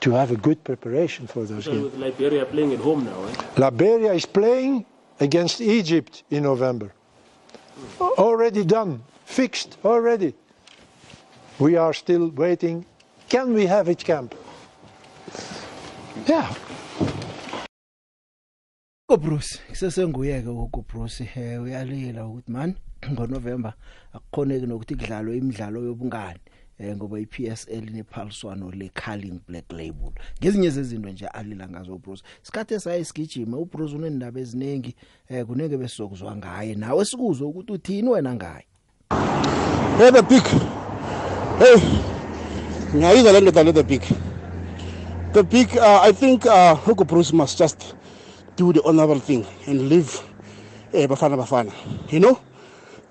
to 0.00 0.10
have 0.12 0.30
a 0.30 0.36
good 0.36 0.62
preparation 0.62 1.26
for 1.26 1.44
those 1.44 1.64
So 1.64 1.72
games. 1.72 1.84
with 1.84 1.94
Liberia 1.96 2.44
playing 2.44 2.72
at 2.72 2.78
home 2.80 3.04
now, 3.04 3.24
eh? 3.24 3.34
Liberia 3.56 4.12
is 4.12 4.26
playing 4.26 4.84
against 5.20 5.60
Egypt 5.60 6.22
in 6.30 6.42
November. 6.44 6.92
Already 8.00 8.64
done, 8.64 9.02
fixed, 9.24 9.76
already. 9.84 10.34
We 11.58 11.76
are 11.76 11.92
still 11.92 12.28
waiting. 12.30 12.84
Can 13.28 13.54
we 13.54 13.66
have 13.66 13.88
it 13.88 14.04
camp? 14.04 14.34
Yeah. 16.26 16.54
uBruce 19.10 19.58
kusesenguyeke 19.68 20.48
ukho 20.48 20.84
Bruce 20.88 21.24
eh 21.36 21.62
uyalila 21.62 22.26
ukuthi 22.26 22.52
man 22.52 22.74
ngoNovember 23.12 23.72
akukhoneki 24.12 24.66
nokuthi 24.66 24.94
kudlalwe 24.94 25.36
imidlalo 25.36 25.82
yobungani 25.82 26.40
eh 26.78 26.96
ngoba 26.96 27.20
iPSL 27.20 27.90
nephaliswano 27.90 28.70
leCarling 28.70 29.40
Black 29.48 29.72
Label 29.72 30.12
ngezinye 30.40 30.70
zezinto 30.70 31.08
nje 31.08 31.26
alila 31.26 31.68
ngazo 31.68 31.94
uBruce 31.94 32.22
isikhathe 32.42 32.74
esayisigijima 32.74 33.58
uBruce 33.58 33.96
unendaba 33.96 34.40
eziningi 34.40 34.94
eh 35.28 35.46
kuneke 35.46 35.76
besizokuzwa 35.76 36.36
ngaye 36.36 36.74
nawe 36.74 37.04
sikuzwe 37.04 37.46
ukuthi 37.46 37.72
uthini 37.72 38.08
wena 38.08 38.34
ngaye 38.34 38.66
Hey, 39.98 40.10
the 40.10 40.22
pig. 40.22 40.44
Hey, 41.58 41.76
ngiyayizwa 42.94 43.32
le 43.32 43.40
ndoda 43.40 43.62
le 43.62 43.72
the 43.72 43.82
pig. 43.82 44.02
The 45.32 45.42
pig, 45.44 45.76
uh, 45.76 46.00
I 46.02 46.12
think 46.12 46.46
uh, 46.46 46.76
Hugo 46.76 47.04
Bruce 47.04 47.32
must 47.32 47.58
just 47.58 47.96
do 48.56 48.72
the 48.72 48.80
honorable 48.84 49.18
thing 49.18 49.44
and 49.66 49.88
leave 49.88 50.14
uh, 50.94 51.06
Bafana 51.08 51.36
Bafana. 51.36 51.72
You 52.12 52.20
know, 52.20 52.38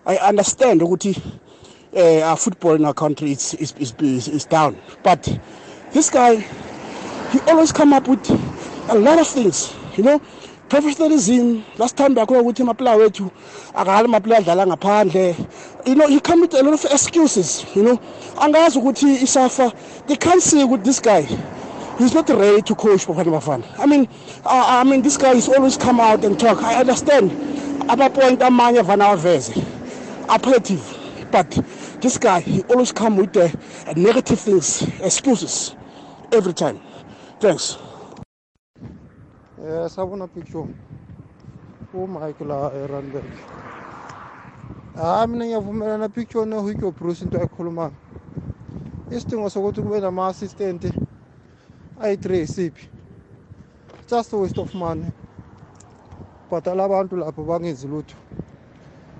I 0.08 0.16
understand 0.30 0.80
ukuthi 0.80 1.22
uh, 1.94 2.22
our 2.22 2.38
football 2.38 2.76
in 2.76 2.86
our 2.86 2.94
country 2.94 3.34
is, 3.34 3.54
is, 3.56 3.74
is, 4.00 4.28
is, 4.30 4.46
down. 4.46 4.78
But 5.04 5.24
this 5.92 6.10
guy, 6.10 6.38
he 7.32 7.42
always 7.42 7.74
come 7.74 7.92
up 7.92 8.08
with 8.08 8.30
a 8.90 8.98
lot 8.98 9.20
of 9.20 9.28
things, 9.28 9.76
you 9.98 10.06
know. 10.06 10.22
Professionalism, 10.70 11.66
last 11.78 11.98
time 11.98 12.16
bakhona 12.16 12.42
ukuthi 12.42 12.64
amaplayer 12.64 12.98
wethu 13.00 13.30
akala 13.74 14.08
amaplayer 14.08 14.46
adlala 14.46 14.66
ngaphandle. 14.66 15.86
You 15.86 15.96
know, 15.96 16.08
he 16.08 16.22
come 16.22 16.40
with 16.40 16.54
a 16.54 16.64
lot 16.64 16.74
of 16.74 16.86
excuses, 16.90 17.66
you 17.76 17.84
know. 17.84 17.98
Angazi 18.36 18.82
ukuthi 18.82 19.18
isafa, 19.18 20.08
they 20.08 20.16
can't 20.16 20.42
see 20.42 20.64
with 20.64 20.86
this 20.86 21.02
guy. 21.02 21.24
He's 21.98 22.14
not 22.14 22.30
ready 22.30 22.62
to 22.62 22.76
coach 22.76 23.06
Bafana 23.08 23.42
Bafana. 23.42 23.80
I 23.80 23.86
mean, 23.86 24.08
uh, 24.46 24.64
I 24.68 24.86
mean, 24.86 25.02
this 25.02 25.18
guy 25.18 25.34
is 25.34 25.50
always 25.50 25.76
come 25.76 26.00
out 26.00 26.24
and 26.24 26.40
talk. 26.40 26.64
I 26.64 26.76
understand. 26.76 27.32
Apa 27.90 28.10
point 28.10 28.40
amanye 28.40 28.86
vana 28.86 29.06
aveze. 29.06 29.74
Appreciative. 30.30 31.30
But 31.32 31.50
this 32.02 32.18
guy, 32.18 32.40
he 32.42 32.62
always 32.64 32.92
come 32.92 33.18
with 33.18 33.34
the 33.34 33.46
uh, 33.88 33.94
negative 33.96 34.40
things, 34.40 34.82
excuses, 35.02 35.76
every 36.32 36.54
time. 36.54 36.80
Thanks. 37.40 37.78
Eh 39.64 39.90
sabona 39.90 40.28
picture. 40.28 40.68
uMike 41.94 42.46
la 42.46 42.72
eRandburg. 42.72 43.26
Ah 44.98 45.26
mina 45.28 45.46
ngiyavumelana 45.46 46.10
picture 46.14 46.46
ne 46.46 46.56
Hugo 46.58 46.92
Bruce 46.92 47.22
into 47.24 47.38
ayikhuluma. 47.38 47.92
Isidingo 49.12 49.50
sokuthi 49.50 49.82
kube 49.82 50.00
nama 50.02 50.28
assistant 50.28 50.84
ayi3 52.00 52.48
siphi. 52.48 52.88
Just 54.08 54.34
a 54.34 54.38
waste 54.38 54.58
of 54.58 54.74
money. 54.74 55.12
Bhatala 56.52 56.84
abantu 56.86 57.18
lapho 57.18 57.44
bangenzi 57.44 57.88
lutho. 57.88 58.16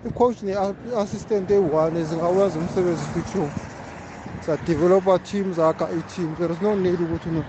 I-coach 0.08 0.44
ne-assistant 0.44 1.52
eyi-one 1.52 2.04
zingawenza 2.04 2.60
umsebenzi 2.60 3.06
picture. 3.14 3.50
Sadevelopa 4.42 5.20
team 5.20 5.54
zakha 5.54 5.90
i-team. 5.90 6.36
There 6.36 6.54
is 6.54 6.62
no 6.62 6.76
need 6.76 7.00
ukuthi 7.00 7.30
no 7.30 7.44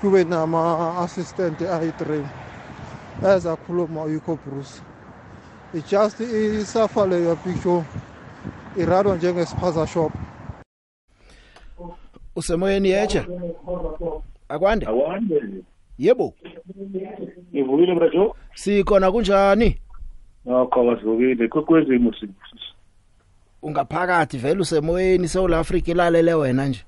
kube 0.00 0.24
nama-assistant 0.24 1.60
ayi-3 1.60 2.24
ezakhuluma 3.36 4.02
uyikho 4.02 4.38
bruce. 4.46 4.82
I-just 5.74 6.20
isafa 6.20 7.06
leyo 7.06 7.36
picture. 7.36 7.84
Iradwa 8.76 9.16
njengesiphaza 9.16 9.86
shop. 9.86 10.12
Usemoyeni 12.36 12.88
yecha 12.88 13.26
akwande? 14.48 14.86
Yebo. 15.98 16.34
Ngivukile 17.54 17.94
brajo 17.94 18.36
sikhona 18.54 19.12
kunjani? 19.12 19.81
Nokho 20.46 20.84
basivukile 20.84 21.48
kwekwezimo 21.48 22.12
ungaphakathi 23.62 24.38
vele 24.38 24.60
usemoyeni 24.60 25.28
South 25.28 25.52
Africa 25.52 25.88
ilalele 25.88 26.34
wena 26.34 26.66
nje. 26.66 26.84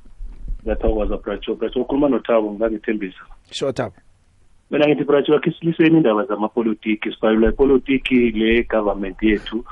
Ngiyathokoza 0.63 1.17
brajo 1.17 1.55
brajo 1.55 1.81
ukhuluma 1.81 2.09
nothabo 2.09 2.53
ngangithembisa. 2.53 3.21
Shothabo 3.51 3.95
mina 4.71 4.87
ngithi 4.87 5.05
brajo 5.05 5.37
akhe 5.37 5.53
siliseni 5.53 5.97
indaba 5.97 6.25
zamapolitiki 6.25 7.13
sibalula 7.13 7.49
ipolitiki 7.49 8.31
le 8.31 8.63
government 8.63 9.23
yethu. 9.23 9.65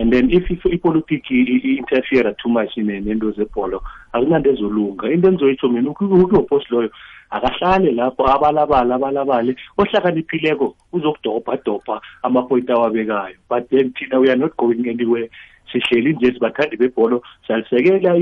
And 0.00 0.10
then 0.10 0.30
if 0.30 0.48
ipolitiki 0.48 1.44
i-interfere 1.44 2.34
too 2.42 2.48
much 2.48 2.74
ne- 2.76 3.00
nento 3.00 3.30
zebholo 3.32 3.82
akunanto 4.14 4.50
ezolunga. 4.50 5.12
Into 5.12 5.28
engizoyitsho 5.28 5.68
mina 5.68 5.90
ukuyopost 5.90 6.70
loyo 6.70 6.90
akahlale 7.30 7.92
lapho 7.92 8.24
abalabala 8.26 8.94
abalabale 8.94 9.56
ohlakaniphileko 9.78 10.74
uzokudobha 10.92 11.58
dobha 11.64 12.00
amapoint 12.22 12.70
awabekayo. 12.70 13.36
But 13.48 13.68
then 13.68 13.92
thina 13.92 14.18
we 14.20 14.30
are 14.30 14.36
not 14.36 14.56
going 14.56 14.88
anywhere. 14.88 15.28
Sihleli 15.72 16.12
nje 16.14 16.32
sibathandi 16.32 16.76
bebholo 16.76 17.22
siyalisekela 17.46 18.16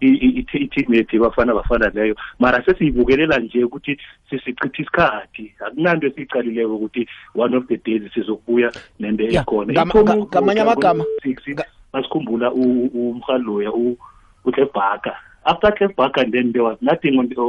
i-team 0.00 0.94
yethu 0.94 1.18
bafana 1.20 1.54
bafana 1.54 1.88
leyo. 1.94 2.14
Mara 2.38 2.64
sesiyibukelela 2.64 3.38
nje 3.38 3.64
ukuthi 3.64 3.98
sisichitha 4.30 4.68
isikhathi. 4.82 5.54
Akunanto 5.66 6.06
esiyiqalileko 6.06 6.76
ukuthi 6.76 7.08
one 7.34 7.56
of 7.56 7.66
the 7.66 7.76
days 7.76 8.02
sizokubuya 8.14 8.72
nento 9.00 9.24
Ya, 9.24 9.40
ekhona. 9.42 9.72
ngama- 9.72 9.92
Iphomu- 9.92 10.16
nga- 10.16 10.26
ngamanye 10.26 10.60
amagama. 10.60 11.04
six 11.22 11.36
masikhumbula 11.92 12.52
u- 12.52 12.90
umhaloya 12.94 13.72
u- 13.72 13.98
after 15.44 15.70
Clebhaka 15.72 16.30
then 16.32 16.52
there 16.52 16.62
was 16.64 16.78
nothing 16.80 17.18
on 17.18 17.28
the, 17.28 17.40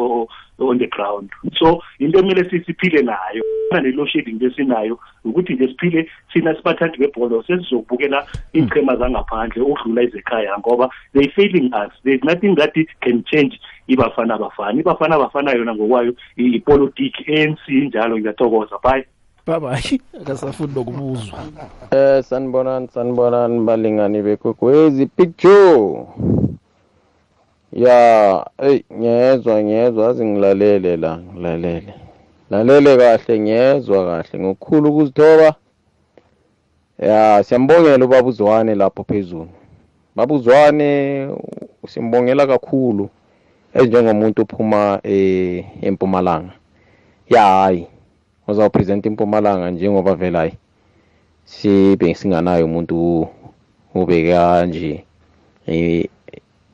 on 0.63 0.77
the 0.77 0.87
ground. 0.87 1.29
So 1.57 1.81
into 1.99 2.19
emele 2.19 2.49
si- 2.49 2.63
siphile 2.65 3.01
nayo 3.03 3.41
ne-load 3.71 4.09
shedding 4.09 4.39
lesinayo 4.39 4.99
ukuthi 5.25 5.53
nje 5.53 5.67
siphile 5.67 6.09
sina 6.33 6.55
sibathandi 6.55 6.97
bebholo 6.97 7.43
sesizokubukela 7.43 8.27
iichema 8.53 8.95
zangaphandle 8.95 9.61
ukudlula 9.63 10.01
izekhaya 10.01 10.57
ngoba 10.59 10.89
they 11.13 11.27
failing 11.29 11.71
us. 11.73 11.91
There's 12.03 12.23
nothing 12.23 12.55
that 12.55 12.77
it 12.77 12.87
can 13.01 13.23
change. 13.23 13.59
Ibafana 13.87 14.37
bafana 14.37 14.79
ibafana 14.81 15.17
bafana 15.19 15.51
yona 15.51 15.75
ngokwayo 15.75 16.13
ipolitiki 16.35 17.31
ANC 17.35 17.67
njalo 17.69 18.17
ngiyathokoza. 18.19 18.75
Bye. 18.83 19.05
Bye 19.47 19.59
bye 19.59 19.99
akasafuni 20.21 20.73
nokubuzwa. 20.75 21.39
Eh 21.91 22.23
sanibonani 22.23 22.87
sanibonani 22.87 23.59
balingani 23.59 24.21
bekwekwezi 24.21 25.05
picture 25.05 26.05
ya 27.75 28.45
hey 28.57 28.79
ngiyezwa 28.93 29.63
ngiyezwa 29.63 30.07
azi 30.09 30.25
ngilalele 30.25 30.97
la 30.97 31.17
ngilalele. 31.17 31.93
Lalele 32.49 32.97
kahle 32.97 33.39
ngiyezwa 33.39 34.05
kahle 34.05 34.39
ngokukhulu 34.39 34.89
ukuzithoba. 34.89 35.55
Ya 36.99 37.43
siyambongela 37.43 38.05
ubaba 38.05 38.27
uzwane 38.29 38.75
lapho 38.75 39.03
phezulu. 39.03 39.47
Baba 40.15 40.35
uzwane 40.35 41.27
simbongela 41.87 42.47
kakhulu 42.47 43.09
ezinjengomuntu 43.73 44.41
ophuma 44.41 44.99
eh, 45.03 45.65
empumalanga. 45.81 46.53
Ya 47.29 47.41
hayi 47.41 47.87
uzawupresenta 48.47 49.09
impumalanga 49.09 49.71
njengoba 49.71 50.15
vele 50.15 50.37
hayi 50.37 50.53
sibe 51.45 52.13
singanayo 52.15 52.65
umuntu 52.65 53.27
ubeka 53.95 54.65
nje 54.65 55.03
i- 55.67 56.09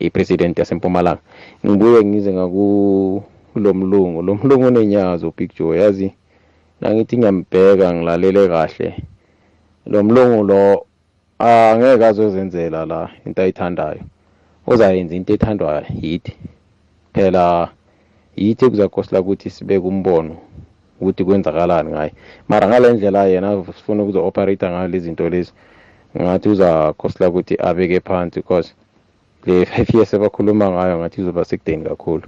ipresident 0.01 0.59
yasempumalanga. 0.59 1.21
Ngibuye 1.65 2.05
ngize 2.05 2.33
ngaku 2.33 3.23
lo 3.55 3.73
mlungu 3.73 4.21
lo 4.21 4.35
mlungu 4.35 4.67
unenyazo 4.67 5.31
picture 5.31 5.79
yazi 5.79 6.13
nangithi 6.81 7.17
ngiyambheka 7.17 7.93
ngilalele 7.93 8.47
kahle. 8.47 9.03
Lo 9.85 10.03
mlungu 10.03 10.43
lo 10.43 10.85
angeke 11.39 12.05
azozenzela 12.05 12.85
la 12.85 13.09
into 13.25 13.41
ayithandayo. 13.41 14.01
Uzayenza 14.67 15.15
into 15.15 15.33
ethandwa 15.33 15.83
yithi. 16.01 16.33
Phela 17.13 17.69
yithi 18.35 18.69
kuzakosela 18.69 19.21
ukuthi 19.21 19.49
sibeke 19.49 19.87
umbono 19.87 20.37
ukuthi 21.01 21.23
kwenzakalani 21.23 21.89
ngayo 21.91 22.11
mara 22.47 22.67
ngale 22.67 22.93
ndlela 22.93 23.25
yena 23.25 23.63
sifuna 23.65 24.03
ukuzo-operate 24.03 24.69
ngayo 24.69 24.87
lezi 24.87 25.05
zinto 25.05 25.29
lezi 25.29 25.51
ngathi 26.21 26.49
uzakhosela 26.49 27.29
ukuthi 27.29 27.55
abeke 27.59 27.99
phansi 27.99 28.39
because 28.39 28.73
le 29.45 29.65
five 29.65 29.89
years 29.93 30.13
abakhuluma 30.13 30.69
ngayo 30.71 30.97
ngathi 30.97 31.21
izoba 31.21 31.45
sekudeni 31.45 31.83
kakhulu 31.85 32.23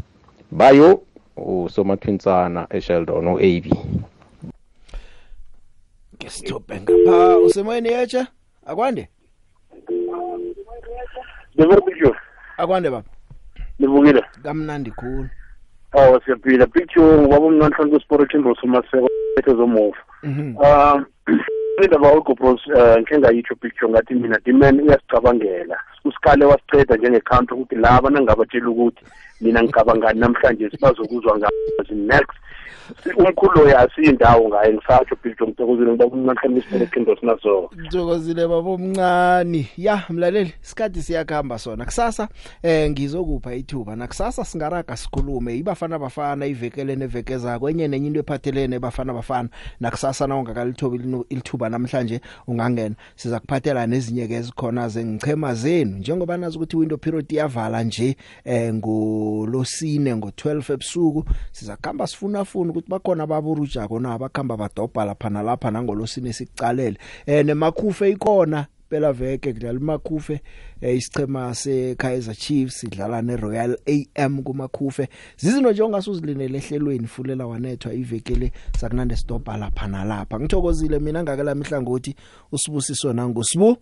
bayo 0.51 1.01
usomathwinsana 1.37 2.67
esheldon 2.69 3.27
u-ab 3.27 3.65
ngesithobhe 6.17 6.81
ngapha 6.81 7.37
usemoyeni 7.37 7.89
yetsha 7.89 8.27
akwande 8.65 9.09
Nivukile. 11.55 12.11
akwande 12.57 12.89
baba 12.89 13.07
Nivukile. 13.79 14.21
kamnandi 14.43 14.91
khulu 14.91 15.29
Oh 15.95 16.19
siyaphila. 16.25 16.65
Picture 16.67 17.17
ngubaba 17.21 17.45
umnanhlanhla 17.45 17.89
kwesport 17.89 18.31
Kimbo 18.31 18.55
Somaseko 18.55 19.07
ezomovu. 19.47 19.95
Mhm. 20.23 20.57
Um 20.57 21.05
indaba 21.81 22.13
uGopros 22.13 22.61
eh 22.75 22.97
ngike 22.99 23.17
ngayitsho 23.17 23.55
picture 23.55 23.89
ngathi 23.89 24.13
mina 24.15 24.37
dimen 24.45 24.79
uyasicabangela. 24.81 25.77
Usikale 26.05 26.45
wasiceda 26.45 26.95
njenge 26.95 27.19
country 27.19 27.55
ukuthi 27.55 27.75
laba 27.75 28.09
nangabatshela 28.09 28.69
ukuthi 28.69 29.03
mina 29.41 29.63
ngicabangani 29.63 30.19
namhlanje 30.19 30.69
sibazokuzwa 30.69 31.37
ngazi 31.37 31.95
next 31.95 32.37
umkhulu 33.17 33.51
loya 33.61 33.79
asiyindawo 33.79 34.49
ngaye 34.49 34.73
ngisatsho 34.73 35.15
picture 35.15 35.47
ngithokozile 35.51 35.91
ngibaba 35.91 36.11
umnanhlanhla 36.15 36.61
kwesport 36.61 36.93
Kimbo 36.93 37.15
Somaseko. 37.15 37.71
Ngithokozile 37.81 38.47
baba 38.47 38.69
omncane. 38.69 39.67
Ya 39.77 40.03
mlaleli 40.09 40.53
isikhathi 40.63 41.01
siyakhamba 41.01 41.59
sona. 41.59 41.85
Kusasa 41.85 42.27
eh 42.63 42.89
ngizokupha 42.91 43.55
ithuba. 43.55 43.95
Nakusasa 43.95 44.45
singaraga 44.45 44.97
sikhulume. 44.97 45.57
Ibafana 45.57 45.99
bafana 45.99 46.45
ivekele 46.45 46.95
nevekeza 46.95 47.59
kwenye 47.59 47.87
nenye 47.87 48.07
into 48.07 48.19
ephathelene 48.19 48.79
bafana 48.79 49.13
bafana. 49.13 49.49
Nakusasa 49.79 50.27
na 50.27 50.35
ungakalithoba 50.37 50.95
ilinu- 50.95 51.25
ilithuba 51.29 51.69
namhlanje 51.69 52.21
ungangena. 52.47 52.95
Siza 53.15 53.39
kuphathela 53.39 53.87
nezinye 53.87 54.27
ke 54.27 54.33
ezikhona 54.33 54.89
zengichema 54.89 55.53
zenu. 55.55 55.97
Njengoba 55.97 56.37
nazi 56.37 56.57
ukuthi 56.57 56.77
window 56.77 56.97
period 56.97 57.31
iyavala 57.31 57.83
nje 57.83 58.15
eh 58.45 58.73
ngolosine 58.73 60.13
ngo12 60.15 60.73
ebusuku 60.73 61.23
siza 61.51 61.75
kuhamba 61.77 62.07
sifuna 62.07 62.45
funa 62.53 62.71
ukuthi 62.71 62.89
bakhona 62.89 63.27
baburuja 63.27 63.87
kona 63.87 64.13
abakhamba 64.13 64.57
badobha 64.57 65.05
lapha 65.05 65.29
nalapha 65.29 65.71
nangolosine 65.71 66.33
sikucalele 66.33 66.97
eh 67.25 67.45
nemakhufe 67.45 68.09
ikona 68.09 68.65
phela 68.89 69.13
veke 69.13 69.53
kudlala 69.53 69.79
imakhufe 69.79 70.41
eh, 70.81 70.97
isichema 70.97 71.55
seKaizer 71.55 72.35
Chiefs 72.35 72.79
sidlala 72.79 73.21
neRoyal 73.21 73.77
AM 73.87 74.43
kumakhufe. 74.43 75.09
Zizinto 75.37 75.71
nje 75.71 75.83
ongasuzilinele 75.83 76.57
ehlelweni 76.57 77.07
fulela 77.07 77.47
wanethwa 77.47 77.93
ivekele 77.93 78.51
sakunande 78.79 79.15
stopha 79.15 79.57
lapha 79.57 79.87
nalapha. 79.87 80.39
Ngithokozile 80.39 80.99
mina 80.99 81.23
ngakela 81.23 81.55
mihlangothi 81.55 82.15
usibusiso 82.51 83.13
nangusibu 83.13 83.77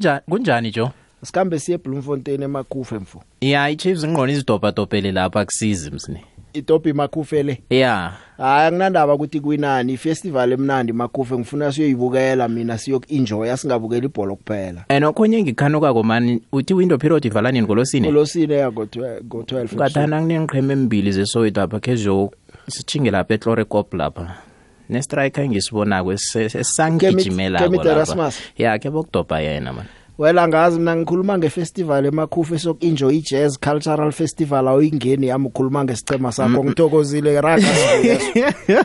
Njani 0.00 0.20
kunjani 0.28 0.70
Jo? 0.70 0.90
Sikambe 1.22 1.58
siye 1.58 1.78
Bloemfontein 1.78 2.42
emakhufe 2.42 2.98
mfo. 2.98 3.22
Ya 3.40 3.70
iChiefs 3.70 4.04
ngqona 4.04 4.32
izidobha 4.32 4.72
dobhele 4.72 5.12
lapha 5.12 5.44
kusizi 5.44 5.90
msini. 5.90 6.20
Itopi 6.52 6.92
makhufe 6.92 7.42
le 7.42 7.58
Ya. 7.70 8.12
hayi 8.38 8.66
akunandaba 8.68 9.14
ukuthi 9.14 9.40
kwinani 9.40 9.92
ifestival 9.92 10.52
emnandi 10.52 10.92
makhufe 10.92 11.38
ngifuna 11.38 11.72
siyoyibukela 11.72 12.48
mina 12.48 12.78
siyoku-enjoya 12.78 13.56
singabukeli 13.56 14.06
ibhola 14.06 14.34
kuphela 14.34 14.84
And 14.88 15.04
okhonye 15.04 15.42
ngikhanukako 15.42 16.02
man 16.02 16.40
uthi 16.52 16.74
window 16.74 16.98
period 16.98 17.24
ivala 17.24 17.52
nini 17.52 17.66
ngolosine? 17.66 18.08
ngolosine 18.08 18.54
ya 18.54 18.70
ngo-12 18.70 19.74
Ngathana 19.74 20.20
kunenqhema 20.20 20.72
embili 20.72 21.12
zeSoweto 21.12 21.60
lapha 21.60 21.80
kezo 21.80 22.30
sichinge 22.68 23.10
lapha 23.10 23.34
eTlorekop 23.34 23.94
lapha. 23.94 24.34
Nestriker 24.88 25.48
ngisibonako 25.48 26.12
esangigijimela 26.12 27.58
Kemit 27.58 27.78
lapha. 27.84 27.90
Erasmus. 27.92 28.40
Ya 28.58 28.78
ke 28.78 28.90
bokudobha 28.90 29.40
yena 29.40 29.72
man. 29.72 29.84
Wela 30.20 30.48
ngazi 30.48 30.78
mina 30.78 30.96
ngikhuluma 30.96 31.38
ngefestival 31.38 32.06
emakhufe 32.06 32.58
soku-enjoy 32.58 33.16
i-jazz 33.16 33.58
cultural 33.58 34.12
festival 34.12 34.68
awuyingeni 34.68 35.26
yami 35.26 35.46
ukhuluma 35.46 35.84
ngesicema 35.84 36.32
sakho 36.32 36.64
ngithokozile 36.64 37.40
raga 37.40 37.66
sibuya. 37.66 38.54